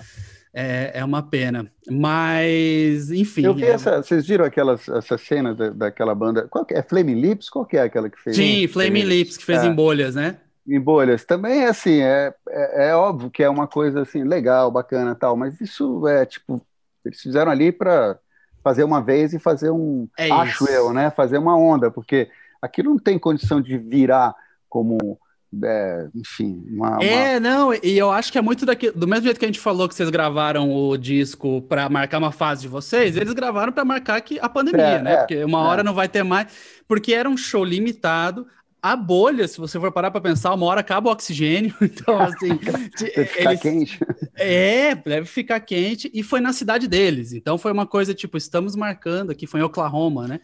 é, 0.53 0.91
é 0.95 1.03
uma 1.03 1.21
pena. 1.21 1.69
Mas, 1.89 3.11
enfim. 3.11 3.43
Eu 3.43 3.53
vi 3.53 3.65
é... 3.65 3.71
essa, 3.71 4.01
vocês 4.01 4.25
viram 4.25 4.45
aquelas, 4.45 4.87
essa 4.87 5.17
cena 5.17 5.53
da, 5.53 5.69
daquela 5.69 6.15
banda? 6.15 6.47
Qual 6.47 6.65
é? 6.69 6.81
Flaming 6.81 7.19
Lips? 7.19 7.49
Qual 7.49 7.65
que 7.65 7.75
é 7.75 7.81
aquela 7.81 8.09
que 8.09 8.17
fez? 8.17 8.37
Sim, 8.37 8.65
Flaming 8.69 9.03
Lips, 9.03 9.35
que 9.35 9.43
fez 9.43 9.61
é. 9.61 9.67
em 9.67 9.73
bolhas, 9.73 10.15
né? 10.15 10.37
Em 10.65 10.79
bolhas. 10.79 11.25
Também, 11.25 11.65
assim, 11.65 11.99
é, 11.99 12.33
é, 12.47 12.89
é 12.91 12.95
óbvio 12.95 13.29
que 13.29 13.43
é 13.43 13.49
uma 13.49 13.67
coisa, 13.67 14.03
assim, 14.03 14.23
legal, 14.23 14.71
bacana 14.71 15.15
tal, 15.15 15.35
mas 15.35 15.59
isso 15.59 16.07
é, 16.07 16.25
tipo, 16.25 16.61
eles 17.05 17.19
fizeram 17.19 17.51
ali 17.51 17.71
para 17.71 18.17
fazer 18.63 18.83
uma 18.83 19.01
vez 19.01 19.33
e 19.33 19.39
fazer 19.39 19.71
um, 19.71 20.07
é 20.17 20.31
acho 20.31 20.69
eu, 20.69 20.93
né? 20.93 21.09
Fazer 21.11 21.37
uma 21.37 21.57
onda, 21.57 21.89
porque 21.89 22.29
aquilo 22.61 22.91
não 22.91 22.99
tem 22.99 23.17
condição 23.17 23.59
de 23.59 23.77
virar 23.77 24.35
como 24.69 25.19
é, 25.63 26.07
enfim, 26.15 26.63
uma, 26.69 27.03
É, 27.03 27.37
não, 27.37 27.73
e 27.73 27.97
eu 27.97 28.09
acho 28.09 28.31
que 28.31 28.37
é 28.37 28.41
muito 28.41 28.65
daqui, 28.65 28.89
do 28.89 29.05
mesmo 29.05 29.25
jeito 29.25 29.37
que 29.37 29.43
a 29.43 29.47
gente 29.49 29.59
falou 29.59 29.89
que 29.89 29.93
vocês 29.93 30.09
gravaram 30.09 30.71
o 30.71 30.95
disco 30.95 31.61
para 31.63 31.89
marcar 31.89 32.19
uma 32.19 32.31
fase 32.31 32.61
de 32.61 32.67
vocês, 32.69 33.17
eles 33.17 33.33
gravaram 33.33 33.73
para 33.73 33.83
marcar 33.83 34.21
que 34.21 34.39
a 34.39 34.47
pandemia, 34.47 34.85
é, 34.85 35.01
né? 35.01 35.13
É, 35.13 35.17
porque 35.17 35.43
uma 35.43 35.59
hora 35.59 35.81
é. 35.81 35.83
não 35.83 35.93
vai 35.93 36.07
ter 36.07 36.23
mais, 36.23 36.47
porque 36.87 37.13
era 37.13 37.29
um 37.29 37.35
show 37.35 37.65
limitado. 37.65 38.47
A 38.81 38.95
bolha, 38.95 39.47
se 39.47 39.59
você 39.59 39.79
for 39.79 39.91
parar 39.91 40.09
para 40.09 40.19
pensar, 40.19 40.51
uma 40.55 40.65
hora 40.65 40.79
acaba 40.79 41.09
o 41.09 41.11
oxigênio, 41.11 41.71
então 41.81 42.19
assim, 42.19 42.55
deve 42.55 43.25
ficar 43.25 43.51
eles, 43.51 43.61
quente. 43.61 43.99
É, 44.35 44.95
deve 44.95 45.27
ficar 45.27 45.59
quente 45.59 46.09
e 46.11 46.23
foi 46.23 46.41
na 46.41 46.51
cidade 46.51 46.87
deles. 46.87 47.31
Então 47.31 47.59
foi 47.59 47.71
uma 47.71 47.85
coisa 47.85 48.11
tipo, 48.13 48.37
estamos 48.37 48.75
marcando 48.75 49.29
aqui, 49.29 49.45
foi 49.45 49.59
em 49.59 49.63
Oklahoma, 49.63 50.27
né? 50.27 50.39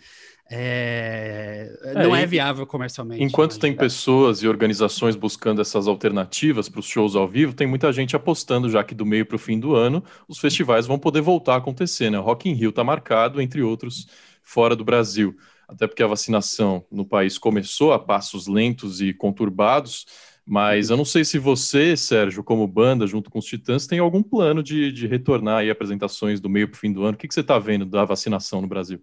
É, 0.50 1.68
é, 1.84 1.94
não 2.04 2.16
é, 2.16 2.26
viável 2.28 2.66
comercialmente. 2.68 3.24
Enquanto 3.24 3.60
tem 3.60 3.76
pessoas 3.76 4.44
e 4.44 4.48
organizações 4.48 5.16
buscando 5.16 5.60
essas 5.60 5.88
alternativas 5.88 6.70
para 6.70 6.80
os 6.80 6.86
shows 6.86 7.16
ao 7.16 7.28
vivo, 7.28 7.54
tem 7.54 7.68
muita 7.68 7.92
gente 7.92 8.16
apostando 8.16 8.70
já 8.70 8.84
que 8.84 8.94
do 8.94 9.06
meio 9.06 9.26
para 9.26 9.36
o 9.36 9.40
fim 9.40 9.60
do 9.60 9.76
ano 9.76 10.04
os 10.28 10.38
festivais 10.38 10.86
vão 10.86 11.00
poder 11.00 11.22
voltar 11.22 11.56
a 11.56 11.58
acontecer, 11.58 12.12
né? 12.12 12.20
Rock 12.20 12.48
in 12.48 12.54
Rio 12.54 12.70
está 12.70 12.84
marcado, 12.84 13.42
entre 13.42 13.64
outros, 13.64 14.08
fora 14.44 14.76
do 14.76 14.86
Brasil 14.86 15.36
até 15.68 15.86
porque 15.88 16.04
a 16.04 16.08
vacinação 16.08 16.86
no 16.90 17.06
país 17.06 17.38
começou 17.38 17.92
a 17.92 18.00
passos 18.00 18.48
lentos 18.48 19.02
e 19.02 19.14
conturbados, 19.14 20.06
mas 20.46 20.90
eu 20.90 20.96
não 20.96 21.04
sei 21.04 21.26
se 21.26 21.38
você, 21.38 21.98
Sérgio, 21.98 22.42
como 22.42 22.66
banda, 22.66 23.06
junto 23.06 23.30
com 23.30 23.40
os 23.40 23.46
Titãs, 23.46 23.86
tem 23.86 24.00
algum 24.00 24.24
plano 24.24 24.64
de, 24.64 24.92
de 24.94 25.06
retornar 25.06 25.58
aí 25.58 25.70
apresentações 25.70 26.40
do 26.40 26.50
meio 26.50 26.70
para 26.70 26.78
o 26.78 26.80
fim 26.80 26.94
do 26.94 27.04
ano. 27.04 27.16
O 27.16 27.18
que, 27.18 27.28
que 27.28 27.34
você 27.34 27.42
está 27.42 27.60
vendo 27.60 27.86
da 27.86 28.06
vacinação 28.06 28.62
no 28.62 28.68
Brasil? 28.68 29.02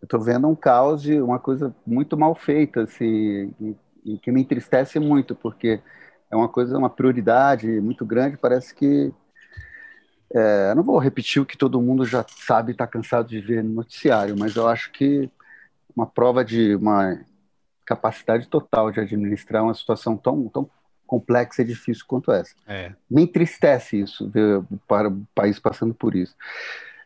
Eu 0.00 0.04
estou 0.04 0.20
vendo 0.20 0.46
um 0.46 0.54
caos 0.54 1.02
de 1.02 1.18
uma 1.20 1.38
coisa 1.38 1.74
muito 1.86 2.18
mal 2.18 2.34
feita, 2.34 2.82
assim, 2.82 3.50
e, 3.58 3.76
e 4.04 4.18
que 4.18 4.30
me 4.30 4.42
entristece 4.42 5.00
muito, 5.00 5.34
porque 5.34 5.80
é 6.30 6.36
uma 6.36 6.48
coisa, 6.48 6.76
uma 6.76 6.90
prioridade 6.90 7.66
muito 7.80 8.04
grande. 8.04 8.36
Parece 8.36 8.74
que 8.74 9.10
é, 10.34 10.70
eu 10.70 10.76
não 10.76 10.82
vou 10.82 10.98
repetir 10.98 11.40
o 11.40 11.46
que 11.46 11.56
todo 11.56 11.80
mundo 11.80 12.04
já 12.04 12.24
sabe, 12.28 12.72
está 12.72 12.86
cansado 12.86 13.28
de 13.28 13.40
ver 13.40 13.64
no 13.64 13.72
noticiário, 13.72 14.36
mas 14.38 14.54
eu 14.54 14.68
acho 14.68 14.92
que 14.92 15.30
uma 15.98 16.06
prova 16.06 16.44
de 16.44 16.76
uma 16.76 17.18
capacidade 17.84 18.46
total 18.46 18.92
de 18.92 19.00
administrar 19.00 19.64
uma 19.64 19.74
situação 19.74 20.16
tão, 20.16 20.48
tão 20.48 20.70
complexa 21.04 21.62
e 21.62 21.64
difícil 21.64 22.04
quanto 22.06 22.30
essa. 22.30 22.54
É. 22.68 22.92
Me 23.10 23.22
entristece 23.22 23.98
isso, 23.98 24.30
ver 24.30 24.62
para 24.86 25.08
o 25.08 25.26
país 25.34 25.58
passando 25.58 25.92
por 25.92 26.14
isso. 26.14 26.36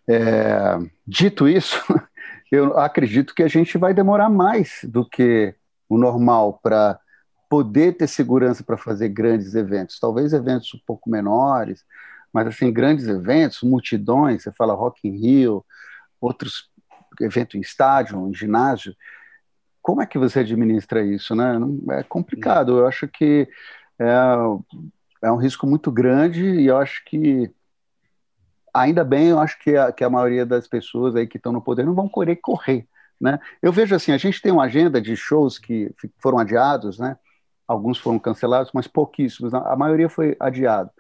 É, 0.07 0.79
dito 1.07 1.49
isso, 1.49 1.81
eu 2.53 2.79
acredito 2.79 3.35
que 3.35 3.43
a 3.43 3.49
gente 3.49 3.79
vai 3.79 3.95
demorar 3.95 4.29
mais 4.29 4.81
do 4.85 5.09
que 5.09 5.55
o 5.89 5.97
normal 5.97 6.61
para 6.63 7.01
poder 7.49 7.97
ter 7.97 8.09
segurança 8.09 8.63
para 8.63 8.77
fazer 8.77 9.09
grandes 9.09 9.55
eventos. 9.55 9.99
Talvez 9.99 10.35
eventos 10.35 10.75
um 10.75 10.81
pouco 10.87 11.09
menores, 11.09 11.83
mas 12.31 12.47
assim, 12.47 12.71
grandes 12.71 13.07
eventos, 13.07 13.63
multidões, 13.63 14.43
você 14.43 14.53
fala 14.53 14.75
Rock 14.75 15.09
in 15.09 15.17
Rio, 15.17 15.65
outros 16.21 16.72
evento 17.25 17.57
em 17.57 17.61
estádio, 17.61 18.29
em 18.29 18.35
ginásio, 18.35 18.95
como 19.83 20.01
é 20.01 20.07
que 20.07 20.19
você 20.19 20.41
administra 20.41 21.03
isso, 21.03 21.35
né? 21.35 21.59
É 21.91 22.03
complicado. 22.05 22.79
Eu 22.79 22.87
acho 22.87 23.09
que 23.09 23.49
é, 23.99 24.07
é 25.23 25.33
um 25.33 25.37
risco 25.37 25.67
muito 25.67 25.91
grande 25.91 26.45
e 26.45 26.67
eu 26.67 26.77
acho 26.77 27.05
que 27.05 27.51
ainda 28.73 29.05
bem, 29.05 29.29
eu 29.29 29.41
acho 29.41 29.59
que 29.59 29.77
a, 29.77 29.93
que 29.93 30.05
a 30.05 30.11
maioria 30.11 30.47
das 30.47 30.69
pessoas 30.69 31.17
aí 31.17 31.27
que 31.27 31.37
estão 31.37 31.53
no 31.53 31.61
poder 31.61 31.85
não 31.85 31.95
vão 31.95 32.09
querer 32.09 32.37
correr, 32.37 32.87
né? 33.21 33.39
Eu 33.61 33.73
vejo 33.73 33.95
assim, 33.95 34.13
a 34.13 34.17
gente 34.17 34.41
tem 34.41 34.53
uma 34.53 34.65
agenda 34.65 35.01
de 35.01 35.17
shows 35.17 35.59
que 35.59 35.93
foram 36.19 36.39
adiados, 36.39 36.99
né? 36.99 37.17
Alguns 37.67 37.99
foram 37.99 38.19
cancelados, 38.19 38.71
mas 38.73 38.87
pouquíssimos. 38.87 39.53
A 39.53 39.77
maioria 39.77 40.09
foi 40.09 40.37
adiado. 40.39 40.91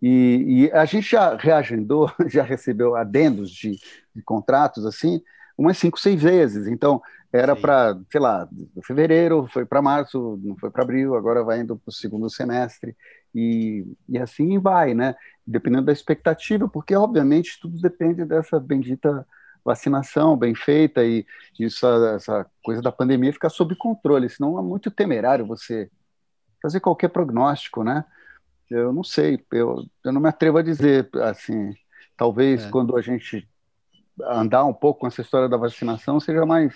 E, 0.00 0.66
e 0.66 0.72
a 0.72 0.84
gente 0.84 1.10
já 1.10 1.36
reagendou, 1.36 2.10
já 2.28 2.42
recebeu 2.42 2.96
adendos 2.96 3.50
de, 3.50 3.78
de 4.14 4.22
contratos 4.22 4.84
assim, 4.84 5.22
umas 5.56 5.78
cinco, 5.78 5.98
seis 5.98 6.22
vezes. 6.22 6.66
Então, 6.66 7.00
era 7.32 7.56
para, 7.56 7.98
sei 8.10 8.20
lá, 8.20 8.48
fevereiro, 8.84 9.46
foi 9.48 9.66
para 9.66 9.82
março, 9.82 10.38
não 10.42 10.56
foi 10.56 10.70
para 10.70 10.82
abril, 10.82 11.14
agora 11.14 11.44
vai 11.44 11.60
indo 11.60 11.76
para 11.76 11.90
o 11.90 11.92
segundo 11.92 12.30
semestre. 12.30 12.96
E, 13.34 13.84
e 14.08 14.18
assim 14.18 14.58
vai, 14.58 14.94
né? 14.94 15.14
Dependendo 15.46 15.86
da 15.86 15.92
expectativa, 15.92 16.68
porque, 16.68 16.94
obviamente, 16.94 17.58
tudo 17.60 17.80
depende 17.80 18.24
dessa 18.24 18.58
bendita 18.58 19.26
vacinação 19.64 20.36
bem 20.36 20.54
feita 20.54 21.04
e 21.04 21.26
isso, 21.58 21.84
essa 22.14 22.46
coisa 22.62 22.80
da 22.80 22.92
pandemia 22.92 23.32
ficar 23.32 23.48
sob 23.48 23.74
controle, 23.74 24.28
senão 24.28 24.56
é 24.58 24.62
muito 24.62 24.92
temerário 24.92 25.44
você 25.44 25.90
fazer 26.62 26.78
qualquer 26.78 27.08
prognóstico, 27.08 27.82
né? 27.82 28.04
Eu 28.70 28.92
não 28.92 29.02
sei, 29.02 29.44
eu, 29.52 29.84
eu 30.04 30.12
não 30.12 30.20
me 30.20 30.28
atrevo 30.28 30.58
a 30.58 30.62
dizer, 30.62 31.08
assim, 31.22 31.74
talvez 32.16 32.64
é. 32.64 32.70
quando 32.70 32.96
a 32.96 33.02
gente 33.02 33.48
andar 34.24 34.64
um 34.64 34.72
pouco 34.72 35.00
com 35.00 35.06
essa 35.06 35.20
história 35.20 35.48
da 35.48 35.56
vacinação 35.56 36.18
seja 36.20 36.46
mais, 36.46 36.74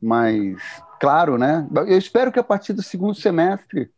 mais 0.00 0.56
claro, 1.00 1.38
né? 1.38 1.66
Eu 1.74 1.98
espero 1.98 2.32
que 2.32 2.38
a 2.38 2.44
partir 2.44 2.72
do 2.72 2.82
segundo 2.82 3.14
semestre, 3.14 3.90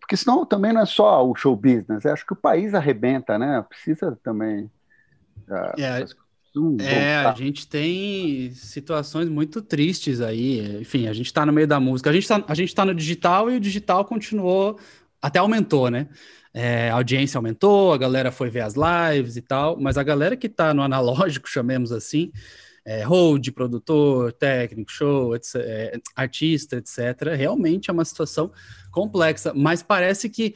porque 0.00 0.16
senão 0.16 0.44
também 0.44 0.72
não 0.72 0.82
é 0.82 0.86
só 0.86 1.26
o 1.26 1.34
show 1.34 1.56
business, 1.56 2.04
eu 2.04 2.12
acho 2.12 2.26
que 2.26 2.32
o 2.32 2.36
país 2.36 2.74
arrebenta, 2.74 3.38
né? 3.38 3.64
Precisa 3.68 4.18
também. 4.22 4.70
Uh, 5.48 5.80
é, 5.80 6.04
é, 6.80 7.16
a 7.16 7.34
gente 7.34 7.68
tem 7.68 8.50
situações 8.52 9.28
muito 9.28 9.62
tristes 9.62 10.20
aí. 10.20 10.80
Enfim, 10.80 11.06
a 11.06 11.12
gente 11.12 11.26
está 11.26 11.46
no 11.46 11.52
meio 11.52 11.66
da 11.66 11.78
música. 11.78 12.10
A 12.10 12.12
gente 12.12 12.22
está 12.22 12.42
a 12.46 12.54
gente 12.54 12.74
tá 12.74 12.84
no 12.84 12.94
digital 12.94 13.50
e 13.50 13.56
o 13.56 13.60
digital 13.60 14.04
continuou, 14.04 14.78
até 15.22 15.38
aumentou, 15.38 15.90
né? 15.90 16.08
É, 16.54 16.90
a 16.90 16.94
audiência 16.94 17.38
aumentou, 17.38 17.92
a 17.92 17.98
galera 17.98 18.32
foi 18.32 18.50
ver 18.50 18.60
as 18.60 18.74
lives 18.74 19.36
e 19.36 19.42
tal, 19.42 19.78
mas 19.78 19.98
a 19.98 20.02
galera 20.02 20.36
que 20.36 20.46
está 20.46 20.72
no 20.72 20.82
analógico, 20.82 21.48
chamemos 21.50 21.92
assim, 21.92 22.32
é, 22.84 23.02
hold, 23.02 23.50
produtor, 23.50 24.32
técnico, 24.32 24.90
show, 24.90 25.36
etc, 25.36 25.54
é, 25.56 26.00
artista, 26.16 26.76
etc., 26.76 27.34
realmente 27.36 27.90
é 27.90 27.92
uma 27.92 28.04
situação 28.04 28.50
complexa, 28.90 29.52
mas 29.54 29.82
parece 29.82 30.30
que 30.30 30.54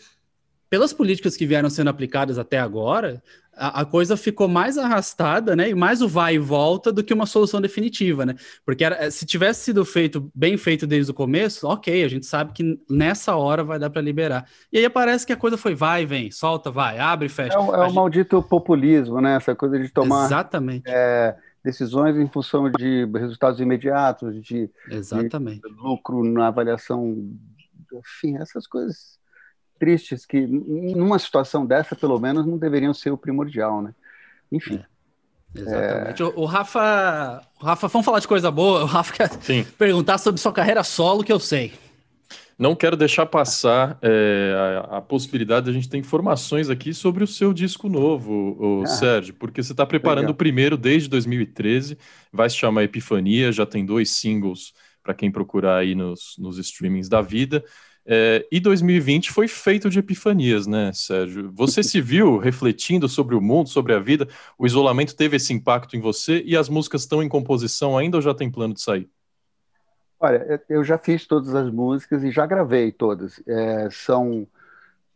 pelas 0.72 0.90
políticas 0.90 1.37
que 1.37 1.44
vieram 1.44 1.68
sendo 1.68 1.90
aplicadas 1.90 2.38
até 2.38 2.58
agora, 2.58 3.22
a, 3.54 3.82
a, 3.82 3.85
coisa 3.85 4.16
ficou 4.16 4.48
mais 4.48 4.78
arrastada, 4.78 5.54
né? 5.54 5.68
E 5.68 5.74
mais 5.74 6.00
o 6.00 6.08
vai 6.08 6.37
e 6.37 6.38
volta 6.38 6.90
do 6.90 7.04
que 7.04 7.12
uma 7.12 7.26
solução 7.26 7.61
definitiva, 7.61 8.24
né? 8.24 8.37
Porque 8.64 8.82
era, 8.82 9.11
se 9.11 9.26
tivesse 9.26 9.64
sido 9.64 9.85
feito 9.85 10.32
bem 10.35 10.56
feito 10.56 10.87
desde 10.87 11.11
o 11.11 11.14
começo, 11.14 11.68
ok, 11.68 12.02
a 12.02 12.08
gente 12.08 12.24
sabe 12.24 12.54
que 12.54 12.80
nessa 12.88 13.37
hora 13.37 13.62
vai 13.62 13.78
dar 13.78 13.90
para 13.90 14.00
liberar. 14.00 14.46
E 14.72 14.78
aí 14.78 14.88
parece 14.88 15.26
que 15.26 15.32
a 15.35 15.37
coisa 15.37 15.58
foi 15.58 15.74
vai, 15.74 16.06
vem, 16.06 16.30
solta, 16.30 16.70
vai, 16.70 16.98
abre, 16.98 17.28
fecha. 17.28 17.54
É, 17.54 17.58
o, 17.58 17.74
é 17.74 17.80
o 17.80 17.85
gente... 17.85 17.94
maldito 17.94 18.42
populismo, 18.42 19.20
né? 19.20 19.37
Essa 19.37 19.54
coisa 19.54 19.78
de 19.78 19.90
tomar. 19.90 20.24
Exatamente. 20.24 20.85
É, 20.87 21.37
decisões 21.62 22.16
em 22.16 22.26
função 22.28 22.70
de 22.70 23.04
resultados 23.12 23.61
imediatos, 23.61 24.42
de, 24.42 24.70
Exatamente. 24.90 25.61
de 25.61 25.68
lucro 25.68 26.24
na 26.24 26.46
avaliação, 26.46 27.30
enfim, 27.92 28.38
essas 28.38 28.66
coisas 28.66 29.20
tristes 29.83 30.25
que, 30.25 30.40
numa 30.47 31.18
situação 31.18 31.66
dessa, 31.66 31.97
pelo 31.97 32.16
menos, 32.21 32.47
não 32.47 32.57
deveriam 32.57 32.95
ser 32.95 33.11
o 33.11 33.18
primordial, 33.18 33.83
né? 33.83 33.92
Enfim. 34.53 34.77
É. 35.57 35.61
Exatamente. 35.61 36.23
É... 36.23 36.25
O, 36.25 36.42
o, 36.42 36.45
Rafa, 36.45 37.42
o 37.61 37.64
Rafa, 37.64 37.88
vamos 37.88 38.05
falar 38.05 38.21
de 38.21 38.29
coisa 38.29 38.49
boa. 38.49 38.85
O 38.85 38.87
Rafa 38.87 39.12
quer 39.12 39.29
Sim. 39.40 39.66
perguntar 39.77 40.18
sobre 40.18 40.40
sua 40.40 40.53
carreira 40.53 40.85
solo, 40.85 41.25
que 41.25 41.33
eu 41.33 41.40
sei. 41.40 41.73
Não 42.57 42.77
quero 42.77 42.97
deixar 42.97 43.27
passar 43.27 43.99
é, 44.01 44.87
a, 44.88 44.99
a, 44.99 45.01
possibilidade 45.01 45.64
de 45.64 45.71
a 45.71 45.75
gente 45.75 45.88
ter 45.88 45.99
informações 45.99 46.71
aqui 46.71 46.95
sobre 46.95 47.25
o 47.25 47.27
seu 47.27 47.53
disco 47.53 47.88
novo, 47.88 48.57
o 48.61 48.83
ah, 48.85 48.87
Sérgio, 48.87 49.35
porque 49.35 49.64
você 49.64 49.73
está 49.73 49.85
preparando 49.85 50.27
legal. 50.27 50.35
o 50.35 50.37
primeiro 50.37 50.77
desde 50.77 51.09
2013, 51.09 51.99
vai 52.33 52.49
se 52.49 52.55
chamar 52.55 52.85
Epifania, 52.85 53.51
já 53.51 53.66
tem 53.66 53.85
dois 53.85 54.11
singles 54.11 54.73
para 55.03 55.12
quem 55.12 55.29
procurar 55.29 55.79
aí 55.79 55.97
nos, 55.97 56.37
nos 56.38 56.57
streamings 56.59 57.09
da 57.09 57.21
vida. 57.21 57.64
É, 58.04 58.46
e 58.50 58.58
2020 58.58 59.30
foi 59.30 59.46
feito 59.46 59.88
de 59.88 60.00
epifanias, 60.00 60.66
né, 60.66 60.92
Sérgio? 60.92 61.52
Você 61.54 61.82
se 61.82 62.00
viu 62.00 62.36
refletindo 62.36 63.08
sobre 63.08 63.34
o 63.34 63.40
mundo, 63.40 63.68
sobre 63.68 63.94
a 63.94 64.00
vida? 64.00 64.28
O 64.58 64.66
isolamento 64.66 65.14
teve 65.14 65.36
esse 65.36 65.52
impacto 65.52 65.96
em 65.96 66.00
você 66.00 66.42
e 66.44 66.56
as 66.56 66.68
músicas 66.68 67.02
estão 67.02 67.22
em 67.22 67.28
composição 67.28 67.96
ainda 67.96 68.16
ou 68.16 68.22
já 68.22 68.34
tem 68.34 68.50
plano 68.50 68.74
de 68.74 68.82
sair? 68.82 69.08
Olha, 70.18 70.62
eu 70.68 70.84
já 70.84 70.98
fiz 70.98 71.26
todas 71.26 71.54
as 71.54 71.70
músicas 71.70 72.22
e 72.22 72.30
já 72.30 72.46
gravei 72.46 72.92
todas. 72.92 73.40
É, 73.46 73.88
são, 73.90 74.46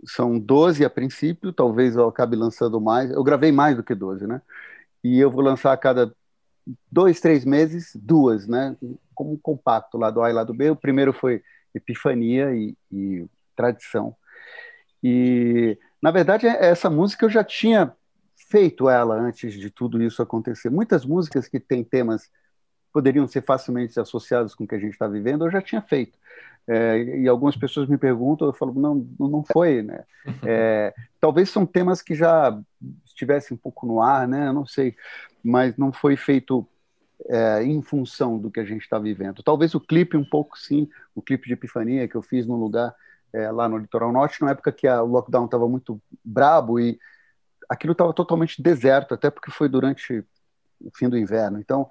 são 0.05 0.38
12 0.38 0.85
a 0.85 0.90
princípio, 0.90 1.53
talvez 1.53 1.96
eu 1.96 2.09
acabe 2.09 2.37
lançando 2.37 2.81
mais. 2.81 3.11
Eu 3.11 3.22
gravei 3.22 3.53
mais 3.53 3.77
do 3.77 3.85
que 3.85 3.94
12, 3.94 4.27
né? 4.27 4.42
E 5.03 5.18
eu 5.20 5.31
vou 5.31 5.42
lançar 5.42 5.72
a 5.72 5.77
cada 5.77 6.12
dois, 6.90 7.20
três 7.20 7.44
meses, 7.44 7.92
duas, 7.94 8.46
né? 8.49 8.77
Como 9.14 9.33
um 9.33 9.37
compacto, 9.37 9.96
lado 9.96 10.22
A 10.22 10.31
e 10.31 10.33
lado 10.33 10.53
B. 10.53 10.70
O 10.70 10.77
primeiro 10.77 11.12
foi 11.12 11.40
epifania 11.77 12.55
e, 12.55 12.77
e 12.93 13.27
tradição. 13.55 14.15
E, 15.03 15.79
na 16.03 16.11
verdade, 16.11 16.47
essa 16.47 16.91
música 16.91 17.25
eu 17.25 17.31
já 17.31 17.45
tinha 17.45 17.93
feito 18.49 18.89
ela 18.89 19.15
antes 19.15 19.55
de 19.55 19.71
tudo 19.71 20.03
isso 20.03 20.23
acontecer. 20.23 20.71
Muitas 20.71 21.05
músicas 21.05 21.49
que 21.49 21.59
têm 21.59 21.83
temas 21.83 22.31
poderiam 22.93 23.27
ser 23.27 23.43
facilmente 23.43 23.99
associados 24.01 24.55
com 24.55 24.65
o 24.65 24.67
que 24.67 24.75
a 24.75 24.79
gente 24.79 24.93
está 24.93 25.07
vivendo, 25.07 25.45
eu 25.45 25.51
já 25.51 25.61
tinha 25.61 25.83
feito. 25.83 26.19
É, 26.69 26.99
e 27.21 27.29
algumas 27.29 27.57
pessoas 27.57 27.89
me 27.89 27.97
perguntam, 27.97 28.49
eu 28.49 28.53
falo, 28.53 28.75
não, 28.75 29.07
não 29.19 29.45
foi, 29.45 29.83
né? 29.83 30.05
É, 30.45 30.93
talvez 31.21 31.51
são 31.51 31.65
temas 31.65 32.03
que 32.03 32.15
já 32.15 32.59
estivessem 33.05 33.55
um 33.55 33.59
pouco 33.59 33.87
no 33.87 34.03
ar, 34.03 34.27
né? 34.27 34.49
Eu 34.49 34.53
não 34.53 34.67
sei, 34.67 34.97
mas 35.43 35.77
não 35.77 35.93
foi 35.93 36.17
feito 36.17 36.67
é, 37.29 37.63
em 37.63 37.81
função 37.83 38.39
do 38.39 38.51
que 38.51 38.61
a 38.61 38.65
gente 38.65 38.83
está 38.83 38.99
vivendo. 38.99 39.43
Talvez 39.43 39.75
o 39.75 39.81
clipe 39.81 40.17
um 40.17 40.25
pouco 40.25 40.59
sim, 40.59 40.89
o 41.15 41.23
clipe 41.23 41.47
de 41.47 41.55
Epifania 41.55 42.07
que 42.07 42.15
eu 42.15 42.23
fiz 42.23 42.47
num 42.47 42.57
lugar 42.57 42.95
é, 43.33 43.51
lá 43.51 43.69
no 43.69 43.79
litoral 43.79 44.13
norte, 44.13 44.43
na 44.43 44.51
época 44.51 44.73
que 44.73 44.87
a, 44.87 45.03
o 45.03 45.07
lockdown 45.07 45.47
estava 45.47 45.69
muito 45.69 46.01
brabo 46.25 46.79
e 46.79 46.99
aquilo 47.69 47.93
estava 47.93 48.13
totalmente 48.13 48.63
deserto, 48.63 49.15
até 49.15 49.31
porque 49.31 49.51
foi 49.51 49.69
durante 49.69 50.25
o 50.81 50.91
fim 50.95 51.09
do 51.09 51.19
inverno. 51.19 51.59
Então, 51.59 51.89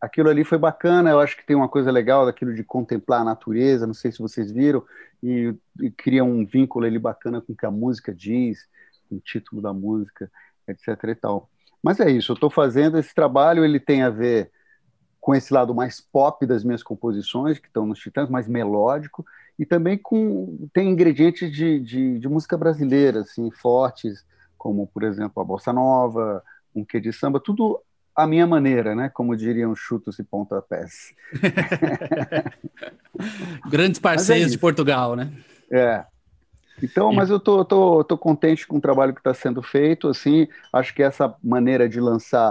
aquilo 0.00 0.28
ali 0.28 0.44
foi 0.44 0.58
bacana. 0.58 1.10
Eu 1.10 1.20
acho 1.20 1.36
que 1.36 1.46
tem 1.46 1.56
uma 1.56 1.68
coisa 1.68 1.90
legal 1.90 2.26
daquilo 2.26 2.54
de 2.54 2.64
contemplar 2.64 3.20
a 3.20 3.24
natureza. 3.24 3.86
Não 3.86 3.94
sei 3.94 4.12
se 4.12 4.18
vocês 4.18 4.50
viram 4.50 4.84
e, 5.22 5.54
e 5.80 5.90
cria 5.90 6.24
um 6.24 6.44
vínculo 6.44 6.84
ali 6.86 6.98
bacana 6.98 7.40
com 7.40 7.52
o 7.52 7.56
que 7.56 7.66
a 7.66 7.70
música 7.70 8.14
diz, 8.14 8.66
com 9.08 9.16
o 9.16 9.20
título 9.20 9.62
da 9.62 9.72
música, 9.72 10.30
etc. 10.68 10.88
E 11.08 11.14
tal. 11.14 11.50
Mas 11.84 12.00
é 12.00 12.10
isso. 12.10 12.32
Eu 12.32 12.34
estou 12.34 12.48
fazendo 12.48 12.98
esse 12.98 13.14
trabalho. 13.14 13.62
Ele 13.62 13.78
tem 13.78 14.02
a 14.02 14.08
ver 14.08 14.50
com 15.20 15.34
esse 15.34 15.52
lado 15.52 15.74
mais 15.74 16.00
pop 16.00 16.46
das 16.46 16.64
minhas 16.64 16.82
composições, 16.82 17.58
que 17.58 17.66
estão 17.66 17.86
nos 17.86 17.98
Titãs, 17.98 18.30
mais 18.30 18.48
melódico, 18.48 19.24
e 19.58 19.66
também 19.66 19.98
com 19.98 20.66
tem 20.72 20.88
ingredientes 20.88 21.52
de, 21.52 21.78
de, 21.80 22.18
de, 22.18 22.28
música 22.28 22.56
brasileira, 22.56 23.20
assim, 23.20 23.50
fortes, 23.50 24.24
como, 24.58 24.86
por 24.86 25.02
exemplo, 25.02 25.42
a 25.42 25.44
bossa 25.44 25.72
nova, 25.72 26.42
um 26.74 26.84
quê 26.84 27.00
de 27.00 27.12
samba, 27.12 27.40
tudo 27.40 27.80
à 28.14 28.26
minha 28.26 28.46
maneira, 28.46 28.94
né? 28.94 29.08
Como 29.08 29.36
diriam 29.36 29.74
chutos 29.74 30.18
e 30.18 30.24
pontapés. 30.24 31.14
Grandes 33.68 33.98
é 33.98 34.02
parceiros 34.02 34.48
é 34.48 34.50
de 34.50 34.58
Portugal, 34.58 35.16
né? 35.16 35.32
É. 35.70 36.04
Então, 36.82 37.12
mas 37.12 37.30
eu 37.30 37.38
tô, 37.38 37.64
tô, 37.64 38.02
tô 38.04 38.18
contente 38.18 38.66
com 38.66 38.76
o 38.76 38.80
trabalho 38.80 39.14
que 39.14 39.20
está 39.20 39.32
sendo 39.32 39.62
feito, 39.62 40.08
assim, 40.08 40.48
acho 40.72 40.94
que 40.94 41.02
essa 41.02 41.34
maneira 41.42 41.88
de 41.88 42.00
lançar 42.00 42.50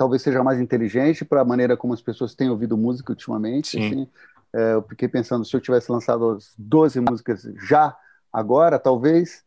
talvez 0.00 0.22
seja 0.22 0.42
mais 0.42 0.58
inteligente 0.58 1.26
para 1.26 1.42
a 1.42 1.44
maneira 1.44 1.76
como 1.76 1.92
as 1.92 2.00
pessoas 2.00 2.34
têm 2.34 2.48
ouvido 2.48 2.74
música 2.74 3.12
ultimamente. 3.12 3.78
Assim. 3.78 4.08
É, 4.54 4.72
eu 4.72 4.82
fiquei 4.82 5.06
pensando, 5.06 5.44
se 5.44 5.54
eu 5.54 5.60
tivesse 5.60 5.92
lançado 5.92 6.30
as 6.30 6.54
12 6.58 7.00
músicas 7.00 7.46
já, 7.68 7.94
agora, 8.32 8.78
talvez 8.78 9.44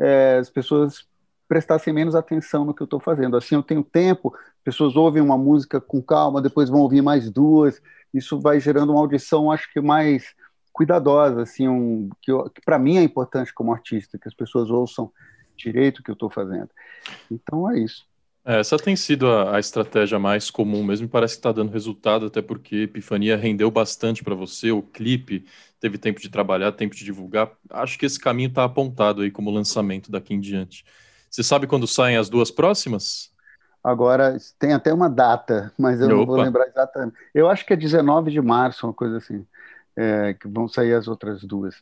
é, 0.00 0.38
as 0.40 0.50
pessoas 0.50 1.06
prestassem 1.46 1.92
menos 1.92 2.14
atenção 2.14 2.64
no 2.64 2.74
que 2.74 2.82
eu 2.82 2.86
estou 2.86 2.98
fazendo. 2.98 3.36
Assim, 3.36 3.54
eu 3.54 3.62
tenho 3.62 3.84
tempo, 3.84 4.34
pessoas 4.64 4.96
ouvem 4.96 5.22
uma 5.22 5.38
música 5.38 5.80
com 5.80 6.02
calma, 6.02 6.42
depois 6.42 6.68
vão 6.68 6.80
ouvir 6.80 7.02
mais 7.02 7.30
duas, 7.30 7.80
isso 8.12 8.40
vai 8.40 8.58
gerando 8.58 8.90
uma 8.92 9.00
audição, 9.00 9.52
acho 9.52 9.72
que 9.72 9.80
mais 9.80 10.34
cuidadosa, 10.72 11.42
assim, 11.42 11.68
um, 11.68 12.08
que, 12.20 12.32
que 12.54 12.60
para 12.64 12.78
mim 12.78 12.96
é 12.96 13.02
importante 13.02 13.52
como 13.52 13.72
artista, 13.72 14.18
que 14.18 14.28
as 14.28 14.34
pessoas 14.34 14.70
ouçam 14.70 15.12
direito 15.56 15.98
o 15.98 16.02
que 16.02 16.10
eu 16.10 16.14
estou 16.14 16.30
fazendo. 16.30 16.70
Então 17.30 17.70
é 17.70 17.78
isso. 17.78 18.04
É, 18.44 18.58
essa 18.58 18.76
tem 18.76 18.96
sido 18.96 19.30
a, 19.30 19.56
a, 19.56 19.60
estratégia 19.60 20.18
mais 20.18 20.50
comum 20.50 20.82
mesmo, 20.82 21.08
parece 21.08 21.34
que 21.34 21.38
está 21.38 21.52
dando 21.52 21.70
resultado, 21.70 22.26
até 22.26 22.42
porque 22.42 22.76
Epifania 22.76 23.36
rendeu 23.36 23.70
bastante 23.70 24.24
para 24.24 24.34
você, 24.34 24.72
o 24.72 24.82
clipe 24.82 25.44
teve 25.78 25.96
tempo 25.96 26.20
de 26.20 26.28
trabalhar, 26.28 26.72
tempo 26.72 26.94
de 26.94 27.04
divulgar. 27.04 27.52
Acho 27.70 27.96
que 27.96 28.06
esse 28.06 28.18
caminho 28.18 28.48
está 28.48 28.64
apontado 28.64 29.22
aí 29.22 29.30
como 29.30 29.50
lançamento 29.50 30.10
daqui 30.10 30.34
em 30.34 30.40
diante. 30.40 30.84
Você 31.30 31.42
sabe 31.42 31.68
quando 31.68 31.86
saem 31.86 32.16
as 32.16 32.28
duas 32.28 32.50
próximas? 32.50 33.30
Agora, 33.82 34.36
tem 34.58 34.72
até 34.72 34.92
uma 34.92 35.08
data, 35.08 35.72
mas 35.78 36.00
eu 36.00 36.06
Opa. 36.06 36.16
não 36.16 36.26
vou 36.26 36.36
lembrar 36.36 36.66
exatamente. 36.66 37.16
Eu 37.34 37.48
acho 37.48 37.64
que 37.64 37.72
é 37.72 37.76
19 37.76 38.30
de 38.30 38.40
março, 38.40 38.86
uma 38.86 38.92
coisa 38.92 39.18
assim, 39.18 39.44
é, 39.96 40.34
que 40.34 40.48
vão 40.48 40.68
sair 40.68 40.94
as 40.94 41.08
outras 41.08 41.42
duas 41.42 41.74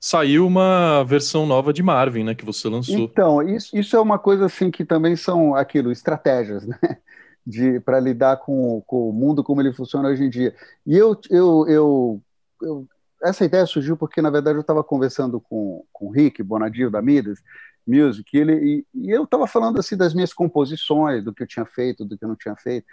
saiu 0.00 0.46
uma 0.46 1.02
versão 1.02 1.46
nova 1.46 1.72
de 1.72 1.82
Marvin, 1.82 2.22
né, 2.22 2.34
que 2.34 2.44
você 2.44 2.68
lançou. 2.68 2.96
Então, 2.96 3.42
isso, 3.42 3.76
isso 3.76 3.96
é 3.96 4.00
uma 4.00 4.18
coisa 4.18 4.46
assim 4.46 4.70
que 4.70 4.84
também 4.84 5.16
são 5.16 5.54
aquilo, 5.54 5.90
estratégias, 5.90 6.66
né? 6.66 6.78
De 7.48 7.78
para 7.78 8.00
lidar 8.00 8.38
com, 8.38 8.82
com, 8.86 9.08
o 9.08 9.12
mundo 9.12 9.44
como 9.44 9.60
ele 9.60 9.72
funciona 9.72 10.08
hoje 10.08 10.24
em 10.24 10.28
dia. 10.28 10.52
E 10.84 10.96
eu, 10.96 11.16
eu, 11.30 11.64
eu, 11.68 12.22
eu 12.60 12.88
essa 13.22 13.44
ideia 13.44 13.64
surgiu 13.66 13.96
porque 13.96 14.20
na 14.20 14.30
verdade 14.30 14.58
eu 14.58 14.62
estava 14.62 14.82
conversando 14.82 15.40
com, 15.40 15.84
com 15.92 16.06
o 16.06 16.10
Rick 16.10 16.42
Bonadio 16.42 16.90
da 16.90 17.00
Midas 17.00 17.38
Music, 17.86 18.36
e, 18.36 18.40
ele, 18.40 18.84
e, 18.92 19.06
e 19.06 19.10
eu 19.12 19.22
estava 19.22 19.46
falando 19.46 19.78
assim 19.78 19.96
das 19.96 20.12
minhas 20.12 20.32
composições, 20.32 21.22
do 21.22 21.32
que 21.32 21.44
eu 21.44 21.46
tinha 21.46 21.64
feito, 21.64 22.04
do 22.04 22.18
que 22.18 22.24
eu 22.24 22.28
não 22.28 22.34
tinha 22.34 22.56
feito, 22.56 22.84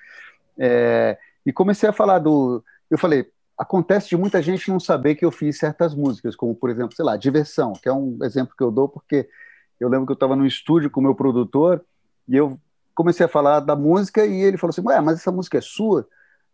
é, 0.59 1.17
e 1.43 1.51
comecei 1.51 1.89
a 1.89 1.93
falar 1.93 2.19
do, 2.19 2.63
eu 2.91 2.97
falei, 2.99 3.27
acontece 3.63 4.09
de 4.09 4.17
muita 4.17 4.41
gente 4.41 4.69
não 4.69 4.79
saber 4.79 5.15
que 5.15 5.25
eu 5.25 5.31
fiz 5.31 5.57
certas 5.57 5.95
músicas, 5.95 6.35
como, 6.35 6.53
por 6.53 6.69
exemplo, 6.69 6.95
sei 6.95 7.03
lá, 7.03 7.17
Diversão, 7.17 7.73
que 7.73 7.89
é 7.89 7.93
um 7.93 8.19
exemplo 8.21 8.53
que 8.55 8.63
eu 8.63 8.71
dou 8.71 8.87
porque 8.87 9.27
eu 9.79 9.89
lembro 9.89 10.05
que 10.05 10.11
eu 10.11 10.15
estava 10.15 10.35
no 10.35 10.45
estúdio 10.45 10.91
com 10.91 10.99
o 10.99 11.03
meu 11.03 11.15
produtor 11.15 11.83
e 12.27 12.35
eu 12.35 12.59
comecei 12.93 13.25
a 13.25 13.29
falar 13.29 13.59
da 13.61 13.75
música 13.75 14.25
e 14.25 14.41
ele 14.41 14.57
falou 14.57 14.71
assim, 14.71 14.85
ué, 14.85 15.01
mas 15.01 15.19
essa 15.19 15.31
música 15.31 15.57
é 15.57 15.61
sua? 15.61 16.07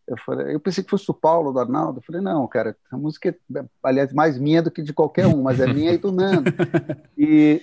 Eu, 0.08 0.18
falei, 0.18 0.56
eu 0.56 0.60
pensei 0.60 0.84
que 0.84 0.90
fosse 0.90 1.06
do 1.06 1.14
Paulo, 1.14 1.52
do 1.52 1.60
Arnaldo. 1.60 2.00
Eu 2.00 2.04
falei, 2.04 2.22
não, 2.22 2.48
cara, 2.48 2.76
essa 2.86 2.98
música 2.98 3.30
é, 3.30 3.66
aliás, 3.84 4.14
mais 4.14 4.40
minha 4.40 4.62
do 4.62 4.72
que 4.72 4.82
de 4.82 4.94
qualquer 4.94 5.28
um, 5.28 5.44
mas 5.44 5.60
é 5.60 5.72
minha 5.72 5.94
e 5.94 5.98
do 5.98 6.12
Nando. 6.12 6.52
E, 7.18 7.62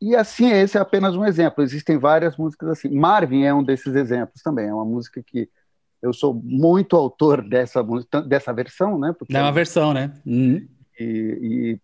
e, 0.00 0.08
e 0.10 0.16
assim, 0.16 0.50
esse 0.50 0.76
é 0.76 0.80
apenas 0.80 1.14
um 1.14 1.24
exemplo. 1.24 1.62
Existem 1.62 1.96
várias 1.96 2.36
músicas 2.36 2.70
assim. 2.70 2.88
Marvin 2.90 3.44
é 3.44 3.54
um 3.54 3.62
desses 3.62 3.94
exemplos 3.94 4.42
também. 4.42 4.66
É 4.66 4.74
uma 4.74 4.84
música 4.84 5.22
que 5.24 5.48
eu 6.02 6.12
sou 6.12 6.34
muito 6.34 6.96
autor 6.96 7.46
dessa 7.46 7.82
dessa 8.26 8.52
versão, 8.52 8.98
né? 8.98 9.14
Porque 9.16 9.36
é 9.36 9.40
uma 9.40 9.52
versão, 9.52 9.94
né? 9.94 10.12
Uhum. 10.26 10.66
E, 10.98 11.78
e, 11.78 11.80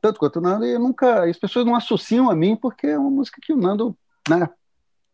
tanto 0.00 0.20
quanto 0.20 0.36
o 0.36 0.42
Nando, 0.42 0.64
e 0.64 0.78
nunca 0.78 1.24
as 1.28 1.38
pessoas 1.38 1.64
não 1.64 1.74
associam 1.74 2.30
a 2.30 2.36
mim 2.36 2.54
porque 2.54 2.86
é 2.86 2.98
uma 2.98 3.10
música 3.10 3.40
que 3.42 3.52
o 3.52 3.56
Nando, 3.56 3.96
né? 4.28 4.48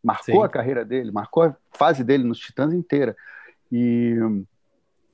Marcou 0.03 0.41
Sim. 0.41 0.45
a 0.45 0.49
carreira 0.49 0.85
dele, 0.85 1.11
marcou 1.11 1.45
a 1.45 1.57
fase 1.73 2.05
dele 2.05 2.25
nos 2.25 2.39
Titãs 2.39 2.73
inteira. 2.75 3.17
E 3.73 4.19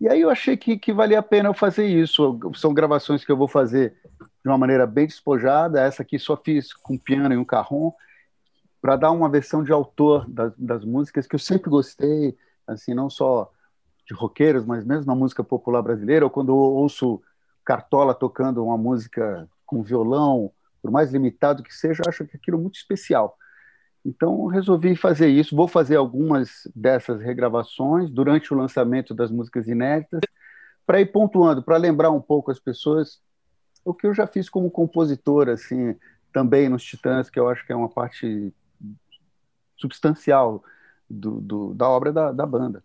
e 0.01 0.09
aí 0.09 0.23
eu 0.23 0.31
achei 0.31 0.57
que, 0.57 0.79
que 0.79 0.95
valia 0.95 1.19
a 1.19 1.23
pena 1.23 1.51
eu 1.51 1.55
fazer 1.55 1.87
isso. 1.87 2.39
São 2.55 2.73
gravações 2.73 3.23
que 3.23 3.31
eu 3.31 3.37
vou 3.37 3.47
fazer 3.47 3.95
de 4.43 4.49
uma 4.49 4.57
maneira 4.57 4.87
bem 4.87 5.07
despojada. 5.07 5.83
Essa 5.83 6.03
aqui 6.03 6.19
só 6.19 6.39
fiz 6.39 6.73
com 6.73 6.97
piano 6.97 7.35
e 7.35 7.37
um 7.37 7.45
carrom 7.45 7.93
para 8.81 8.97
dar 8.97 9.11
uma 9.11 9.29
versão 9.29 9.63
de 9.63 9.73
autor 9.73 10.29
das, 10.29 10.53
das, 10.57 10.85
músicas 10.85 11.27
que 11.27 11.35
eu 11.35 11.39
sempre 11.39 11.71
gostei, 11.71 12.37
assim, 12.67 12.95
não 12.95 13.11
só 13.11 13.51
de 14.07 14.15
roqueiros, 14.15 14.65
mas 14.65 14.85
mesmo 14.85 15.07
na 15.07 15.15
música 15.15 15.45
popular 15.45 15.83
brasileira, 15.83 16.25
ou 16.25 16.31
quando 16.31 16.51
eu 16.51 16.57
ouço 16.57 17.23
Cartola 17.65 18.15
tocando 18.15 18.65
uma 18.65 18.79
música 18.79 19.49
com 19.67 19.83
violão, 19.83 20.51
por 20.83 20.91
mais 20.91 21.13
limitado 21.13 21.63
que 21.63 21.75
seja, 21.75 22.03
acho 22.09 22.25
que 22.25 22.37
aquilo 22.37 22.59
é 22.59 22.61
muito 22.61 22.77
especial. 22.77 23.37
Então 24.05 24.47
resolvi 24.47 24.97
fazer 24.97 25.29
isso. 25.29 25.55
Vou 25.55 25.69
fazer 25.69 25.97
algumas 25.97 26.67
dessas 26.75 27.21
regravações 27.21 28.11
durante 28.11 28.53
o 28.53 28.57
lançamento 28.57 29.15
das 29.15 29.31
músicas 29.31 29.69
inéditas, 29.69 30.21
para 30.87 31.01
ir 31.01 31.13
pontuando, 31.13 31.63
para 31.63 31.77
lembrar 31.77 32.11
um 32.11 32.21
pouco 32.21 32.51
as 32.51 32.59
pessoas 32.59 33.21
o 33.85 33.95
que 33.95 34.07
eu 34.07 34.15
já 34.15 34.27
fiz 34.27 34.49
como 34.49 34.71
compositor, 34.71 35.49
assim, 35.49 35.97
também 36.33 36.69
nos 36.69 36.85
Titãs, 36.85 37.31
que 37.31 37.39
eu 37.39 37.49
acho 37.49 37.65
que 37.67 37.73
é 37.73 37.77
uma 37.77 37.89
parte 37.89 38.53
substancial 39.81 40.63
do, 41.09 41.41
do 41.41 41.75
da 41.75 41.89
obra 41.89 42.13
da, 42.13 42.33
da 42.33 42.47
banda. 42.47 42.85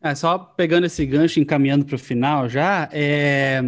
É, 0.00 0.14
só 0.14 0.38
pegando 0.38 0.84
esse 0.84 1.04
gancho, 1.06 1.40
encaminhando 1.40 1.84
para 1.84 1.96
o 1.96 1.98
final 1.98 2.48
já, 2.48 2.88
é, 2.92 3.62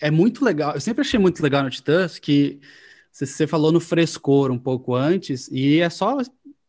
é 0.00 0.10
muito 0.10 0.44
legal. 0.44 0.74
Eu 0.74 0.80
sempre 0.80 1.02
achei 1.02 1.18
muito 1.18 1.42
legal 1.42 1.62
no 1.62 1.70
Titãs 1.70 2.18
que 2.18 2.60
você 3.12 3.46
falou 3.46 3.70
no 3.70 3.78
frescor 3.78 4.50
um 4.50 4.58
pouco 4.58 4.94
antes, 4.94 5.48
e 5.52 5.80
é 5.80 5.90
só 5.90 6.18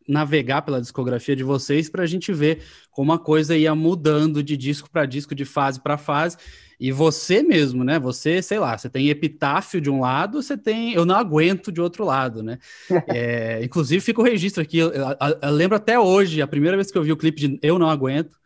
navegar 0.05 0.61
pela 0.63 0.81
discografia 0.81 1.35
de 1.35 1.43
vocês 1.43 1.89
para 1.89 2.03
a 2.03 2.05
gente 2.05 2.33
ver 2.33 2.63
como 2.91 3.13
a 3.13 3.19
coisa 3.19 3.55
ia 3.55 3.73
mudando 3.73 4.43
de 4.43 4.57
disco 4.57 4.89
para 4.89 5.05
disco, 5.05 5.33
de 5.33 5.45
fase 5.45 5.79
para 5.79 5.97
fase. 5.97 6.37
E 6.83 6.91
você 6.91 7.41
mesmo, 7.41 7.81
né? 7.81 7.97
Você, 7.97 8.41
sei 8.41 8.59
lá, 8.59 8.77
você 8.77 8.89
tem 8.89 9.07
epitáfio 9.07 9.79
de 9.79 9.89
um 9.89 10.01
lado, 10.01 10.41
você 10.41 10.57
tem 10.57 10.91
eu 10.91 11.05
não 11.05 11.15
aguento 11.15 11.71
de 11.71 11.79
outro 11.79 12.03
lado, 12.03 12.43
né? 12.43 12.57
É, 13.07 13.63
inclusive, 13.63 14.01
fica 14.01 14.19
o 14.19 14.23
registro 14.23 14.61
aqui. 14.61 14.79
Eu, 14.79 14.91
eu, 14.91 15.05
eu, 15.41 15.51
lembro 15.51 15.77
até 15.77 15.97
hoje, 15.97 16.41
a 16.41 16.47
primeira 16.47 16.75
vez 16.75 16.91
que 16.91 16.97
eu 16.97 17.03
vi 17.03 17.13
o 17.13 17.15
clipe 17.15 17.39
de 17.39 17.59
Eu 17.61 17.79
Não 17.79 17.89
Aguento. 17.89 18.37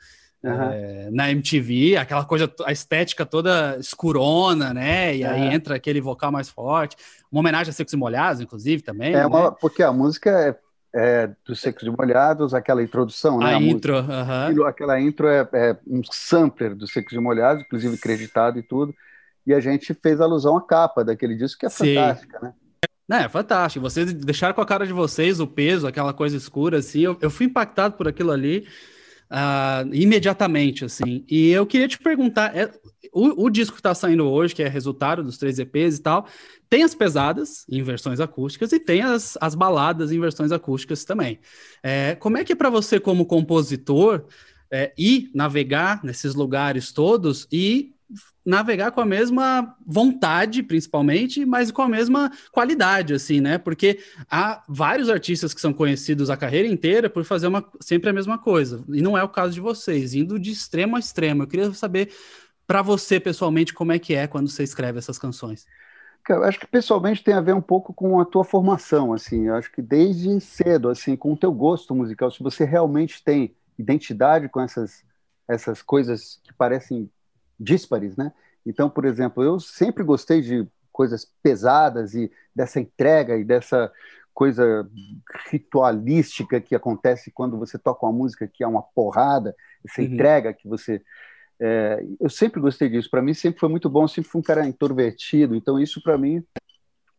Uhum. 0.43 0.52
É, 0.52 1.10
na 1.12 1.32
MTV, 1.32 1.97
aquela 1.97 2.23
coisa, 2.26 2.54
a 2.63 2.71
estética 2.71 3.26
toda 3.26 3.76
escurona, 3.80 4.71
né? 4.71 5.15
E 5.15 5.23
aí 5.26 5.52
entra 5.52 5.76
aquele 5.76 6.00
vocal 6.00 6.32
mais 6.32 6.47
forte. 6.47 6.95
Uma 7.32 7.39
homenagem 7.39 7.71
a 7.71 7.73
Secos 7.73 7.93
e 7.93 7.97
Molhados, 7.97 8.39
inclusive, 8.39 8.84
também. 8.84 9.15
É, 9.15 9.26
uma, 9.26 9.50
né? 9.50 9.56
porque 9.60 9.82
a 9.82 9.91
música 9.91 10.30
é 10.30 10.56
é, 10.97 11.29
dos 11.45 11.60
Secos 11.60 11.83
e 11.83 11.91
Molhados, 11.91 12.55
aquela 12.55 12.81
introdução, 12.81 13.38
né? 13.38 13.53
A, 13.53 13.57
a 13.57 13.62
intro, 13.62 13.99
uh 13.99 14.03
-huh. 14.03 14.67
Aquela 14.67 14.99
intro 14.99 15.27
é, 15.27 15.47
é, 15.53 15.77
um 15.86 16.01
sampler 16.12 16.73
dos 16.73 16.91
Secos 16.91 17.13
e 17.13 17.19
Molhados, 17.19 17.63
inclusive 17.63 17.95
creditado 17.99 18.57
e 18.57 18.63
tudo, 18.63 18.95
e 19.45 19.53
a 19.53 19.60
gente 19.60 19.93
fez 19.93 20.19
alusão 20.19 20.57
à 20.57 20.62
capa 20.62 21.05
daquele 21.05 21.36
disco, 21.36 21.60
que 21.60 21.67
é 21.67 21.69
Sim. 21.69 21.93
fantástica, 21.93 22.39
né? 22.41 22.53
É, 23.10 23.29
fantástico. 23.29 23.88
Vocês 23.88 24.12
deixaram 24.12 24.55
com 24.55 24.62
a 24.62 24.65
cara 24.65 24.88
de 24.88 24.91
vocês 24.91 25.39
o 25.39 25.45
peso, 25.45 25.88
aquela 25.88 26.13
coisa 26.13 26.36
escura, 26.36 26.79
assim. 26.79 27.01
Eu, 27.01 27.15
eu 27.21 27.29
fui 27.29 27.45
impactado 27.45 27.95
por 27.95 28.07
aquilo 28.07 28.31
ali 28.31 28.67
uh, 29.31 29.88
imediatamente, 29.93 30.83
assim. 30.83 31.23
E 31.29 31.49
eu 31.51 31.65
queria 31.65 31.88
te 31.88 31.97
perguntar: 31.99 32.57
é, 32.57 32.69
o, 33.17 33.45
o, 33.45 33.49
disco 33.49 33.75
que 33.75 33.80
está 33.80 33.95
saindo 33.95 34.25
hoje, 34.25 34.53
que 34.53 34.62
é 34.62 34.67
resultado 34.67 35.23
dos 35.23 35.38
três 35.38 35.58
EPs 35.58 35.97
e 35.97 36.01
tal, 36.01 36.27
tem 36.69 36.84
as 36.84 36.93
pesadas 36.93 37.65
em 37.69 37.82
versões 37.82 38.19
acústicas 38.19 38.71
e 38.71 38.80
tem 38.80 39.01
as, 39.01 39.38
as 39.41 39.56
baladas 39.56 40.12
em 40.12 40.19
versões 40.19 40.51
acústicas 40.51 41.03
também. 41.03 41.39
É, 41.82 42.15
como 42.15 42.38
é 42.38 42.43
que 42.43 42.53
é 42.53 42.56
para 42.56 42.69
você, 42.69 42.99
como 42.99 43.25
compositor, 43.25 44.25
é, 44.69 44.93
ir 44.97 45.32
navegar 45.34 46.03
nesses 46.03 46.36
lugares 46.36 46.91
todos 46.91 47.47
e 47.51 47.93
navegar 48.47 48.91
com 48.91 49.01
a 49.01 49.06
mesma 49.06 49.75
vontade, 49.86 50.63
principalmente, 50.63 51.45
mas 51.45 51.69
com 51.69 51.82
a 51.82 51.89
mesma 51.89 52.32
qualidade, 52.49 53.13
assim, 53.13 53.41
né? 53.41 53.58
Porque 53.58 53.99
há 54.32 54.63
vários 54.69 55.10
artistas 55.10 55.53
que 55.53 55.60
são 55.60 55.73
conhecidos 55.73 56.30
a 56.30 56.38
carreira 56.38 56.67
inteira 56.67 57.10
por 57.10 57.25
fazer 57.25 57.47
uma, 57.47 57.65
sempre 57.82 58.10
a 58.10 58.13
mesma 58.13 58.38
coisa. 58.38 58.86
E 58.88 59.01
não 59.01 59.17
é 59.17 59.23
o 59.23 59.27
caso 59.27 59.53
de 59.53 59.60
vocês, 59.60 60.13
indo 60.13 60.39
de 60.39 60.51
extremo 60.51 60.95
a 60.95 60.99
extremo. 60.99 61.43
Eu 61.43 61.47
queria 61.47 61.73
saber, 61.73 62.10
para 62.67 62.82
você, 62.82 63.19
pessoalmente, 63.19 63.73
como 63.73 63.93
é 63.93 63.97
que 63.97 64.13
é 64.13 64.27
quando 64.27 64.49
você 64.49 64.62
escreve 64.62 64.99
essas 64.99 65.17
canções. 65.17 65.65
Eu 66.27 66.43
acho 66.43 66.60
que 66.60 66.67
pessoalmente 66.67 67.23
tem 67.23 67.34
a 67.34 67.39
ver 67.39 67.56
um 67.56 67.62
pouco 67.62 67.93
com 67.93 68.19
a 68.19 68.25
tua 68.25 68.43
formação, 68.43 69.13
assim. 69.13 69.47
Eu 69.47 69.56
acho 69.56 69.71
que 69.71 69.82
desde 69.82 70.39
cedo, 70.41 70.89
assim, 70.89 71.15
com 71.15 71.32
o 71.32 71.38
teu 71.38 71.53
gosto 71.53 71.95
musical, 71.95 72.30
se 72.30 72.43
você 72.43 72.65
realmente 72.65 73.23
tem 73.23 73.56
identidade 73.80 74.49
com 74.49 74.60
essas 74.60 75.06
essas 75.47 75.82
coisas 75.82 76.41
que 76.43 76.53
parecem 76.53 77.10
díspares, 77.58 78.17
né? 78.17 78.34
Então, 78.65 78.89
por 78.89 79.06
exemplo, 79.06 79.41
eu 79.41 79.60
sempre 79.60 80.03
gostei 80.03 80.41
de 80.41 80.67
coisas 80.91 81.25
pesadas 81.41 82.13
e 82.13 82.30
dessa 82.53 82.80
entrega 82.80 83.38
e 83.38 83.45
dessa 83.45 83.91
coisa 84.34 84.88
ritualística 85.49 86.60
que 86.60 86.75
acontece 86.75 87.32
quando 87.32 87.58
você 87.58 87.77
toca 87.77 88.06
uma 88.06 88.12
música 88.12 88.47
que 88.47 88.63
é 88.63 88.67
uma 88.67 88.84
porrada, 88.84 89.56
essa 89.86 90.01
uhum. 90.01 90.08
entrega 90.08 90.53
que 90.53 90.67
você 90.67 91.01
é, 91.60 92.06
eu 92.20 92.30
sempre 92.30 92.60
gostei 92.60 92.89
disso. 92.89 93.10
Para 93.10 93.22
mim 93.22 93.34
sempre 93.34 93.60
foi 93.60 93.70
muito 93.70 93.89
bom. 93.89 94.04
Eu 94.04 94.08
sempre 94.08 94.30
fui 94.30 94.39
um 94.39 94.43
cara 94.43 94.67
introvertido. 94.67 95.56
Então 95.56 95.80
isso 95.80 96.02
para 96.02 96.17
mim 96.17 96.43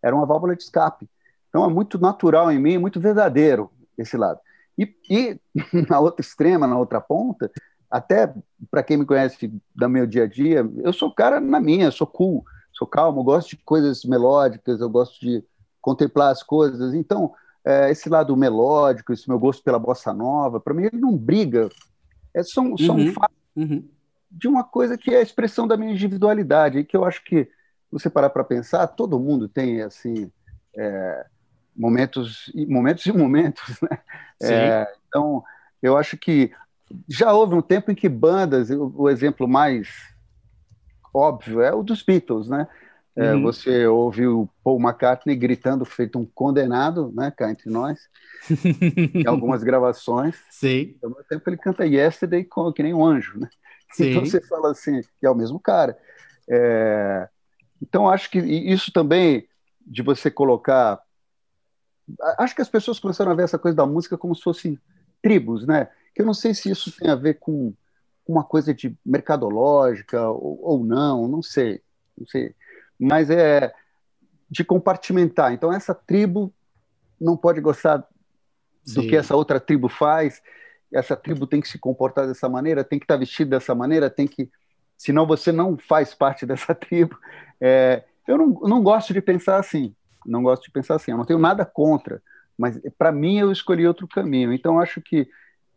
era 0.03 0.15
uma 0.15 0.27
válvula 0.27 0.55
de 0.55 0.63
escape. 0.63 1.09
Então 1.49 1.65
é 1.65 1.69
muito 1.69 1.99
natural 1.99 2.51
em 2.53 2.59
mim, 2.59 2.79
muito 2.79 3.01
verdadeiro 3.01 3.71
esse 3.97 4.17
lado. 4.17 4.41
E, 4.79 4.95
e 5.11 5.41
na 5.89 5.99
outra 5.99 6.21
extrema, 6.25 6.67
na 6.67 6.79
outra 6.79 7.01
ponta, 7.01 7.51
até 7.91 8.33
para 8.71 8.83
quem 8.83 8.97
me 8.97 9.07
conhece 9.07 9.53
do 9.75 9.89
meu 9.89 10.07
dia 10.07 10.25
a 10.25 10.27
dia, 10.27 10.69
eu 10.83 10.93
sou 10.93 11.13
cara 11.13 11.41
na 11.41 11.59
minha, 11.59 11.91
sou 11.91 12.07
cool, 12.07 12.45
sou 12.73 12.87
calmo, 12.87 13.25
gosto 13.25 13.51
de 13.51 13.57
coisas 13.57 14.05
melódicas, 14.05 14.81
eu 14.81 14.89
gosto 14.89 15.19
de 15.21 15.43
contemplar 15.81 16.31
as 16.31 16.43
coisas. 16.43 16.95
Então, 16.95 17.33
é, 17.65 17.91
esse 17.91 18.09
lado 18.09 18.37
melódico, 18.37 19.13
esse 19.13 19.29
meu 19.29 19.39
gosto 19.39 19.65
pela 19.65 19.79
bossa 19.79 20.13
nova, 20.13 20.61
para 20.61 20.75
mim 20.75 20.85
ele 20.85 20.99
não 20.99 21.17
briga. 21.17 21.69
É 22.33 22.43
só, 22.43 22.63
só 22.77 22.93
uhum, 22.93 23.09
um 23.09 23.13
fato 23.13 23.35
uhum. 23.57 23.89
De 24.31 24.47
uma 24.49 24.65
coisa 24.65 24.97
que 24.99 25.15
é 25.15 25.19
a 25.19 25.23
expressão 25.23 25.67
da 25.67 25.77
minha 25.77 25.93
individualidade, 25.93 26.79
e 26.79 26.85
que 26.85 26.97
eu 26.97 27.05
acho 27.05 27.25
que, 27.25 27.49
você 27.91 28.11
parar 28.11 28.29
para 28.29 28.45
pensar, 28.45 28.87
todo 28.87 29.19
mundo 29.19 29.49
tem 29.49 29.81
assim 29.81 30.31
é, 30.77 31.27
momentos, 31.75 32.53
momentos 32.69 33.07
e 33.07 33.13
momentos, 33.13 33.81
né? 33.81 33.99
É, 34.43 34.87
então, 35.09 35.43
eu 35.83 35.97
acho 35.97 36.17
que 36.17 36.53
já 37.09 37.33
houve 37.33 37.55
um 37.55 37.63
tempo 37.63 37.91
em 37.91 37.95
que 37.95 38.09
bandas, 38.09 38.71
o, 38.71 39.09
exemplo 39.09 39.47
mais 39.49 39.89
óbvio 41.13 41.61
é 41.61 41.73
o 41.73 41.83
dos 41.83 42.03
Beatles, 42.03 42.49
né? 42.49 42.67
É, 43.17 43.35
uhum. 43.35 43.43
Você 43.43 43.85
ouve 43.87 44.29
o 44.29 44.49
Paul 44.63 44.79
McCartney 44.79 45.35
gritando, 45.35 45.85
feito 45.85 46.21
um 46.21 46.25
condenado, 46.25 47.13
né, 47.13 47.33
cá 47.37 47.51
entre 47.51 47.69
nós, 47.69 47.99
em 49.13 49.27
algumas 49.27 49.65
gravações. 49.65 50.37
Sim. 50.51 50.97
Ao 51.03 51.11
mesmo 51.11 51.25
tempo 51.25 51.51
ele 51.51 51.57
canta 51.57 51.85
Yesterday 51.85 52.45
com, 52.45 52.73
que 52.73 52.83
nem 52.83 52.95
um 52.95 53.05
anjo, 53.05 53.41
né? 53.41 53.49
Sim. 53.93 54.11
Então 54.11 54.25
você 54.25 54.41
fala 54.41 54.71
assim, 54.71 55.01
que 55.19 55.27
é 55.27 55.31
o 55.31 55.35
mesmo 55.35 55.59
cara. 55.59 55.99
É... 56.49 57.29
Então 57.81 58.09
acho 58.09 58.31
que 58.31 58.39
isso 58.39 58.93
também 58.93 59.49
de 59.87 60.03
você 60.03 60.31
colocar. 60.31 61.01
Acho 62.39 62.55
que 62.55 62.63
as 62.63 62.69
pessoas 62.69 62.99
começaram 62.99 63.33
a 63.33 63.35
ver 63.35 63.45
essa 63.45 63.59
coisa 63.59 63.77
da 63.77 63.87
música 63.87 64.17
como 64.17 64.35
se 64.35 64.43
fosse 64.43 64.79
tribos, 65.23 65.67
né? 65.67 65.89
que 66.19 66.23
eu 66.23 66.27
não 66.27 66.35
sei 66.35 66.53
se 66.53 66.69
isso 66.69 66.91
tem 66.91 67.09
a 67.09 67.15
ver 67.15 67.35
com 67.35 67.73
uma 68.27 68.43
coisa 68.43 68.75
de 68.75 68.93
mercadológica 69.07 70.29
ou, 70.29 70.59
ou 70.61 70.85
não, 70.85 71.29
não 71.29 71.41
sei, 71.41 71.81
não 72.19 72.27
sei, 72.27 72.57
mas 72.99 73.31
é 73.31 73.73
de 74.51 74.65
compartimentar. 74.65 75.53
Então 75.53 75.73
essa 75.73 75.95
tribo 75.95 76.53
não 77.21 77.37
pode 77.37 77.61
gostar 77.61 77.99
do 77.99 79.03
Sim. 79.03 79.09
que 79.09 79.15
essa 79.15 79.37
outra 79.37 79.61
tribo 79.61 79.89
faz. 79.89 80.43
Essa 80.93 81.17
tribo 81.17 81.47
tem 81.47 81.61
que 81.61 81.69
se 81.69 81.79
comportar 81.79 82.27
dessa 82.27 82.49
maneira, 82.49 82.85
tem 82.85 82.99
que 82.99 83.05
estar 83.05 83.17
vestido 83.17 83.51
dessa 83.51 83.75
maneira, 83.75 84.09
tem 84.09 84.27
que, 84.27 84.51
senão 84.97 85.27
você 85.27 85.53
não 85.53 85.77
faz 85.77 86.15
parte 86.15 86.45
dessa 86.47 86.75
tribo. 86.75 87.19
É, 87.61 88.05
eu 88.27 88.39
não, 88.39 88.49
não 88.63 88.83
gosto 88.83 89.13
de 89.13 89.21
pensar 89.21 89.59
assim. 89.59 89.95
Não 90.27 90.43
gosto 90.43 90.65
de 90.65 90.71
pensar 90.71 90.97
assim. 90.97 91.11
Eu 91.11 91.17
não 91.17 91.25
tenho 91.25 91.39
nada 91.39 91.65
contra, 91.65 92.23
mas 92.57 92.79
para 92.97 93.13
mim 93.13 93.39
eu 93.39 93.51
escolhi 93.51 93.87
outro 93.87 94.07
caminho. 94.07 94.53
Então 94.53 94.81
acho 94.81 95.01
que 95.01 95.29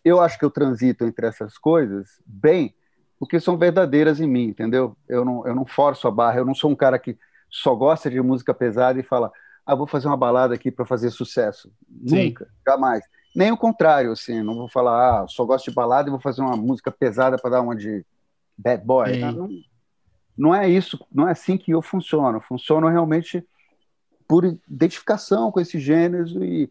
eu 0.04 0.20
acho 0.20 0.38
que 0.38 0.46
eu 0.46 0.50
transito 0.50 1.06
entre 1.06 1.28
essas 1.28 1.58
coisas 1.58 2.22
bem, 2.26 2.76
porque 3.20 3.40
são 3.40 3.58
verdadeiras 3.58 4.20
em 4.20 4.28
mim, 4.28 4.46
entendeu? 4.46 4.98
Eu 5.08 5.24
não, 5.24 5.48
eu 5.48 5.54
não 5.54 5.66
forço 5.66 6.08
a 6.08 6.12
barra, 6.12 6.40
eu 6.40 6.46
não 6.46 6.56
sou 6.56 6.72
um 6.72 6.76
cara 6.76 6.98
que 6.98 7.18
só 7.50 7.76
gosta 7.76 8.10
de 8.10 8.20
música 8.20 8.54
pesada 8.54 9.00
e 9.00 9.04
fala, 9.04 9.32
ah, 9.66 9.76
vou 9.76 9.86
fazer 9.86 10.08
uma 10.08 10.18
balada 10.18 10.56
aqui 10.56 10.72
para 10.72 10.86
fazer 10.86 11.12
sucesso. 11.12 11.72
Sim. 12.08 12.30
Nunca, 12.30 12.48
jamais. 12.66 13.04
Nem 13.36 13.52
o 13.52 13.58
contrário, 13.58 14.12
assim, 14.12 14.42
não 14.42 14.56
vou 14.56 14.68
falar, 14.68 15.24
ah, 15.24 15.28
só 15.28 15.46
gosto 15.46 15.70
de 15.70 15.76
balada 15.76 16.10
e 16.10 16.12
vou 16.12 16.20
fazer 16.20 16.42
uma 16.42 16.58
música 16.58 16.92
pesada 16.92 17.38
para 17.38 17.52
dar 17.52 17.62
uma 17.62 17.76
de 17.76 18.06
bad 18.58 18.84
boy. 18.86 19.18
Não, 19.18 19.50
não 20.38 20.56
é 20.56 20.70
isso, 20.70 21.00
não 21.12 21.28
é 21.28 21.32
assim 21.32 21.58
que 21.58 21.72
eu 21.72 21.82
funciono. 21.82 22.42
Funciono 22.42 22.88
realmente 22.88 23.46
por 24.28 24.46
identificação 24.46 25.52
com 25.52 25.60
esses 25.60 25.82
gêneros 25.82 26.34
e 26.36 26.70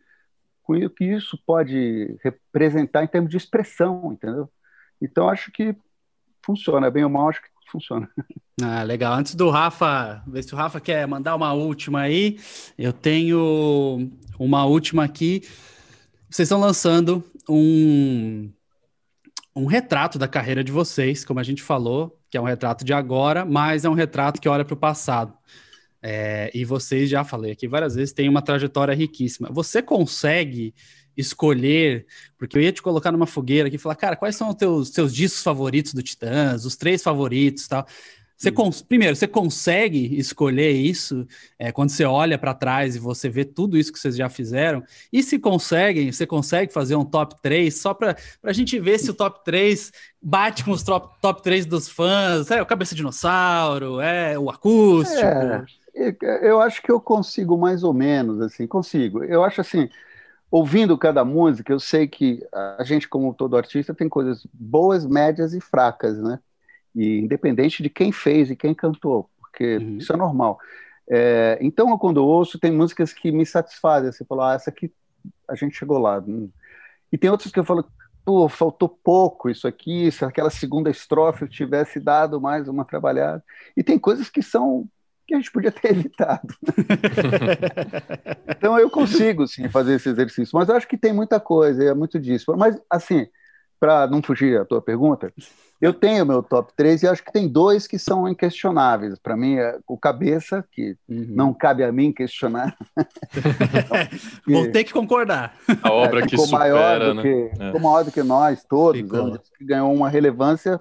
com 0.62 0.75
o 0.75 0.90
que 0.90 1.05
isso 1.05 1.38
pode 1.46 2.16
representar 2.23 3.05
em 3.05 3.09
termos 3.09 3.31
de 3.31 3.37
expressão, 3.37 4.12
entendeu? 4.12 4.49
Então, 5.01 5.29
acho 5.29 5.51
que 5.51 5.75
funciona, 6.44 6.90
bem 6.90 7.05
ou 7.05 7.11
mal, 7.11 7.29
acho 7.29 7.42
que 7.42 7.49
funciona. 7.71 8.08
Ah, 8.63 8.83
legal. 8.83 9.15
Antes 9.15 9.35
do 9.35 9.48
Rafa, 9.48 10.23
ver 10.27 10.42
se 10.42 10.52
o 10.52 10.56
Rafa 10.56 10.79
quer 10.83 11.06
mandar 11.06 11.35
uma 11.35 11.54
última 11.54 12.02
aí, 12.02 12.38
eu 12.77 12.92
tenho 12.92 14.11
uma 14.38 14.67
última 14.67 15.02
aqui. 15.02 15.48
Vocês 16.31 16.46
estão 16.46 16.60
lançando 16.60 17.24
um, 17.48 18.52
um 19.54 19.66
retrato 19.66 20.16
da 20.16 20.28
carreira 20.28 20.62
de 20.62 20.70
vocês, 20.70 21.24
como 21.24 21.40
a 21.40 21.42
gente 21.42 21.60
falou, 21.60 22.16
que 22.31 22.38
é 22.38 22.40
um 22.40 22.44
retrato 22.44 22.85
de 22.85 22.92
agora, 22.92 23.44
mas 23.44 23.85
é 23.85 23.88
um 23.88 23.94
retrato 23.94 24.40
que 24.40 24.48
olha 24.48 24.64
para 24.64 24.74
o 24.74 24.76
passado. 24.76 25.35
É, 26.00 26.48
e 26.54 26.64
vocês 26.64 27.10
já 27.10 27.24
falei 27.24 27.50
aqui 27.50 27.66
várias 27.66 27.96
vezes, 27.96 28.14
têm 28.14 28.28
uma 28.28 28.40
trajetória 28.40 28.94
riquíssima. 28.94 29.48
Você 29.50 29.83
consegue 29.83 30.72
escolher, 31.16 32.06
porque 32.38 32.56
eu 32.56 32.62
ia 32.62 32.70
te 32.70 32.81
colocar 32.81 33.10
numa 33.10 33.26
fogueira 33.26 33.66
aqui 33.66 33.74
e 33.74 33.81
falar, 33.81 33.96
cara, 33.96 34.14
quais 34.14 34.37
são 34.37 34.50
os 34.50 34.54
teus, 34.54 34.90
teus 34.90 35.12
discos 35.12 35.42
favoritos 35.42 35.92
do 35.92 36.02
Titãs, 36.02 36.64
os 36.64 36.76
três 36.76 37.02
favoritos 37.02 37.66
tal. 37.66 37.85
Você 38.40 38.50
cons... 38.50 38.80
Primeiro, 38.80 39.14
você 39.14 39.28
consegue 39.28 40.18
escolher 40.18 40.70
isso 40.70 41.26
é, 41.58 41.70
quando 41.70 41.90
você 41.90 42.06
olha 42.06 42.38
para 42.38 42.54
trás 42.54 42.96
e 42.96 42.98
você 42.98 43.28
vê 43.28 43.44
tudo 43.44 43.76
isso 43.76 43.92
que 43.92 43.98
vocês 43.98 44.16
já 44.16 44.30
fizeram? 44.30 44.82
E 45.12 45.22
se 45.22 45.38
conseguem, 45.38 46.10
você 46.10 46.26
consegue 46.26 46.72
fazer 46.72 46.96
um 46.96 47.04
top 47.04 47.34
3 47.42 47.78
só 47.78 47.92
para 47.92 48.16
a 48.42 48.52
gente 48.54 48.80
ver 48.80 48.98
se 48.98 49.10
o 49.10 49.14
top 49.14 49.44
3 49.44 49.92
bate 50.22 50.64
com 50.64 50.70
os 50.70 50.82
top, 50.82 51.20
top 51.20 51.42
3 51.42 51.66
dos 51.66 51.86
fãs? 51.86 52.50
É 52.50 52.62
o 52.62 52.66
Cabeça 52.66 52.94
Dinossauro, 52.94 54.00
é 54.00 54.38
o 54.38 54.48
acústico. 54.48 55.20
É, 55.94 56.16
eu 56.40 56.62
acho 56.62 56.80
que 56.80 56.90
eu 56.90 56.98
consigo 56.98 57.58
mais 57.58 57.84
ou 57.84 57.92
menos, 57.92 58.40
assim, 58.40 58.66
consigo. 58.66 59.22
Eu 59.22 59.44
acho 59.44 59.60
assim, 59.60 59.86
ouvindo 60.50 60.96
cada 60.96 61.26
música, 61.26 61.74
eu 61.74 61.78
sei 61.78 62.08
que 62.08 62.42
a 62.78 62.84
gente, 62.84 63.06
como 63.06 63.34
todo 63.34 63.54
artista, 63.54 63.92
tem 63.92 64.08
coisas 64.08 64.46
boas, 64.50 65.04
médias 65.04 65.52
e 65.52 65.60
fracas, 65.60 66.16
né? 66.16 66.38
E 66.94 67.18
independente 67.18 67.82
de 67.82 67.90
quem 67.90 68.12
fez 68.12 68.50
e 68.50 68.56
quem 68.56 68.74
cantou, 68.74 69.28
porque 69.38 69.76
uhum. 69.76 69.98
isso 69.98 70.12
é 70.12 70.16
normal. 70.16 70.58
É, 71.08 71.58
então, 71.60 71.96
quando 71.98 72.20
eu 72.20 72.24
ouço, 72.24 72.58
tem 72.58 72.70
músicas 72.70 73.12
que 73.12 73.32
me 73.32 73.44
satisfazem. 73.44 74.12
Você 74.12 74.24
falou, 74.24 74.44
ah, 74.44 74.54
essa 74.54 74.70
aqui 74.70 74.92
a 75.48 75.56
gente 75.56 75.76
chegou 75.76 75.98
lá. 75.98 76.22
E 77.12 77.18
tem 77.18 77.28
outras 77.28 77.50
que 77.50 77.58
eu 77.58 77.64
falo, 77.64 77.84
pô, 78.24 78.48
faltou 78.48 78.88
pouco 78.88 79.50
isso 79.50 79.66
aqui, 79.66 80.10
se 80.12 80.24
aquela 80.24 80.50
segunda 80.50 80.88
estrofe 80.88 81.42
eu 81.42 81.48
tivesse 81.48 81.98
dado 81.98 82.40
mais 82.40 82.68
uma 82.68 82.84
trabalhada. 82.84 83.42
E 83.76 83.82
tem 83.82 83.98
coisas 83.98 84.28
que 84.28 84.42
são 84.42 84.86
que 85.26 85.34
a 85.34 85.36
gente 85.36 85.52
podia 85.52 85.70
ter 85.70 85.90
evitado. 85.92 86.54
então 88.48 88.78
eu 88.78 88.90
consigo 88.90 89.46
sim 89.46 89.68
fazer 89.68 89.94
esse 89.94 90.08
exercício, 90.08 90.56
mas 90.56 90.68
eu 90.68 90.76
acho 90.76 90.88
que 90.88 90.96
tem 90.96 91.12
muita 91.12 91.38
coisa, 91.40 91.84
é 91.84 91.94
muito 91.94 92.18
disso. 92.18 92.54
Mas 92.56 92.80
assim, 92.88 93.28
para 93.81 94.06
não 94.06 94.22
fugir 94.22 94.60
à 94.60 94.64
tua 94.64 94.83
pergunta, 94.83 95.33
eu 95.81 95.94
tenho 95.94 96.26
meu 96.26 96.42
top 96.42 96.74
3 96.76 97.02
e 97.02 97.08
acho 97.08 97.24
que 97.24 97.33
tem 97.33 97.48
dois 97.48 97.87
que 97.87 97.98
são 97.98 98.28
inquestionáveis. 98.28 99.18
Para 99.18 99.35
mim, 99.35 99.56
é 99.56 99.78
o 99.87 99.96
Cabeça, 99.96 100.62
que 100.70 100.94
uhum. 101.08 101.26
não 101.31 101.54
cabe 101.54 101.83
a 101.83 101.90
mim 101.90 102.12
questionar. 102.12 102.76
Vou 104.46 104.70
ter 104.70 104.85
que 104.85 104.92
concordar. 104.92 105.56
A 105.83 105.90
obra 105.90 106.20
é, 106.20 106.26
que 106.26 106.37
supera, 106.37 106.58
maior 106.58 107.14
né? 107.14 107.22
Que, 107.22 107.28
é. 107.28 107.66
Ficou 107.66 107.81
maior 107.81 108.04
do 108.04 108.12
que 108.12 108.22
nós 108.22 108.62
todos, 108.62 109.00
né? 109.00 109.38
que 109.56 109.64
ganhou 109.64 109.94
uma 109.94 110.10
relevância 110.10 110.78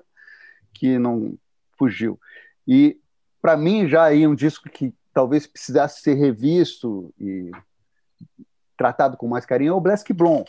que 0.73 0.99
não 0.99 1.33
fugiu. 1.77 2.19
E, 2.67 2.97
para 3.41 3.55
mim, 3.55 3.87
já 3.87 4.03
aí 4.03 4.27
um 4.27 4.35
disco 4.35 4.69
que 4.69 4.93
talvez 5.13 5.47
precisasse 5.47 6.01
ser 6.01 6.15
revisto 6.15 7.13
e 7.17 7.51
tratado 8.75 9.15
com 9.15 9.27
mais 9.29 9.45
carinho 9.45 9.71
é 9.71 9.75
o 9.75 9.81
Blask 9.81 10.11
Blom. 10.11 10.43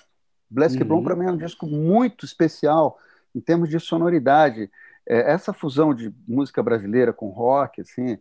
Blask 0.51 0.81
uhum. 0.81 1.03
Para 1.03 1.15
mim, 1.15 1.27
é 1.27 1.31
um 1.31 1.37
disco 1.37 1.67
muito 1.67 2.25
especial 2.25 2.99
em 3.35 3.41
termos 3.41 3.69
de 3.69 3.79
sonoridade. 3.79 4.71
É, 5.07 5.33
essa 5.33 5.53
fusão 5.53 5.95
de 5.95 6.13
música 6.27 6.63
brasileira 6.63 7.13
com 7.13 7.29
rock, 7.29 7.81
assim, 7.81 8.19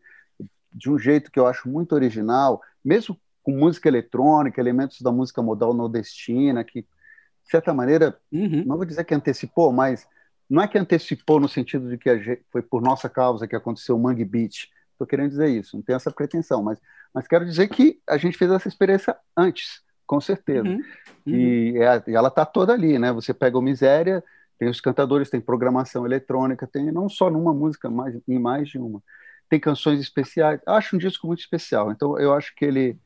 de 0.71 0.89
um 0.89 0.97
jeito 0.97 1.31
que 1.31 1.39
eu 1.39 1.47
acho 1.47 1.67
muito 1.67 1.93
original, 1.93 2.61
mesmo 2.85 3.17
com 3.41 3.51
música 3.51 3.87
eletrônica, 3.87 4.61
elementos 4.61 5.01
da 5.01 5.11
música 5.11 5.41
modal 5.41 5.73
nordestina, 5.73 6.63
que, 6.63 6.81
de 6.81 7.49
certa 7.49 7.73
maneira, 7.73 8.17
uhum. 8.31 8.63
não 8.65 8.77
vou 8.77 8.85
dizer 8.85 9.03
que 9.03 9.15
antecipou, 9.15 9.71
mas 9.71 10.07
não 10.49 10.61
é 10.61 10.67
que 10.67 10.77
antecipou 10.77 11.39
no 11.39 11.47
sentido 11.47 11.89
de 11.89 11.97
que 11.97 12.19
gente, 12.19 12.43
foi 12.51 12.61
por 12.61 12.81
nossa 12.81 13.09
causa 13.09 13.47
que 13.47 13.55
aconteceu 13.55 13.95
o 13.95 13.99
Mangue 13.99 14.25
Beach. 14.25 14.69
Estou 14.91 15.07
querendo 15.07 15.29
dizer 15.29 15.47
isso, 15.47 15.77
não 15.77 15.83
tenho 15.83 15.95
essa 15.95 16.11
pretensão, 16.11 16.61
mas, 16.61 16.79
mas 17.13 17.27
quero 17.27 17.45
dizer 17.45 17.67
que 17.69 18.01
a 18.07 18.17
gente 18.17 18.37
fez 18.37 18.51
essa 18.51 18.67
experiência 18.67 19.15
antes, 19.35 19.81
com 20.09 20.19
certeza. 20.19 20.67
Uhum. 20.67 20.81
Uhum. 21.27 21.35
E, 21.35 21.77
é, 21.77 22.03
e, 22.07 22.15
ela 22.15 22.29
está 22.29 22.43
toda 22.43 22.73
ali, 22.73 22.97
né? 22.97 23.13
Você 23.13 23.31
pega 23.31 23.59
o 23.59 23.61
Miséria, 23.61 24.23
tem 24.57 24.67
os 24.67 24.81
cantadores, 24.81 25.29
tem 25.29 25.39
programação 25.39 26.03
eletrônica, 26.03 26.65
tem 26.65 26.91
não 26.91 27.07
só 27.07 27.29
numa 27.29 27.53
música, 27.53 27.91
mas 27.91 28.19
em 28.27 28.39
mais 28.39 28.69
de 28.69 28.79
uma. 28.79 29.03
Tem 29.47 29.59
canções 29.59 29.99
especiais. 29.99 30.59
Acho 30.65 30.95
um 30.95 30.99
disco 30.99 31.27
muito 31.27 31.41
especial. 31.41 31.91
Então 31.91 32.17
eu 32.17 32.33
acho 32.33 32.55
que 32.55 32.65
ele 32.65 32.97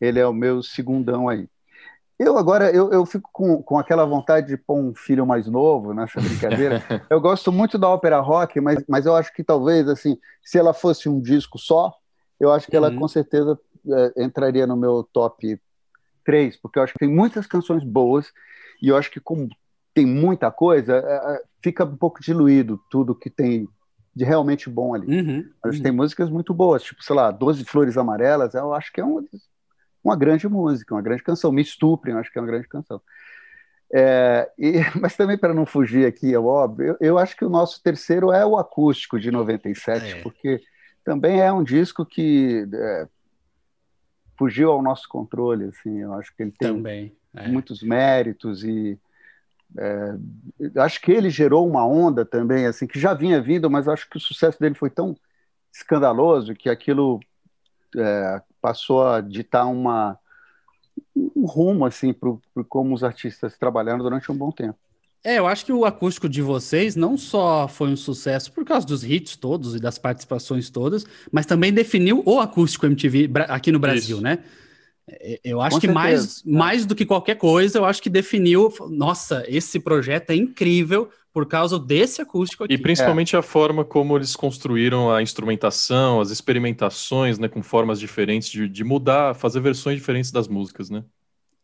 ele 0.00 0.18
é 0.18 0.26
o 0.26 0.32
meu 0.32 0.62
segundão 0.62 1.28
aí. 1.28 1.46
Eu 2.18 2.38
agora 2.38 2.70
eu, 2.70 2.90
eu 2.90 3.04
fico 3.04 3.28
com, 3.30 3.62
com 3.62 3.78
aquela 3.78 4.06
vontade 4.06 4.46
de 4.46 4.56
pôr 4.56 4.78
um 4.78 4.94
filho 4.94 5.26
mais 5.26 5.46
novo 5.46 5.92
nessa 5.92 6.18
brincadeira. 6.22 6.82
eu 7.10 7.20
gosto 7.20 7.52
muito 7.52 7.76
da 7.76 7.90
ópera 7.90 8.18
rock, 8.20 8.62
mas, 8.62 8.82
mas 8.88 9.04
eu 9.04 9.14
acho 9.14 9.30
que 9.34 9.44
talvez 9.44 9.86
assim, 9.88 10.16
se 10.42 10.56
ela 10.56 10.72
fosse 10.72 11.06
um 11.06 11.20
disco 11.20 11.58
só, 11.58 11.92
eu 12.40 12.50
acho 12.50 12.66
que 12.66 12.76
ela 12.76 12.88
uhum. 12.88 13.00
com 13.00 13.08
certeza 13.08 13.58
é, 13.90 14.24
entraria 14.24 14.66
no 14.66 14.76
meu 14.76 15.06
top 15.12 15.60
3, 16.26 16.56
porque 16.56 16.78
eu 16.78 16.82
acho 16.82 16.92
que 16.92 16.98
tem 16.98 17.08
muitas 17.08 17.46
canções 17.46 17.84
boas 17.84 18.32
e 18.82 18.88
eu 18.88 18.96
acho 18.96 19.10
que 19.10 19.20
como 19.20 19.48
tem 19.94 20.04
muita 20.04 20.50
coisa, 20.50 20.96
é, 20.96 21.34
é, 21.34 21.42
fica 21.62 21.84
um 21.84 21.96
pouco 21.96 22.20
diluído 22.20 22.78
tudo 22.90 23.14
que 23.14 23.30
tem 23.30 23.66
de 24.14 24.24
realmente 24.24 24.68
bom 24.68 24.94
ali. 24.94 25.06
Uhum, 25.06 25.48
Mas 25.64 25.76
uhum. 25.76 25.82
tem 25.82 25.92
músicas 25.92 26.28
muito 26.28 26.52
boas, 26.52 26.82
tipo, 26.82 27.02
sei 27.02 27.16
lá, 27.16 27.30
Doze 27.30 27.64
Flores 27.64 27.96
Amarelas, 27.96 28.54
eu 28.54 28.74
acho 28.74 28.92
que 28.92 29.00
é 29.00 29.04
uma, 29.04 29.24
uma 30.04 30.16
grande 30.16 30.48
música, 30.48 30.94
uma 30.94 31.02
grande 31.02 31.22
canção. 31.22 31.52
Me 31.52 31.62
Estuprem, 31.62 32.14
eu 32.14 32.20
acho 32.20 32.30
que 32.30 32.38
é 32.38 32.42
uma 32.42 32.46
grande 32.46 32.68
canção. 32.68 33.00
É, 33.92 34.50
e, 34.58 34.74
mas 35.00 35.16
também 35.16 35.38
para 35.38 35.54
não 35.54 35.64
fugir 35.64 36.06
aqui, 36.06 36.34
é 36.34 36.38
óbvio, 36.38 36.88
eu, 36.88 36.96
eu, 37.00 37.18
acho 37.18 37.36
que 37.36 37.44
o 37.44 37.50
nosso 37.50 37.82
terceiro 37.82 38.32
é 38.32 38.44
o 38.44 38.58
acústico 38.58 39.18
de 39.18 39.30
97, 39.30 40.04
é. 40.04 40.22
porque 40.22 40.60
também 41.04 41.40
é 41.40 41.52
um 41.52 41.62
disco 41.62 42.04
que 42.04 42.66
é, 42.72 43.08
fugiu 44.38 44.70
ao 44.70 44.82
nosso 44.82 45.08
controle, 45.08 45.64
assim, 45.64 45.98
eu 45.98 46.12
acho 46.14 46.34
que 46.34 46.42
ele 46.42 46.52
tem 46.52 46.74
também, 46.74 47.16
é. 47.34 47.48
muitos 47.48 47.82
méritos 47.82 48.64
e 48.64 48.98
é, 49.76 50.80
acho 50.80 51.00
que 51.00 51.10
ele 51.10 51.30
gerou 51.30 51.68
uma 51.68 51.86
onda 51.86 52.24
também, 52.24 52.66
assim, 52.66 52.86
que 52.86 52.98
já 52.98 53.14
vinha 53.14 53.40
vindo, 53.40 53.68
mas 53.70 53.88
acho 53.88 54.08
que 54.08 54.16
o 54.16 54.20
sucesso 54.20 54.58
dele 54.60 54.74
foi 54.74 54.90
tão 54.90 55.16
escandaloso 55.72 56.54
que 56.54 56.70
aquilo 56.70 57.20
é, 57.96 58.42
passou 58.60 59.06
a 59.06 59.20
ditar 59.20 59.66
uma, 59.66 60.18
um 61.14 61.46
rumo 61.46 61.84
assim 61.84 62.12
para 62.12 62.30
como 62.68 62.94
os 62.94 63.04
artistas 63.04 63.58
trabalharam 63.58 63.98
durante 63.98 64.30
um 64.30 64.36
bom 64.36 64.50
tempo. 64.50 64.78
É, 65.24 65.38
eu 65.38 65.46
acho 65.46 65.64
que 65.64 65.72
o 65.72 65.84
acústico 65.84 66.28
de 66.28 66.40
vocês 66.40 66.94
não 66.94 67.16
só 67.16 67.66
foi 67.66 67.88
um 67.88 67.96
sucesso 67.96 68.52
por 68.52 68.64
causa 68.64 68.86
dos 68.86 69.02
hits 69.02 69.36
todos 69.36 69.74
e 69.74 69.80
das 69.80 69.98
participações 69.98 70.70
todas, 70.70 71.04
mas 71.32 71.46
também 71.46 71.72
definiu 71.72 72.22
o 72.24 72.38
acústico 72.38 72.86
MTV 72.86 73.30
aqui 73.48 73.72
no 73.72 73.78
Brasil, 73.78 74.16
Isso. 74.16 74.22
né? 74.22 74.38
É, 75.08 75.40
eu 75.44 75.60
acho 75.60 75.76
Com 75.76 75.80
que 75.80 75.88
mais, 75.88 76.42
mais 76.44 76.84
do 76.84 76.94
que 76.94 77.06
qualquer 77.06 77.36
coisa, 77.36 77.78
eu 77.78 77.84
acho 77.84 78.02
que 78.02 78.10
definiu. 78.10 78.72
Nossa, 78.90 79.44
esse 79.46 79.78
projeto 79.78 80.30
é 80.30 80.34
incrível 80.34 81.08
por 81.32 81.46
causa 81.46 81.78
desse 81.78 82.22
acústico 82.22 82.64
aqui. 82.64 82.74
E 82.74 82.78
principalmente 82.78 83.36
é. 83.36 83.38
a 83.38 83.42
forma 83.42 83.84
como 83.84 84.16
eles 84.16 84.34
construíram 84.34 85.12
a 85.12 85.22
instrumentação, 85.22 86.20
as 86.20 86.30
experimentações, 86.30 87.38
né, 87.38 87.46
com 87.46 87.62
formas 87.62 88.00
diferentes 88.00 88.48
de, 88.48 88.68
de 88.68 88.82
mudar, 88.82 89.34
fazer 89.34 89.60
versões 89.60 89.98
diferentes 89.98 90.30
das 90.30 90.48
músicas, 90.48 90.88
né? 90.88 91.04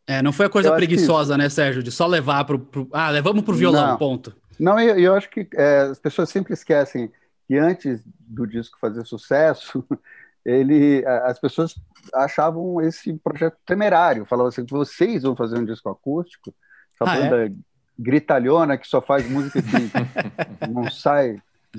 É, 0.07 0.21
não 0.21 0.33
foi 0.33 0.47
a 0.47 0.51
coisa 0.51 0.69
eu 0.69 0.75
preguiçosa, 0.75 1.39
né, 1.39 1.49
Sérgio, 1.49 1.83
de 1.83 1.93
só 1.93 2.07
levar 2.07 2.45
para 2.45 2.59
pro... 2.59 2.89
Ah, 2.93 3.11
levamos 3.11 3.43
para 3.43 3.55
o 3.55 3.57
violão, 3.57 3.89
não. 3.89 3.99
ponto. 3.99 4.35
Não, 4.59 4.79
eu, 4.79 4.99
eu 4.99 5.15
acho 5.15 5.31
que 5.31 5.49
é, 5.55 5.81
as 5.83 5.99
pessoas 5.99 6.29
sempre 6.29 6.53
esquecem 6.55 7.11
que 7.47 7.57
antes 7.57 8.01
do 8.21 8.47
disco 8.47 8.79
fazer 8.81 9.05
sucesso, 9.05 9.85
ele, 10.45 11.05
as 11.07 11.39
pessoas 11.39 11.75
achavam 12.15 12.81
esse 12.81 13.13
projeto 13.15 13.57
temerário, 13.65 14.25
falavam 14.25 14.49
assim, 14.49 14.65
vocês 14.69 15.23
vão 15.23 15.37
fazer 15.37 15.59
um 15.59 15.65
disco 15.65 15.89
acústico, 15.89 16.55
essa 16.95 17.11
ah, 17.11 17.17
banda 17.17 17.47
é? 17.47 17.53
gritalhona 17.99 18.77
que 18.77 18.89
só 18.89 19.01
faz 19.01 19.29
música 19.29 19.61
que 19.63 20.67
não 20.69 20.91
sai 20.91 21.37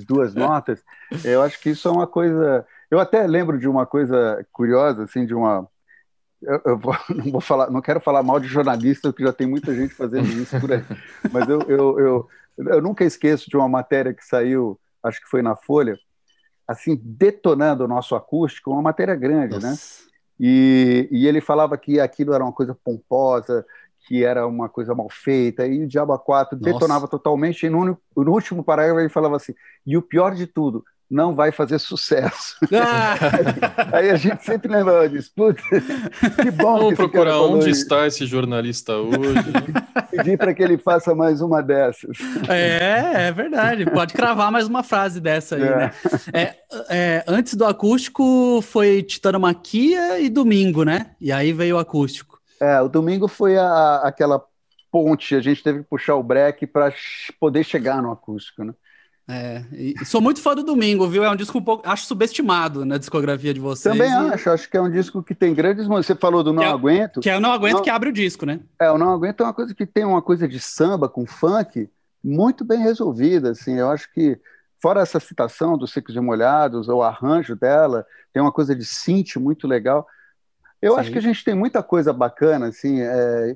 duas 0.08 0.34
notas, 0.34 0.82
eu 1.24 1.42
acho 1.42 1.60
que 1.60 1.72
isso 1.72 1.88
é 1.88 1.92
uma 1.92 2.08
coisa, 2.08 2.66
eu 2.90 3.00
até 3.00 3.28
lembro 3.28 3.60
de 3.60 3.68
uma 3.68 3.86
coisa 3.86 4.46
curiosa, 4.52 5.04
assim, 5.04 5.26
de 5.26 5.34
uma, 5.34 5.68
eu, 6.46 6.62
eu 6.66 6.78
vou, 6.78 6.96
não 7.10 7.32
vou 7.32 7.42
falar, 7.42 7.70
não 7.70 7.82
quero 7.82 8.00
falar 8.00 8.24
mal 8.24 8.40
de 8.40 8.48
jornalista, 8.48 9.10
porque 9.10 9.24
já 9.24 9.34
tem 9.34 9.48
muita 9.48 9.74
gente 9.76 9.94
fazendo 9.94 10.28
isso 10.28 10.60
por 10.60 10.72
aí, 10.72 10.84
mas 11.32 11.48
eu, 11.48 11.62
eu, 11.64 12.00
eu, 12.00 12.30
eu 12.58 12.82
nunca 12.82 13.04
esqueço 13.04 13.50
de 13.50 13.58
uma 13.58 13.68
matéria 13.68 14.14
que 14.14 14.26
saiu, 14.26 14.80
acho 15.02 15.22
que 15.22 15.30
foi 15.30 15.42
na 15.42 15.56
Folha, 15.56 15.98
assim, 16.68 17.00
detonando 17.04 17.84
o 17.84 17.88
nosso 17.88 18.16
acústico, 18.16 18.72
uma 18.72 18.82
matéria 18.82 19.16
grande, 19.16 19.60
né? 19.60 19.70
Nossa. 19.70 20.04
né? 20.04 20.10
E, 20.40 21.08
e 21.12 21.28
ele 21.28 21.40
falava 21.40 21.78
que 21.78 22.00
aquilo 22.00 22.34
era 22.34 22.44
uma 22.44 22.52
coisa 22.52 22.76
pomposa, 22.84 23.66
que 24.08 24.24
era 24.24 24.46
uma 24.46 24.68
coisa 24.68 24.94
mal 24.94 25.08
feita, 25.10 25.66
e 25.66 25.84
o 25.84 25.88
Diabo 25.88 26.18
4 26.20 26.58
detonava 26.58 27.08
totalmente, 27.08 27.66
e 27.66 27.70
no, 27.70 27.86
no 27.86 28.32
último 28.32 28.64
parágrafo 28.64 29.00
ele 29.00 29.10
falava 29.10 29.38
assim, 29.38 29.54
e 29.86 29.96
o 29.96 30.02
pior 30.02 30.36
de 30.36 30.46
tudo, 30.46 30.84
não 31.10 31.36
vai 31.36 31.52
fazer 31.52 31.80
sucesso. 31.80 32.58
Ah. 32.74 33.16
aí, 33.98 34.10
a 34.10 34.16
gente 34.16 34.44
sempre 34.44 34.72
lembra 34.72 35.08
disso. 35.08 35.32
Putz, 35.36 35.62
que 36.42 36.52
bom. 36.52 36.78
Vamos 36.78 36.90
que 36.90 36.96
procurar 36.96 37.40
onde 37.42 37.70
está 37.70 38.08
esse 38.08 38.26
jornalista 38.26 38.94
hoje. 38.96 39.44
Pedir 40.10 40.38
para 40.38 40.54
que 40.54 40.64
ele 40.64 40.78
faça 40.78 41.14
mais 41.14 41.42
uma 41.42 41.62
dessas. 41.62 42.18
É, 42.50 43.28
é 43.28 43.32
verdade. 43.32 43.86
Pode 43.86 44.14
cravar 44.14 44.52
mais 44.52 44.68
uma 44.68 44.84
frase 44.84 45.20
dessa 45.20 45.56
aí, 45.56 45.64
é. 45.64 45.76
né? 45.76 45.92
É, 46.34 46.56
é, 46.90 47.24
antes 47.28 47.54
do 47.56 47.66
acústico 47.66 48.62
foi 48.62 49.04
Titanomaquia 49.04 50.20
e 50.20 50.30
Domingo, 50.30 50.84
né? 50.84 51.12
E 51.20 51.32
aí 51.32 51.54
veio 51.54 51.76
o 51.76 51.80
acústico. 51.80 52.40
É, 52.60 52.80
o 52.82 52.88
Domingo 52.88 53.28
foi 53.28 53.58
a, 53.58 54.02
aquela 54.04 54.42
ponte, 54.92 55.36
a 55.36 55.42
gente 55.42 55.64
teve 55.64 55.80
que 55.80 55.90
puxar 55.90 56.16
o 56.16 56.24
break 56.24 56.68
para 56.68 56.94
poder 57.40 57.64
chegar 57.64 58.02
no 58.02 58.12
acústico, 58.12 58.64
né? 58.64 58.74
É, 59.26 59.64
sou 60.04 60.20
muito 60.20 60.42
fã 60.42 60.54
do 60.54 60.64
Domingo, 60.64 61.08
viu? 61.08 61.24
É 61.24 61.30
um 61.30 61.36
disco 61.36 61.58
um 61.58 61.64
pouco, 61.64 61.88
acho 61.88 62.06
subestimado 62.06 62.84
na 62.84 62.98
discografia 62.98 63.54
de 63.54 63.60
vocês. 63.60 63.96
Também 63.96 64.12
e... 64.12 64.34
acho, 64.34 64.50
acho 64.50 64.70
que 64.70 64.76
é 64.76 64.82
um 64.82 64.92
disco 64.92 65.24
que 65.24 65.34
tem 65.34 65.54
grandes 65.54 65.88
Você 65.88 66.14
falou 66.14 66.44
do 66.44 66.52
Não 66.52 66.62
que 66.62 66.68
é, 66.68 66.72
Aguento. 66.72 67.20
Que 67.22 67.30
é 67.30 67.38
o 67.38 67.40
Não 67.40 67.52
Aguento 67.52 67.76
não... 67.76 67.82
que 67.82 67.90
abre 67.90 68.10
o 68.10 68.14
disco, 68.14 68.46
né? 68.46 68.60
É, 68.80 68.92
o 68.92 68.98
Não 68.98 69.14
Aguento 69.14 69.42
é 69.42 69.44
uma 69.46 69.54
coisa 69.54 69.74
que 69.74 69.86
tem 69.86 70.04
uma 70.04 70.22
coisa 70.22 70.48
de 70.48 70.60
samba 70.60 71.08
com 71.08 71.26
funk 71.26 71.90
muito 72.22 72.66
bem 72.66 72.80
resolvida, 72.80 73.52
assim. 73.52 73.76
Eu 73.76 73.90
acho 73.90 74.12
que, 74.12 74.38
fora 74.82 75.02
essa 75.02 75.20
citação 75.22 75.78
dos 75.78 75.94
Secos 75.94 76.16
e 76.16 76.20
Molhados, 76.20 76.90
o 76.90 77.02
arranjo 77.02 77.56
dela, 77.56 78.06
tem 78.34 78.42
uma 78.42 78.52
coisa 78.52 78.76
de 78.76 78.84
synth 78.84 79.38
muito 79.38 79.68
legal. 79.68 80.06
Eu 80.82 80.96
Sim. 80.96 81.00
acho 81.00 81.12
que 81.12 81.18
a 81.18 81.22
gente 81.22 81.46
tem 81.46 81.56
muita 81.56 81.82
coisa 81.82 82.12
bacana, 82.12 82.68
assim, 82.68 83.00
é, 83.00 83.56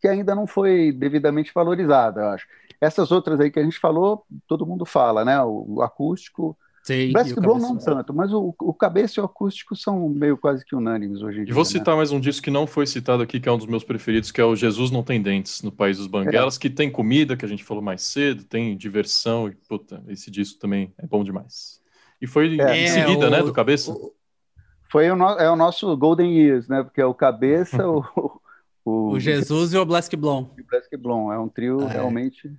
que 0.00 0.08
ainda 0.08 0.34
não 0.34 0.46
foi 0.46 0.90
devidamente 0.90 1.52
valorizada, 1.54 2.22
eu 2.22 2.28
acho. 2.28 2.46
Essas 2.84 3.10
outras 3.10 3.40
aí 3.40 3.50
que 3.50 3.58
a 3.58 3.64
gente 3.64 3.78
falou, 3.78 4.24
todo 4.46 4.66
mundo 4.66 4.84
fala, 4.84 5.24
né? 5.24 5.40
O, 5.42 5.76
o 5.76 5.82
acústico. 5.82 6.56
Sim, 6.84 7.12
Brass 7.12 7.32
Blow 7.32 7.58
não 7.58 7.78
tanto, 7.78 8.12
mas 8.12 8.30
o, 8.30 8.54
o 8.60 8.74
cabeça 8.74 9.18
e 9.18 9.22
o 9.22 9.24
acústico 9.24 9.74
são 9.74 10.06
meio 10.06 10.36
quase 10.36 10.62
que 10.66 10.76
unânimes 10.76 11.22
hoje 11.22 11.40
em 11.40 11.44
dia. 11.44 11.52
E 11.52 11.54
vou 11.54 11.64
citar 11.64 11.94
né? 11.94 11.96
mais 11.96 12.12
um 12.12 12.20
disco 12.20 12.44
que 12.44 12.50
não 12.50 12.66
foi 12.66 12.86
citado 12.86 13.22
aqui, 13.22 13.40
que 13.40 13.48
é 13.48 13.52
um 13.52 13.56
dos 13.56 13.66
meus 13.66 13.82
preferidos, 13.82 14.30
que 14.30 14.38
é 14.38 14.44
o 14.44 14.54
Jesus 14.54 14.90
Não 14.90 15.02
Tem 15.02 15.22
Dentes, 15.22 15.62
no 15.62 15.72
País 15.72 15.96
dos 15.96 16.06
Banguelas, 16.06 16.56
é. 16.56 16.60
que 16.60 16.68
tem 16.68 16.90
comida, 16.90 17.38
que 17.38 17.44
a 17.46 17.48
gente 17.48 17.64
falou 17.64 17.82
mais 17.82 18.02
cedo, 18.02 18.44
tem 18.44 18.76
diversão, 18.76 19.48
e 19.48 19.54
puta, 19.66 20.04
esse 20.08 20.30
disco 20.30 20.60
também 20.60 20.92
é 20.98 21.06
bom 21.06 21.24
demais. 21.24 21.80
E 22.20 22.26
foi 22.26 22.60
é, 22.60 22.84
em 22.84 22.88
seguida, 22.88 23.30
né, 23.30 23.38
o, 23.38 23.40
né, 23.40 23.42
do 23.44 23.52
cabeça? 23.54 23.90
O, 23.90 24.12
foi 24.90 25.10
o, 25.10 25.16
no, 25.16 25.30
é 25.38 25.50
o 25.50 25.56
nosso 25.56 25.96
Golden 25.96 26.36
Years, 26.36 26.68
né? 26.68 26.82
Porque 26.82 27.00
é 27.00 27.06
o 27.06 27.14
cabeça, 27.14 27.78
o, 27.88 28.04
o, 28.84 29.10
o 29.12 29.18
Jesus 29.18 29.72
e 29.72 29.78
o 29.78 29.84
Blask 29.86 30.14
Blom. 30.16 30.42
O 30.42 30.64
Blask 30.70 30.94
Blom, 30.98 31.32
é 31.32 31.38
um 31.38 31.48
trio 31.48 31.80
é. 31.80 31.92
realmente 31.94 32.52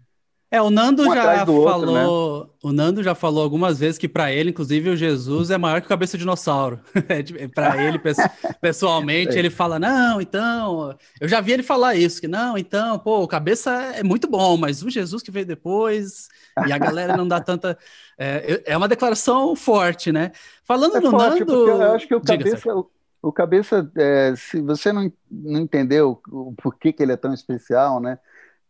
é, 0.55 0.61
o 0.61 0.69
Nando 0.69 1.03
um 1.03 1.13
já 1.13 1.45
falou, 1.45 1.67
outro, 1.67 2.43
né? 2.43 2.53
o 2.63 2.71
Nando 2.71 3.03
já 3.03 3.13
falou 3.13 3.43
algumas 3.43 3.79
vezes 3.79 3.97
que 3.97 4.07
para 4.07 4.31
ele, 4.31 4.51
inclusive, 4.51 4.89
o 4.89 4.95
Jesus 4.95 5.51
é 5.51 5.57
maior 5.57 5.81
que 5.81 5.87
o 5.87 5.89
cabeça 5.89 6.17
de 6.17 6.23
dinossauro. 6.23 6.79
É, 7.07 7.47
para 7.47 7.83
ele, 7.83 7.99
pessoalmente, 8.61 9.37
ele 9.37 9.49
fala: 9.49 9.77
"Não, 9.77 10.19
então, 10.19 10.97
eu 11.19 11.27
já 11.27 11.39
vi 11.39 11.51
ele 11.51 11.63
falar 11.63 11.95
isso, 11.95 12.19
que 12.19 12.27
não, 12.27 12.57
então, 12.57 12.97
pô, 12.97 13.21
o 13.21 13.27
cabeça 13.27 13.71
é 13.71 14.03
muito 14.03 14.27
bom, 14.27 14.57
mas 14.57 14.81
o 14.81 14.89
Jesus 14.89 15.21
que 15.21 15.31
veio 15.31 15.45
depois 15.45 16.27
e 16.65 16.71
a 16.71 16.77
galera 16.77 17.15
não 17.15 17.27
dá 17.27 17.39
tanta 17.39 17.77
é, 18.17 18.63
é 18.65 18.77
uma 18.77 18.87
declaração 18.87 19.55
forte, 19.55 20.11
né? 20.11 20.31
Falando 20.63 20.97
é 20.97 20.99
no 20.99 21.11
forte, 21.11 21.39
Nando, 21.39 21.67
eu 21.69 21.91
acho 21.93 22.07
que 22.07 22.15
o 22.15 22.21
cabeça 22.21 22.75
o, 22.75 22.89
o 23.21 23.31
cabeça, 23.31 23.91
é, 23.95 24.33
se 24.35 24.61
você 24.61 24.91
não, 24.93 25.11
não 25.29 25.59
entendeu 25.61 26.21
o 26.31 26.53
porquê 26.53 26.93
que 26.93 27.03
ele 27.03 27.11
é 27.11 27.17
tão 27.17 27.33
especial, 27.33 27.99
né? 27.99 28.17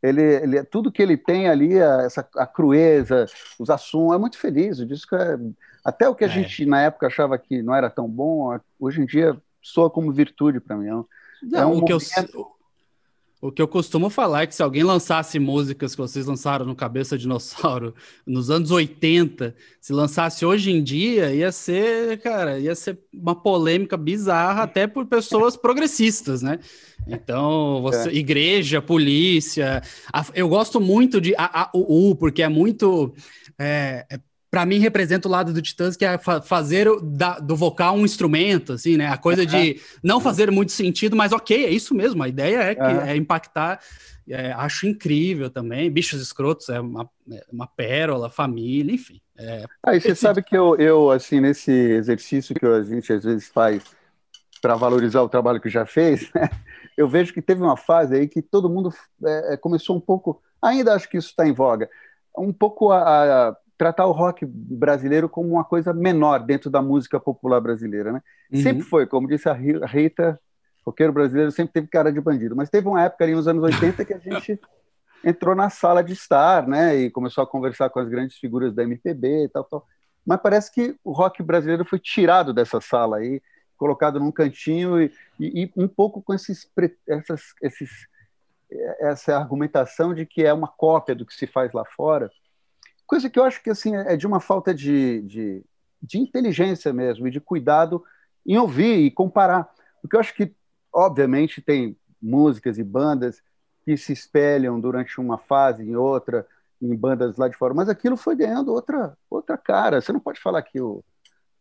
Ele, 0.07 0.21
ele, 0.21 0.63
tudo 0.63 0.91
que 0.91 1.01
ele 1.01 1.17
tem 1.17 1.47
ali, 1.47 1.81
a, 1.81 2.03
essa, 2.03 2.27
a 2.35 2.45
crueza, 2.45 3.25
os 3.59 3.69
assuntos, 3.69 4.15
é 4.15 4.17
muito 4.17 4.37
feliz. 4.37 4.79
O 4.79 4.85
disco 4.85 5.15
é, 5.15 5.37
até 5.83 6.07
o 6.09 6.15
que 6.15 6.23
a 6.23 6.27
é. 6.27 6.29
gente 6.29 6.65
na 6.65 6.81
época 6.81 7.07
achava 7.07 7.37
que 7.37 7.61
não 7.61 7.75
era 7.75 7.89
tão 7.89 8.09
bom, 8.09 8.59
hoje 8.79 9.01
em 9.01 9.05
dia 9.05 9.37
soa 9.61 9.89
como 9.89 10.11
virtude 10.11 10.59
para 10.59 10.77
mim. 10.77 10.87
É 10.87 10.91
não, 11.43 11.59
é 11.59 11.65
um 11.65 11.77
o, 11.79 11.85
que 11.85 11.93
eu, 11.93 11.99
o 13.47 13.51
que 13.51 13.61
eu 13.61 13.67
costumo 13.67 14.09
falar 14.09 14.43
é 14.43 14.47
que 14.47 14.55
se 14.55 14.63
alguém 14.63 14.83
lançasse 14.83 15.37
músicas 15.37 15.93
que 15.93 16.01
vocês 16.01 16.25
lançaram 16.25 16.65
no 16.65 16.75
Cabeça 16.75 17.17
Dinossauro 17.17 17.93
nos 18.25 18.49
anos 18.49 18.71
80, 18.71 19.55
se 19.79 19.93
lançasse 19.93 20.45
hoje 20.45 20.71
em 20.71 20.83
dia, 20.83 21.33
ia 21.33 21.51
ser, 21.51 22.19
cara, 22.21 22.59
ia 22.59 22.73
ser 22.73 22.97
uma 23.13 23.35
polêmica 23.35 23.95
bizarra 23.95 24.63
até 24.63 24.87
por 24.87 25.05
pessoas 25.05 25.55
progressistas, 25.55 26.41
né? 26.41 26.59
Então, 27.07 27.81
você, 27.81 28.09
é. 28.09 28.13
igreja, 28.15 28.81
polícia. 28.81 29.81
A, 30.11 30.25
eu 30.33 30.49
gosto 30.49 30.81
muito 30.81 31.21
de 31.21 31.35
a, 31.37 31.63
a, 31.63 31.69
o 31.73 32.15
porque 32.15 32.41
é 32.41 32.49
muito. 32.49 33.13
É, 33.59 34.05
é 34.09 34.19
para 34.55 34.65
mim 34.65 34.79
representa 34.79 35.27
o 35.27 35.31
lado 35.31 35.51
do 35.51 35.61
Titãs, 35.61 35.97
que 35.97 36.05
é 36.05 36.17
fazer 36.17 36.87
da, 37.01 37.39
do 37.39 37.57
vocal 37.57 37.97
um 37.97 38.05
instrumento, 38.05 38.71
assim, 38.71 38.95
né? 38.95 39.07
A 39.09 39.17
coisa 39.17 39.45
de 39.45 39.81
não 40.01 40.21
fazer 40.21 40.49
muito 40.49 40.71
sentido, 40.71 41.13
mas 41.13 41.33
ok, 41.33 41.65
é 41.65 41.69
isso 41.69 41.93
mesmo. 41.93 42.23
A 42.23 42.29
ideia 42.29 42.59
é, 42.59 42.73
que, 42.73 42.81
é 42.81 43.17
impactar. 43.17 43.81
É, 44.29 44.53
acho 44.53 44.87
incrível 44.87 45.49
também. 45.49 45.91
Bichos 45.91 46.21
Escrotos 46.21 46.69
é 46.69 46.79
uma, 46.79 47.09
é 47.29 47.43
uma 47.51 47.67
pérola, 47.67 48.29
família, 48.29 48.95
enfim. 48.95 49.19
É, 49.37 49.65
ah, 49.83 49.99
você 49.99 50.15
sabe 50.15 50.41
que 50.41 50.55
eu, 50.55 50.77
eu, 50.77 51.11
assim, 51.11 51.41
nesse 51.41 51.73
exercício 51.73 52.55
que 52.55 52.65
a 52.65 52.81
gente 52.81 53.11
às 53.11 53.25
vezes 53.25 53.49
faz 53.49 53.83
para 54.61 54.75
valorizar 54.75 55.21
o 55.21 55.27
trabalho 55.27 55.59
que 55.59 55.69
já 55.69 55.85
fez, 55.85 56.31
né? 56.33 56.49
eu 56.95 57.09
vejo 57.09 57.33
que 57.33 57.41
teve 57.41 57.61
uma 57.61 57.75
fase 57.75 58.15
aí 58.15 58.25
que 58.25 58.41
todo 58.41 58.69
mundo 58.69 58.89
é, 59.21 59.57
começou 59.57 59.97
um 59.97 60.01
pouco, 60.01 60.41
ainda 60.61 60.93
acho 60.93 61.09
que 61.09 61.17
isso 61.17 61.27
está 61.27 61.45
em 61.45 61.51
voga, 61.51 61.89
um 62.37 62.53
pouco 62.53 62.93
a, 62.93 63.49
a 63.49 63.57
tratar 63.77 64.05
o 64.05 64.11
rock 64.11 64.45
brasileiro 64.45 65.27
como 65.27 65.49
uma 65.49 65.63
coisa 65.63 65.93
menor 65.93 66.39
dentro 66.39 66.69
da 66.69 66.81
música 66.81 67.19
popular 67.19 67.59
brasileira, 67.59 68.11
né? 68.11 68.21
Uhum. 68.51 68.61
Sempre 68.61 68.83
foi, 68.83 69.05
como 69.05 69.27
disse 69.27 69.49
a 69.49 69.53
Rita, 69.53 70.39
roqueiro 70.85 71.11
brasileiro 71.11 71.51
sempre 71.51 71.73
teve 71.73 71.87
cara 71.87 72.11
de 72.11 72.21
bandido, 72.21 72.55
mas 72.55 72.69
teve 72.69 72.87
uma 72.87 73.03
época 73.03 73.23
ali 73.23 73.33
nos 73.33 73.47
anos 73.47 73.63
80 73.63 74.05
que 74.05 74.13
a 74.13 74.19
gente 74.19 74.59
entrou 75.23 75.55
na 75.55 75.69
sala 75.69 76.03
de 76.03 76.13
estar, 76.13 76.67
né, 76.67 76.95
e 76.95 77.09
começou 77.09 77.43
a 77.43 77.47
conversar 77.47 77.89
com 77.89 77.99
as 77.99 78.07
grandes 78.07 78.37
figuras 78.37 78.73
da 78.73 78.83
MPB 78.83 79.45
e 79.45 79.49
tal, 79.49 79.63
tal. 79.63 79.85
Mas 80.25 80.39
parece 80.41 80.71
que 80.71 80.95
o 81.03 81.11
rock 81.11 81.41
brasileiro 81.41 81.83
foi 81.83 81.99
tirado 81.99 82.53
dessa 82.53 82.79
sala 82.79 83.17
aí, 83.17 83.41
colocado 83.75 84.19
num 84.19 84.31
cantinho 84.31 85.01
e, 85.01 85.11
e, 85.39 85.63
e 85.63 85.71
um 85.75 85.87
pouco 85.87 86.21
com 86.21 86.33
esses, 86.33 86.69
essas, 87.07 87.41
esses, 87.61 88.07
essa 88.99 89.35
argumentação 89.35 90.13
de 90.13 90.25
que 90.25 90.43
é 90.43 90.53
uma 90.53 90.67
cópia 90.67 91.15
do 91.15 91.25
que 91.25 91.33
se 91.33 91.47
faz 91.47 91.73
lá 91.73 91.83
fora. 91.83 92.31
Coisa 93.05 93.29
que 93.29 93.39
eu 93.39 93.43
acho 93.43 93.61
que 93.61 93.69
assim 93.69 93.95
é 93.95 94.15
de 94.15 94.25
uma 94.25 94.39
falta 94.39 94.73
de, 94.73 95.21
de, 95.21 95.63
de 96.01 96.19
inteligência 96.19 96.91
mesmo 96.91 97.27
e 97.27 97.31
de 97.31 97.39
cuidado 97.39 98.03
em 98.45 98.57
ouvir 98.57 98.99
e 98.99 99.11
comparar. 99.11 99.69
Porque 100.01 100.15
eu 100.15 100.19
acho 100.19 100.35
que, 100.35 100.53
obviamente, 100.93 101.61
tem 101.61 101.97
músicas 102.21 102.77
e 102.77 102.83
bandas 102.83 103.41
que 103.83 103.95
se 103.95 104.13
espelham 104.13 104.79
durante 104.79 105.19
uma 105.19 105.37
fase 105.37 105.83
em 105.83 105.95
outra, 105.95 106.47
em 106.81 106.95
bandas 106.95 107.37
lá 107.37 107.47
de 107.47 107.55
fora, 107.55 107.73
mas 107.73 107.87
aquilo 107.87 108.17
foi 108.17 108.35
ganhando 108.35 108.73
outra, 108.73 109.15
outra 109.29 109.57
cara. 109.57 110.01
Você 110.01 110.11
não 110.11 110.19
pode 110.19 110.39
falar 110.39 110.61
que, 110.61 110.79
o, 110.81 111.03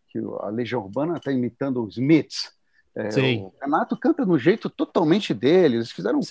que 0.09 0.19
a 0.41 0.49
Legião 0.49 0.83
Urbana 0.83 1.17
está 1.17 1.31
imitando 1.31 1.85
os 1.85 1.97
Smiths. 1.97 2.53
É, 2.97 3.09
o 3.39 3.53
Renato 3.61 3.97
canta 3.97 4.25
no 4.25 4.39
jeito 4.39 4.71
totalmente 4.71 5.35
deles. 5.35 5.75
Eles 5.75 5.91
fizeram 5.91 6.21
um 6.21 6.23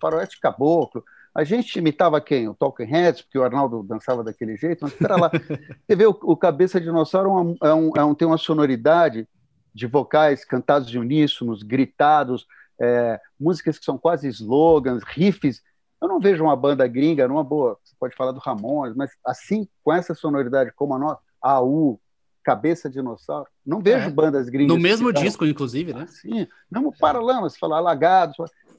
faroeste 0.00 0.40
caboclo. 0.40 1.04
A 1.34 1.44
gente 1.44 1.78
imitava 1.78 2.20
quem? 2.20 2.48
O 2.48 2.54
Talking 2.54 2.84
Heads, 2.84 3.22
porque 3.22 3.38
o 3.38 3.42
Arnaldo 3.42 3.82
dançava 3.82 4.22
daquele 4.22 4.56
jeito, 4.56 4.80
mas 4.82 4.92
espera 4.92 5.16
lá. 5.16 5.30
Você 5.86 5.96
vê, 5.96 6.06
o, 6.06 6.16
o 6.22 6.36
Cabeça 6.36 6.78
de 6.78 6.86
Dinossauro 6.86 7.30
é 7.30 7.32
um, 7.32 7.56
é, 7.62 7.74
um, 7.74 7.90
é 7.96 8.04
um, 8.04 8.14
tem 8.14 8.28
uma 8.28 8.36
sonoridade 8.36 9.26
de 9.74 9.86
vocais 9.86 10.44
cantados 10.44 10.88
de 10.88 10.98
uníssonos, 10.98 11.62
gritados, 11.62 12.46
é, 12.78 13.18
músicas 13.40 13.78
que 13.78 13.84
são 13.84 13.96
quase 13.96 14.28
slogans, 14.28 15.02
riffs. 15.04 15.62
Eu 16.00 16.08
não 16.08 16.20
vejo 16.20 16.44
uma 16.44 16.56
banda 16.56 16.86
gringa, 16.86 17.26
numa 17.26 17.44
boa, 17.44 17.78
você 17.82 17.94
pode 17.98 18.14
falar 18.14 18.32
do 18.32 18.40
Ramones, 18.40 18.94
mas 18.94 19.12
assim, 19.24 19.66
com 19.82 19.92
essa 19.92 20.14
sonoridade 20.14 20.72
como 20.74 20.94
a 20.94 20.98
nossa, 20.98 21.20
AU, 21.40 21.98
Cabeça 22.44 22.88
de 22.90 22.96
Dinossauro, 22.96 23.48
não 23.64 23.80
vejo 23.80 24.08
é. 24.08 24.10
bandas 24.10 24.48
gringas. 24.48 24.76
No 24.76 24.82
mesmo 24.82 25.12
disco, 25.12 25.46
inclusive, 25.46 25.94
né? 25.94 26.06
Sim, 26.08 26.46
mesmo 26.70 26.92
Paralamas, 26.98 27.56
falar 27.56 27.78
Alagados, 27.78 28.36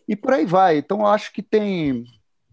e 0.07 0.15
por 0.15 0.33
aí 0.33 0.45
vai. 0.45 0.77
Então, 0.77 0.99
eu 0.99 1.07
acho 1.07 1.31
que 1.31 1.41
tem 1.41 2.03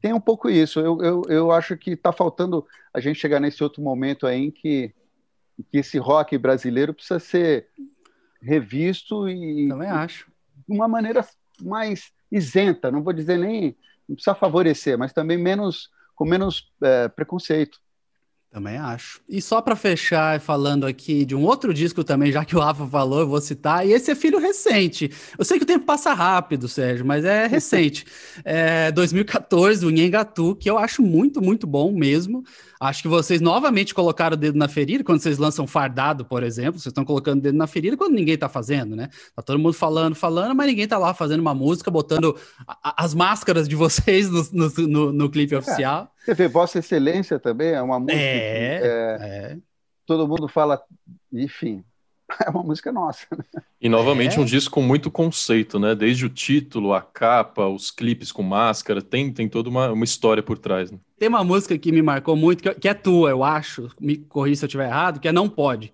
tem 0.01 0.13
um 0.13 0.21
pouco 0.21 0.49
isso. 0.49 0.81
Eu, 0.81 1.01
eu, 1.03 1.23
eu 1.29 1.53
acho 1.53 1.77
que 1.77 1.91
está 1.91 2.13
faltando 2.13 2.67
a 2.93 3.01
gente 3.01 3.19
chegar 3.19 3.41
nesse 3.41 3.63
outro 3.63 3.83
momento 3.83 4.27
aí 4.27 4.45
em 4.45 4.51
que, 4.51 4.95
que 5.71 5.79
esse 5.79 5.99
rock 5.99 6.37
brasileiro 6.39 6.95
precisa 6.95 7.19
ser 7.19 7.69
revisto 8.41 9.29
e. 9.29 9.69
Também 9.69 9.89
acho. 9.89 10.31
De 10.69 10.75
uma 10.75 10.89
maneira 10.89 11.27
mais 11.61 12.13
isenta, 12.31 12.91
não 12.91 13.03
vou 13.03 13.13
dizer 13.13 13.39
nem. 13.39 13.77
Não 14.09 14.17
precisa 14.17 14.35
favorecer, 14.35 14.99
mas 14.99 15.13
também 15.13 15.39
menos 15.39 15.91
com 16.15 16.25
menos 16.25 16.71
é, 16.83 17.09
preconceito. 17.09 17.79
Também 18.51 18.77
acho. 18.77 19.21
E 19.29 19.41
só 19.41 19.63
para 19.63 19.77
fechar, 19.77 20.41
falando 20.41 20.85
aqui 20.85 21.25
de 21.25 21.37
um 21.37 21.45
outro 21.45 21.73
disco 21.73 22.03
também, 22.03 22.33
já 22.33 22.45
que 22.45 22.57
o 22.57 22.59
Rafa 22.59 22.85
falou, 22.85 23.21
eu 23.21 23.29
vou 23.29 23.41
citar, 23.41 23.87
e 23.87 23.93
esse 23.93 24.11
é 24.11 24.15
filho 24.17 24.41
recente. 24.41 25.09
Eu 25.39 25.45
sei 25.45 25.57
que 25.57 25.63
o 25.63 25.67
tempo 25.67 25.87
passa 25.87 26.13
rápido, 26.13 26.67
Sérgio, 26.67 27.07
mas 27.07 27.25
é 27.25 27.47
recente. 27.49 28.05
é 28.45 28.91
2014, 28.91 29.87
o 29.87 29.91
Nhengatu, 29.91 30.57
que 30.57 30.69
eu 30.69 30.79
acho 30.79 31.01
muito, 31.01 31.41
muito 31.41 31.65
bom 31.65 31.93
mesmo. 31.93 32.43
Acho 32.81 33.03
que 33.03 33.09
vocês 33.09 33.41
novamente 33.41 33.95
colocaram 33.95 34.35
o 34.35 34.37
dedo 34.37 34.59
na 34.59 34.67
ferida 34.67 35.05
quando 35.05 35.21
vocês 35.21 35.39
lançam 35.39 35.65
Fardado, 35.65 36.25
por 36.25 36.43
exemplo. 36.43 36.81
Vocês 36.81 36.91
estão 36.91 37.05
colocando 37.05 37.39
o 37.39 37.43
dedo 37.43 37.57
na 37.57 37.69
ferida 37.69 37.97
quando 37.97 38.15
ninguém 38.15 38.35
está 38.35 38.49
fazendo, 38.49 38.97
né? 38.97 39.11
Tá 39.37 39.43
todo 39.43 39.61
mundo 39.61 39.75
falando, 39.75 40.17
falando, 40.17 40.57
mas 40.57 40.67
ninguém 40.67 40.89
tá 40.89 40.99
lá 40.99 41.15
fazendo 41.15 41.41
uma 41.41 41.55
música, 41.55 41.89
botando 41.89 42.35
a, 42.67 43.05
as 43.05 43.15
máscaras 43.15 43.69
de 43.69 43.77
vocês 43.77 44.29
no, 44.29 44.45
no, 44.51 44.89
no, 44.89 45.13
no 45.13 45.31
clipe 45.31 45.55
é. 45.55 45.59
oficial. 45.59 46.13
Você 46.21 46.35
vê, 46.35 46.49
Vossa 46.49 46.79
Excelência 46.79 47.39
também 47.39 47.71
é 47.71 47.83
uma 47.83 47.99
música. 47.99 48.21
É, 48.21 48.79
que, 48.79 48.87
é, 48.87 49.19
é. 49.23 49.57
Todo 50.07 50.29
mundo 50.29 50.49
fala, 50.49 50.83
enfim, 51.33 51.85
é 52.45 52.51
uma 52.51 52.63
música 52.63 52.93
nossa. 52.93 53.27
E 53.81 53.89
novamente 53.89 54.39
é. 54.39 54.41
um 54.41 54.45
disco 54.45 54.75
com 54.75 54.83
muito 54.83 55.11
conceito, 55.11 55.79
né? 55.79 55.95
Desde 55.95 56.27
o 56.27 56.29
título, 56.29 56.93
a 56.93 57.01
capa, 57.01 57.67
os 57.67 57.91
clipes 57.91 58.31
com 58.31 58.43
máscara, 58.43 59.01
tem, 59.03 59.33
tem 59.33 59.49
toda 59.49 59.69
uma, 59.69 59.91
uma 59.93 60.05
história 60.05 60.43
por 60.43 60.59
trás. 60.59 60.91
Né? 60.91 60.99
Tem 61.19 61.29
uma 61.29 61.45
música 61.45 61.77
que 61.79 61.91
me 61.91 62.03
marcou 62.03 62.37
muito, 62.37 62.63
que, 62.63 62.75
que 62.75 62.89
é 62.89 62.95
tua, 62.95 63.31
eu 63.31 63.43
acho, 63.43 63.89
me 64.01 64.17
corri 64.17 64.55
se 64.55 64.65
eu 64.65 64.67
estiver 64.67 64.87
errado, 64.87 65.21
que 65.21 65.29
é 65.29 65.33
Não 65.33 65.49
Pode 65.49 65.93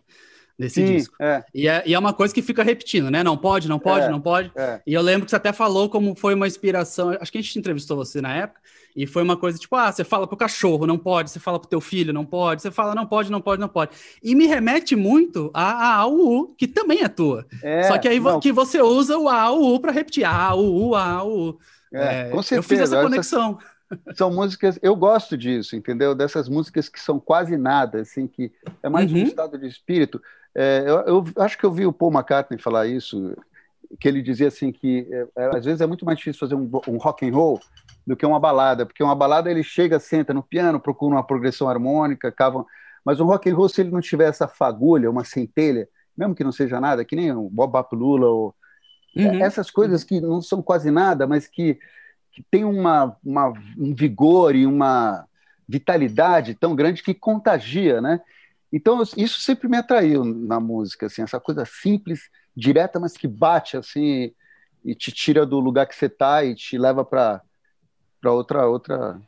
desse 0.59 0.87
Sim, 0.87 0.97
disco. 0.97 1.15
É. 1.21 1.45
E, 1.55 1.69
é, 1.69 1.83
e 1.87 1.95
é 1.95 1.99
uma 1.99 2.13
coisa 2.13 2.33
que 2.33 2.43
fica 2.43 2.63
repetindo, 2.63 3.11
né? 3.11 3.23
Não 3.23 3.37
pode, 3.37 3.69
não 3.69 3.79
pode, 3.79 4.07
é, 4.07 4.09
não 4.09 4.21
pode. 4.21 4.51
É. 4.57 4.81
E 4.87 4.95
eu 4.95 5.03
lembro 5.03 5.27
que 5.27 5.31
você 5.31 5.37
até 5.37 5.53
falou 5.53 5.89
como 5.89 6.15
foi 6.17 6.35
uma 6.35 6.47
inspiração. 6.47 7.11
Acho 7.21 7.31
que 7.31 7.39
a 7.39 7.43
gente 7.43 7.59
entrevistou 7.59 7.97
você 7.97 8.21
na 8.21 8.35
época, 8.35 8.61
e 8.97 9.07
foi 9.07 9.23
uma 9.23 9.37
coisa 9.37 9.59
tipo: 9.59 9.77
ah, 9.77 9.93
você 9.93 10.03
fala 10.03 10.27
pro 10.27 10.39
cachorro, 10.39 10.87
não 10.87 10.97
pode, 10.97 11.31
você 11.31 11.39
fala 11.39 11.61
pro 11.61 11.69
teu 11.69 11.83
filho, 11.83 12.15
não 12.15 12.25
pode, 12.25 12.63
você 12.63 12.71
fala 12.71 12.95
não 12.95 13.07
pode, 13.07 13.31
não 13.31 13.43
pode, 13.43 13.61
não 13.61 13.69
pode. 13.69 13.91
E 14.23 14.35
me 14.35 14.47
remete 14.47 14.97
muito 14.97 15.51
a, 15.53 15.71
a 15.71 15.95
AUU, 15.97 16.55
que 16.57 16.67
também 16.67 17.03
é 17.03 17.09
tua. 17.09 17.47
É, 17.63 17.83
Só 17.83 17.99
que 17.99 18.09
aí 18.09 18.19
não. 18.19 18.41
que 18.41 18.51
você 18.51 18.81
usa 18.81 19.19
o 19.19 19.29
AUU 19.29 19.79
para 19.81 19.93
repetir. 19.93 20.25
AUU, 20.25 20.95
AUU. 20.95 21.59
É, 21.93 22.31
com 22.31 22.43
certeza. 22.43 22.57
Eu 22.57 22.63
fiz 22.63 22.81
essa 22.81 23.03
conexão. 23.03 23.59
São 24.17 24.33
músicas, 24.33 24.79
eu 24.83 24.97
gosto 24.97 25.37
disso, 25.37 25.77
entendeu? 25.77 26.15
Dessas 26.15 26.49
músicas 26.49 26.89
que 26.89 26.99
são 26.99 27.21
quase 27.21 27.57
nada, 27.57 28.01
assim, 28.01 28.27
que 28.27 28.51
é 28.83 28.89
mais 28.89 29.13
uhum. 29.13 29.19
um 29.19 29.23
estado 29.23 29.59
de 29.59 29.67
espírito. 29.67 30.21
É, 30.55 30.83
eu, 30.87 31.01
eu, 31.01 31.25
acho 31.37 31.57
que 31.57 31.65
eu 31.65 31.71
vi 31.71 31.87
o 31.87 31.93
Paul 31.93 32.11
McCartney 32.11 32.59
falar 32.59 32.87
isso, 32.87 33.37
que 34.01 34.09
ele 34.09 34.23
dizia 34.23 34.49
assim 34.49 34.73
que 34.73 35.07
é, 35.09 35.27
é, 35.37 35.57
às 35.57 35.65
vezes 35.65 35.81
é 35.81 35.87
muito 35.87 36.05
mais 36.05 36.19
difícil 36.19 36.41
fazer 36.41 36.57
um, 36.57 36.69
um 36.89 36.97
rock 36.97 37.29
and 37.29 37.33
roll 37.33 37.61
do 38.07 38.17
que 38.17 38.25
uma 38.25 38.39
balada, 38.39 38.87
porque 38.87 39.03
uma 39.03 39.15
balada 39.15 39.51
ele 39.51 39.65
chega, 39.65 39.99
senta 39.99 40.33
no 40.33 40.43
piano, 40.43 40.79
procura 40.79 41.17
uma 41.17 41.27
progressão 41.27 41.69
harmônica, 41.69 42.31
cava, 42.31 42.65
mas 43.05 43.19
um 43.19 43.25
rock 43.25 43.51
and 43.51 43.57
roll 43.57 43.69
se 43.69 43.81
ele 43.81 43.91
não 43.91 44.01
tiver 44.01 44.29
essa 44.29 44.47
fagulha, 44.47 45.11
uma 45.11 45.25
centelha, 45.25 45.89
mesmo 46.17 46.35
que 46.35 46.45
não 46.45 46.53
seja 46.53 46.81
nada, 46.81 47.05
que 47.05 47.17
nem 47.17 47.33
o 47.33 47.51
Bob 47.51 47.73
Lula 47.93 48.29
ou 48.29 48.55
uhum. 49.17 49.43
essas 49.43 49.71
coisas 49.71 50.05
que 50.05 50.21
não 50.21 50.41
são 50.41 50.63
quase 50.63 50.91
nada, 50.91 51.27
mas 51.27 51.49
que, 51.49 51.79
que 52.33 52.45
tem 52.51 52.65
uma, 52.65 53.17
uma, 53.25 53.53
um 53.77 53.95
vigor 53.95 54.55
e 54.55 54.67
uma 54.67 55.27
vitalidade 55.69 56.55
tão 56.55 56.77
grande 56.77 57.03
que 57.03 57.13
contagia, 57.13 58.01
né? 58.01 58.21
Então, 58.73 59.03
isso 59.17 59.41
sempre 59.41 59.69
me 59.69 59.77
atraiu 59.77 60.25
na 60.25 60.61
música, 60.61 61.07
assim, 61.07 61.23
essa 61.23 61.41
coisa 61.41 61.65
simples, 61.65 62.29
direta, 62.55 63.01
mas 63.01 63.17
que 63.17 63.27
bate, 63.27 63.77
assim, 63.77 64.33
e 64.85 64.95
te 64.95 65.11
tira 65.11 65.45
do 65.45 65.59
lugar 65.59 65.87
que 65.87 65.95
você 65.95 66.07
está 66.07 66.45
e 66.45 66.55
te 66.55 66.79
leva 66.79 67.05
para 67.05 67.41
outra, 68.33 68.67
outra, 68.67 69.21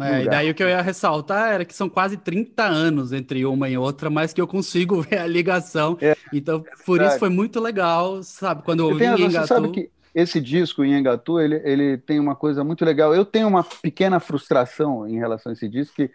é, 0.00 0.24
e 0.24 0.28
daí 0.28 0.50
o 0.50 0.54
que 0.54 0.62
eu 0.62 0.68
ia 0.68 0.82
ressaltar 0.82 1.50
era 1.50 1.64
que 1.64 1.74
são 1.74 1.88
quase 1.88 2.18
30 2.18 2.62
anos 2.62 3.12
entre 3.12 3.46
uma 3.46 3.68
e 3.70 3.78
outra, 3.78 4.10
mas 4.10 4.34
que 4.34 4.40
eu 4.40 4.46
consigo 4.46 5.00
ver 5.02 5.18
a 5.18 5.26
ligação. 5.26 5.96
É, 6.00 6.14
então, 6.32 6.62
por 6.84 7.00
isso 7.00 7.18
foi 7.18 7.30
muito 7.30 7.58
legal, 7.58 8.22
sabe? 8.22 8.62
Quando 8.62 8.80
eu 8.80 8.86
ouvi 8.88 9.04
em 9.04 9.08
Engatu... 9.08 9.30
Você 9.30 9.46
sabe 9.46 9.70
que 9.70 9.90
esse 10.14 10.40
disco 10.40 10.84
em 10.84 10.94
Engatu, 10.94 11.40
ele, 11.40 11.62
ele 11.64 11.96
tem 11.96 12.20
uma 12.20 12.34
coisa 12.34 12.62
muito 12.62 12.84
legal. 12.84 13.14
Eu 13.14 13.24
tenho 13.24 13.48
uma 13.48 13.64
pequena 13.64 14.20
frustração 14.20 15.06
em 15.08 15.18
relação 15.18 15.50
a 15.50 15.52
esse 15.54 15.68
disco, 15.68 15.96
que 15.96 16.10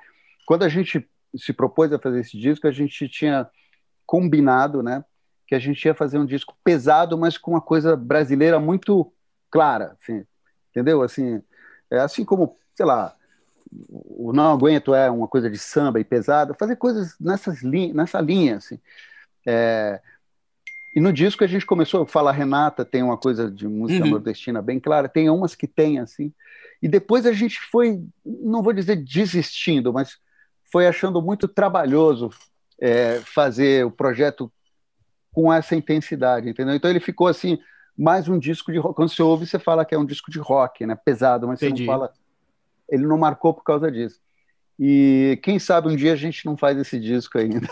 quando 0.45 0.63
a 0.63 0.69
gente 0.69 1.07
se 1.35 1.51
propôs 1.51 1.91
a 1.91 1.99
fazer 1.99 2.19
esse 2.19 2.37
disco, 2.37 2.67
a 2.67 2.71
gente 2.71 3.07
tinha 3.07 3.47
combinado, 4.05 4.83
né, 4.83 5.03
que 5.47 5.55
a 5.55 5.59
gente 5.59 5.83
ia 5.83 5.95
fazer 5.95 6.19
um 6.19 6.25
disco 6.25 6.55
pesado, 6.63 7.17
mas 7.17 7.37
com 7.37 7.51
uma 7.51 7.61
coisa 7.61 7.95
brasileira 7.95 8.59
muito 8.59 9.11
clara, 9.49 9.95
assim, 9.99 10.23
entendeu? 10.69 11.01
Assim, 11.01 11.41
é 11.93 11.99
assim 11.99 12.25
como, 12.25 12.57
sei 12.75 12.85
lá, 12.85 13.15
o 13.89 14.31
Não 14.33 14.51
Aguento 14.51 14.93
é 14.93 15.09
uma 15.09 15.27
coisa 15.27 15.49
de 15.49 15.57
samba 15.57 15.99
e 15.99 16.03
pesada, 16.03 16.53
fazer 16.53 16.75
coisas 16.75 17.15
nessas 17.19 17.61
li 17.61 17.93
nessa 17.93 18.19
linha, 18.19 18.57
assim. 18.57 18.79
É, 19.45 19.99
e 20.95 20.99
no 20.99 21.11
disco 21.11 21.43
a 21.43 21.47
gente 21.47 21.65
começou 21.65 22.03
a 22.03 22.07
falar, 22.07 22.31
Renata 22.31 22.85
tem 22.85 23.01
uma 23.01 23.17
coisa 23.17 23.49
de 23.49 23.67
música 23.67 24.03
uhum. 24.03 24.11
nordestina 24.11 24.61
bem 24.61 24.79
clara, 24.79 25.09
tem 25.09 25.29
umas 25.29 25.55
que 25.55 25.67
tem, 25.67 25.99
assim. 25.99 26.31
E 26.81 26.87
depois 26.87 27.25
a 27.25 27.33
gente 27.33 27.59
foi, 27.71 28.03
não 28.23 28.61
vou 28.61 28.73
dizer 28.73 28.97
desistindo, 28.97 29.91
mas 29.91 30.17
foi 30.71 30.87
achando 30.87 31.21
muito 31.21 31.47
trabalhoso 31.47 32.29
é, 32.79 33.21
fazer 33.25 33.85
o 33.85 33.91
projeto 33.91 34.51
com 35.31 35.51
essa 35.51 35.75
intensidade, 35.75 36.49
entendeu? 36.49 36.75
Então 36.75 36.89
ele 36.89 36.99
ficou 36.99 37.27
assim, 37.27 37.57
mais 37.97 38.27
um 38.27 38.37
disco 38.37 38.71
de 38.71 38.77
rock. 38.79 38.95
Quando 38.95 39.09
você 39.09 39.21
ouve, 39.21 39.45
você 39.45 39.59
fala 39.59 39.85
que 39.85 39.93
é 39.93 39.97
um 39.97 40.05
disco 40.05 40.31
de 40.31 40.39
rock, 40.39 40.85
né? 40.85 40.95
Pesado, 40.95 41.47
mas 41.47 41.61
Entendi. 41.61 41.83
você 41.83 41.87
não 41.87 41.93
fala. 41.93 42.13
Ele 42.89 43.05
não 43.05 43.17
marcou 43.17 43.53
por 43.53 43.63
causa 43.63 43.91
disso. 43.91 44.19
E 44.79 45.39
quem 45.43 45.59
sabe 45.59 45.87
um 45.87 45.95
dia 45.95 46.13
a 46.13 46.15
gente 46.15 46.45
não 46.45 46.57
faz 46.57 46.77
esse 46.77 46.99
disco 46.99 47.37
ainda. 47.37 47.67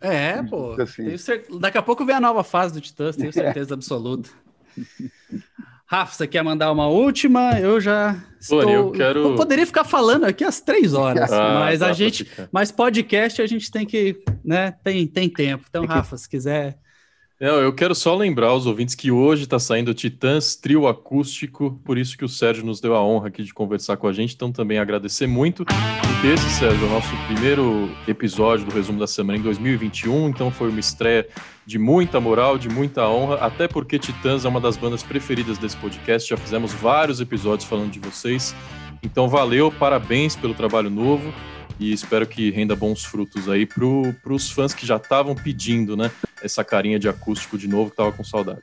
É, 0.00 0.42
pô. 0.48 0.76
Assim. 0.80 1.14
Daqui 1.60 1.78
a 1.78 1.82
pouco 1.82 2.04
vem 2.04 2.14
a 2.14 2.20
nova 2.20 2.44
fase 2.44 2.74
do 2.74 2.80
Titãs, 2.80 3.16
tenho 3.16 3.32
certeza 3.32 3.72
é. 3.72 3.74
absoluta. 3.74 4.30
Rafa, 5.86 6.14
você 6.14 6.26
quer 6.26 6.42
mandar 6.42 6.72
uma 6.72 6.88
última? 6.88 7.58
Eu 7.60 7.80
já 7.80 8.16
estou... 8.40 8.68
eu 8.68 8.90
quero. 8.90 9.20
Eu 9.20 9.34
poderia 9.34 9.66
ficar 9.66 9.84
falando 9.84 10.24
aqui 10.24 10.42
às 10.42 10.60
três 10.60 10.94
horas, 10.94 11.30
ah, 11.30 11.60
mas 11.60 11.82
a 11.82 11.92
gente, 11.92 12.28
mas 12.50 12.72
podcast 12.72 13.42
a 13.42 13.46
gente 13.46 13.70
tem 13.70 13.84
que, 13.84 14.22
né? 14.44 14.72
Tem, 14.82 15.06
tem 15.06 15.28
tempo. 15.28 15.66
Então, 15.68 15.84
Rafa, 15.84 16.16
se 16.16 16.28
quiser. 16.28 16.78
Não, 17.44 17.60
eu 17.60 17.74
quero 17.74 17.94
só 17.94 18.16
lembrar 18.16 18.54
os 18.54 18.64
ouvintes 18.64 18.94
que 18.94 19.10
hoje 19.10 19.42
está 19.42 19.58
saindo 19.58 19.92
Titãs 19.92 20.56
Trio 20.56 20.88
Acústico, 20.88 21.78
por 21.84 21.98
isso 21.98 22.16
que 22.16 22.24
o 22.24 22.28
Sérgio 22.28 22.64
nos 22.64 22.80
deu 22.80 22.94
a 22.94 23.04
honra 23.04 23.28
aqui 23.28 23.42
de 23.42 23.52
conversar 23.52 23.98
com 23.98 24.08
a 24.08 24.14
gente, 24.14 24.34
então 24.34 24.50
também 24.50 24.78
agradecer 24.78 25.26
muito. 25.26 25.62
Esse, 26.24 26.48
Sérgio, 26.58 26.86
é 26.86 26.88
o 26.88 26.90
nosso 26.90 27.14
primeiro 27.26 27.90
episódio 28.08 28.64
do 28.64 28.74
resumo 28.74 28.98
da 28.98 29.06
semana 29.06 29.38
em 29.38 29.42
2021, 29.42 30.30
então 30.30 30.50
foi 30.50 30.70
uma 30.70 30.80
estreia 30.80 31.28
de 31.66 31.78
muita 31.78 32.18
moral, 32.18 32.56
de 32.56 32.70
muita 32.70 33.06
honra, 33.06 33.34
até 33.34 33.68
porque 33.68 33.98
Titãs 33.98 34.46
é 34.46 34.48
uma 34.48 34.58
das 34.58 34.78
bandas 34.78 35.02
preferidas 35.02 35.58
desse 35.58 35.76
podcast. 35.76 36.30
Já 36.30 36.38
fizemos 36.38 36.72
vários 36.72 37.20
episódios 37.20 37.68
falando 37.68 37.90
de 37.90 37.98
vocês. 37.98 38.56
Então, 39.02 39.28
valeu, 39.28 39.70
parabéns 39.70 40.34
pelo 40.34 40.54
trabalho 40.54 40.88
novo 40.88 41.30
e 41.78 41.92
espero 41.92 42.26
que 42.26 42.50
renda 42.50 42.74
bons 42.76 43.04
frutos 43.04 43.48
aí 43.48 43.66
para 43.66 44.32
os 44.32 44.50
fãs 44.50 44.72
que 44.72 44.86
já 44.86 44.96
estavam 44.96 45.34
pedindo, 45.34 45.96
né? 45.96 46.10
Essa 46.42 46.64
carinha 46.64 46.98
de 46.98 47.08
acústico 47.08 47.56
de 47.56 47.68
novo, 47.68 47.90
que 47.90 47.96
tava 47.96 48.12
com 48.12 48.24
saudade. 48.24 48.62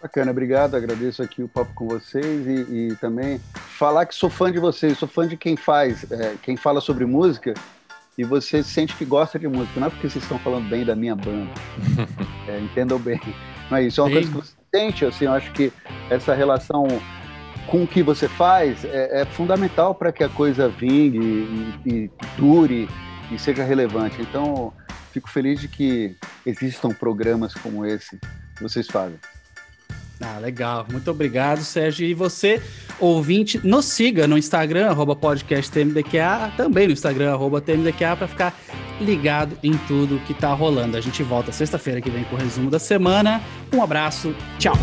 Bacana, 0.00 0.30
obrigado, 0.30 0.76
agradeço 0.76 1.22
aqui 1.22 1.42
o 1.42 1.48
papo 1.48 1.74
com 1.74 1.86
vocês 1.86 2.46
e, 2.46 2.88
e 2.88 2.96
também 2.96 3.38
falar 3.54 4.06
que 4.06 4.14
sou 4.14 4.30
fã 4.30 4.50
de 4.50 4.58
vocês, 4.58 4.96
sou 4.96 5.06
fã 5.06 5.28
de 5.28 5.36
quem 5.36 5.56
faz, 5.56 6.10
é, 6.10 6.36
quem 6.42 6.56
fala 6.56 6.80
sobre 6.80 7.04
música 7.04 7.52
e 8.16 8.24
você 8.24 8.62
sente 8.62 8.94
que 8.96 9.04
gosta 9.04 9.38
de 9.38 9.46
música, 9.46 9.78
não 9.78 9.86
é 9.86 9.90
porque 9.90 10.08
vocês 10.08 10.22
estão 10.22 10.38
falando 10.38 10.68
bem 10.68 10.84
da 10.84 10.96
minha 10.96 11.14
banda. 11.14 11.50
é, 12.48 12.58
entendam 12.60 12.98
bem. 12.98 13.20
Não 13.70 13.78
é 13.78 13.84
isso, 13.84 14.00
é 14.00 14.04
uma 14.04 14.08
Sim. 14.08 14.14
coisa 14.14 14.28
que 14.28 14.36
você 14.36 14.54
sente, 14.74 15.04
assim, 15.04 15.24
eu 15.26 15.32
acho 15.32 15.52
que 15.52 15.72
essa 16.08 16.34
relação 16.34 16.86
com 17.66 17.84
o 17.84 17.86
que 17.86 18.02
você 18.02 18.28
faz 18.28 18.84
é, 18.84 19.22
é 19.22 19.24
fundamental 19.24 19.94
para 19.94 20.12
que 20.12 20.24
a 20.24 20.28
coisa 20.28 20.68
vingue 20.68 21.18
e, 21.18 21.88
e, 21.88 22.10
dure 22.36 22.88
e 23.30 23.38
seja 23.38 23.64
relevante. 23.64 24.20
Então, 24.20 24.72
fico 25.12 25.28
feliz 25.30 25.60
de 25.60 25.68
que 25.68 26.16
existam 26.44 26.90
programas 26.90 27.54
como 27.54 27.84
esse 27.84 28.18
que 28.56 28.62
vocês 28.62 28.86
fazem. 28.86 29.18
Ah, 30.20 30.38
legal. 30.38 30.86
Muito 30.90 31.10
obrigado, 31.10 31.62
Sérgio. 31.62 32.06
E 32.06 32.12
você, 32.12 32.62
ouvinte, 32.98 33.58
nos 33.66 33.86
siga 33.86 34.26
no 34.26 34.36
Instagram, 34.36 34.90
arroba 34.90 35.16
podcasttmdqa, 35.16 36.52
também 36.58 36.86
no 36.86 36.92
Instagram, 36.92 37.32
arroba 37.32 37.60
tmdqa, 37.60 38.16
para 38.16 38.28
ficar 38.28 38.54
ligado 39.00 39.56
em 39.62 39.72
tudo 39.88 40.20
que 40.26 40.34
tá 40.34 40.52
rolando. 40.52 40.96
A 40.96 41.00
gente 41.00 41.22
volta 41.22 41.50
sexta-feira 41.52 42.02
que 42.02 42.10
vem 42.10 42.24
com 42.24 42.36
o 42.36 42.38
resumo 42.38 42.70
da 42.70 42.78
semana. 42.78 43.40
Um 43.72 43.82
abraço, 43.82 44.34
tchau! 44.58 44.76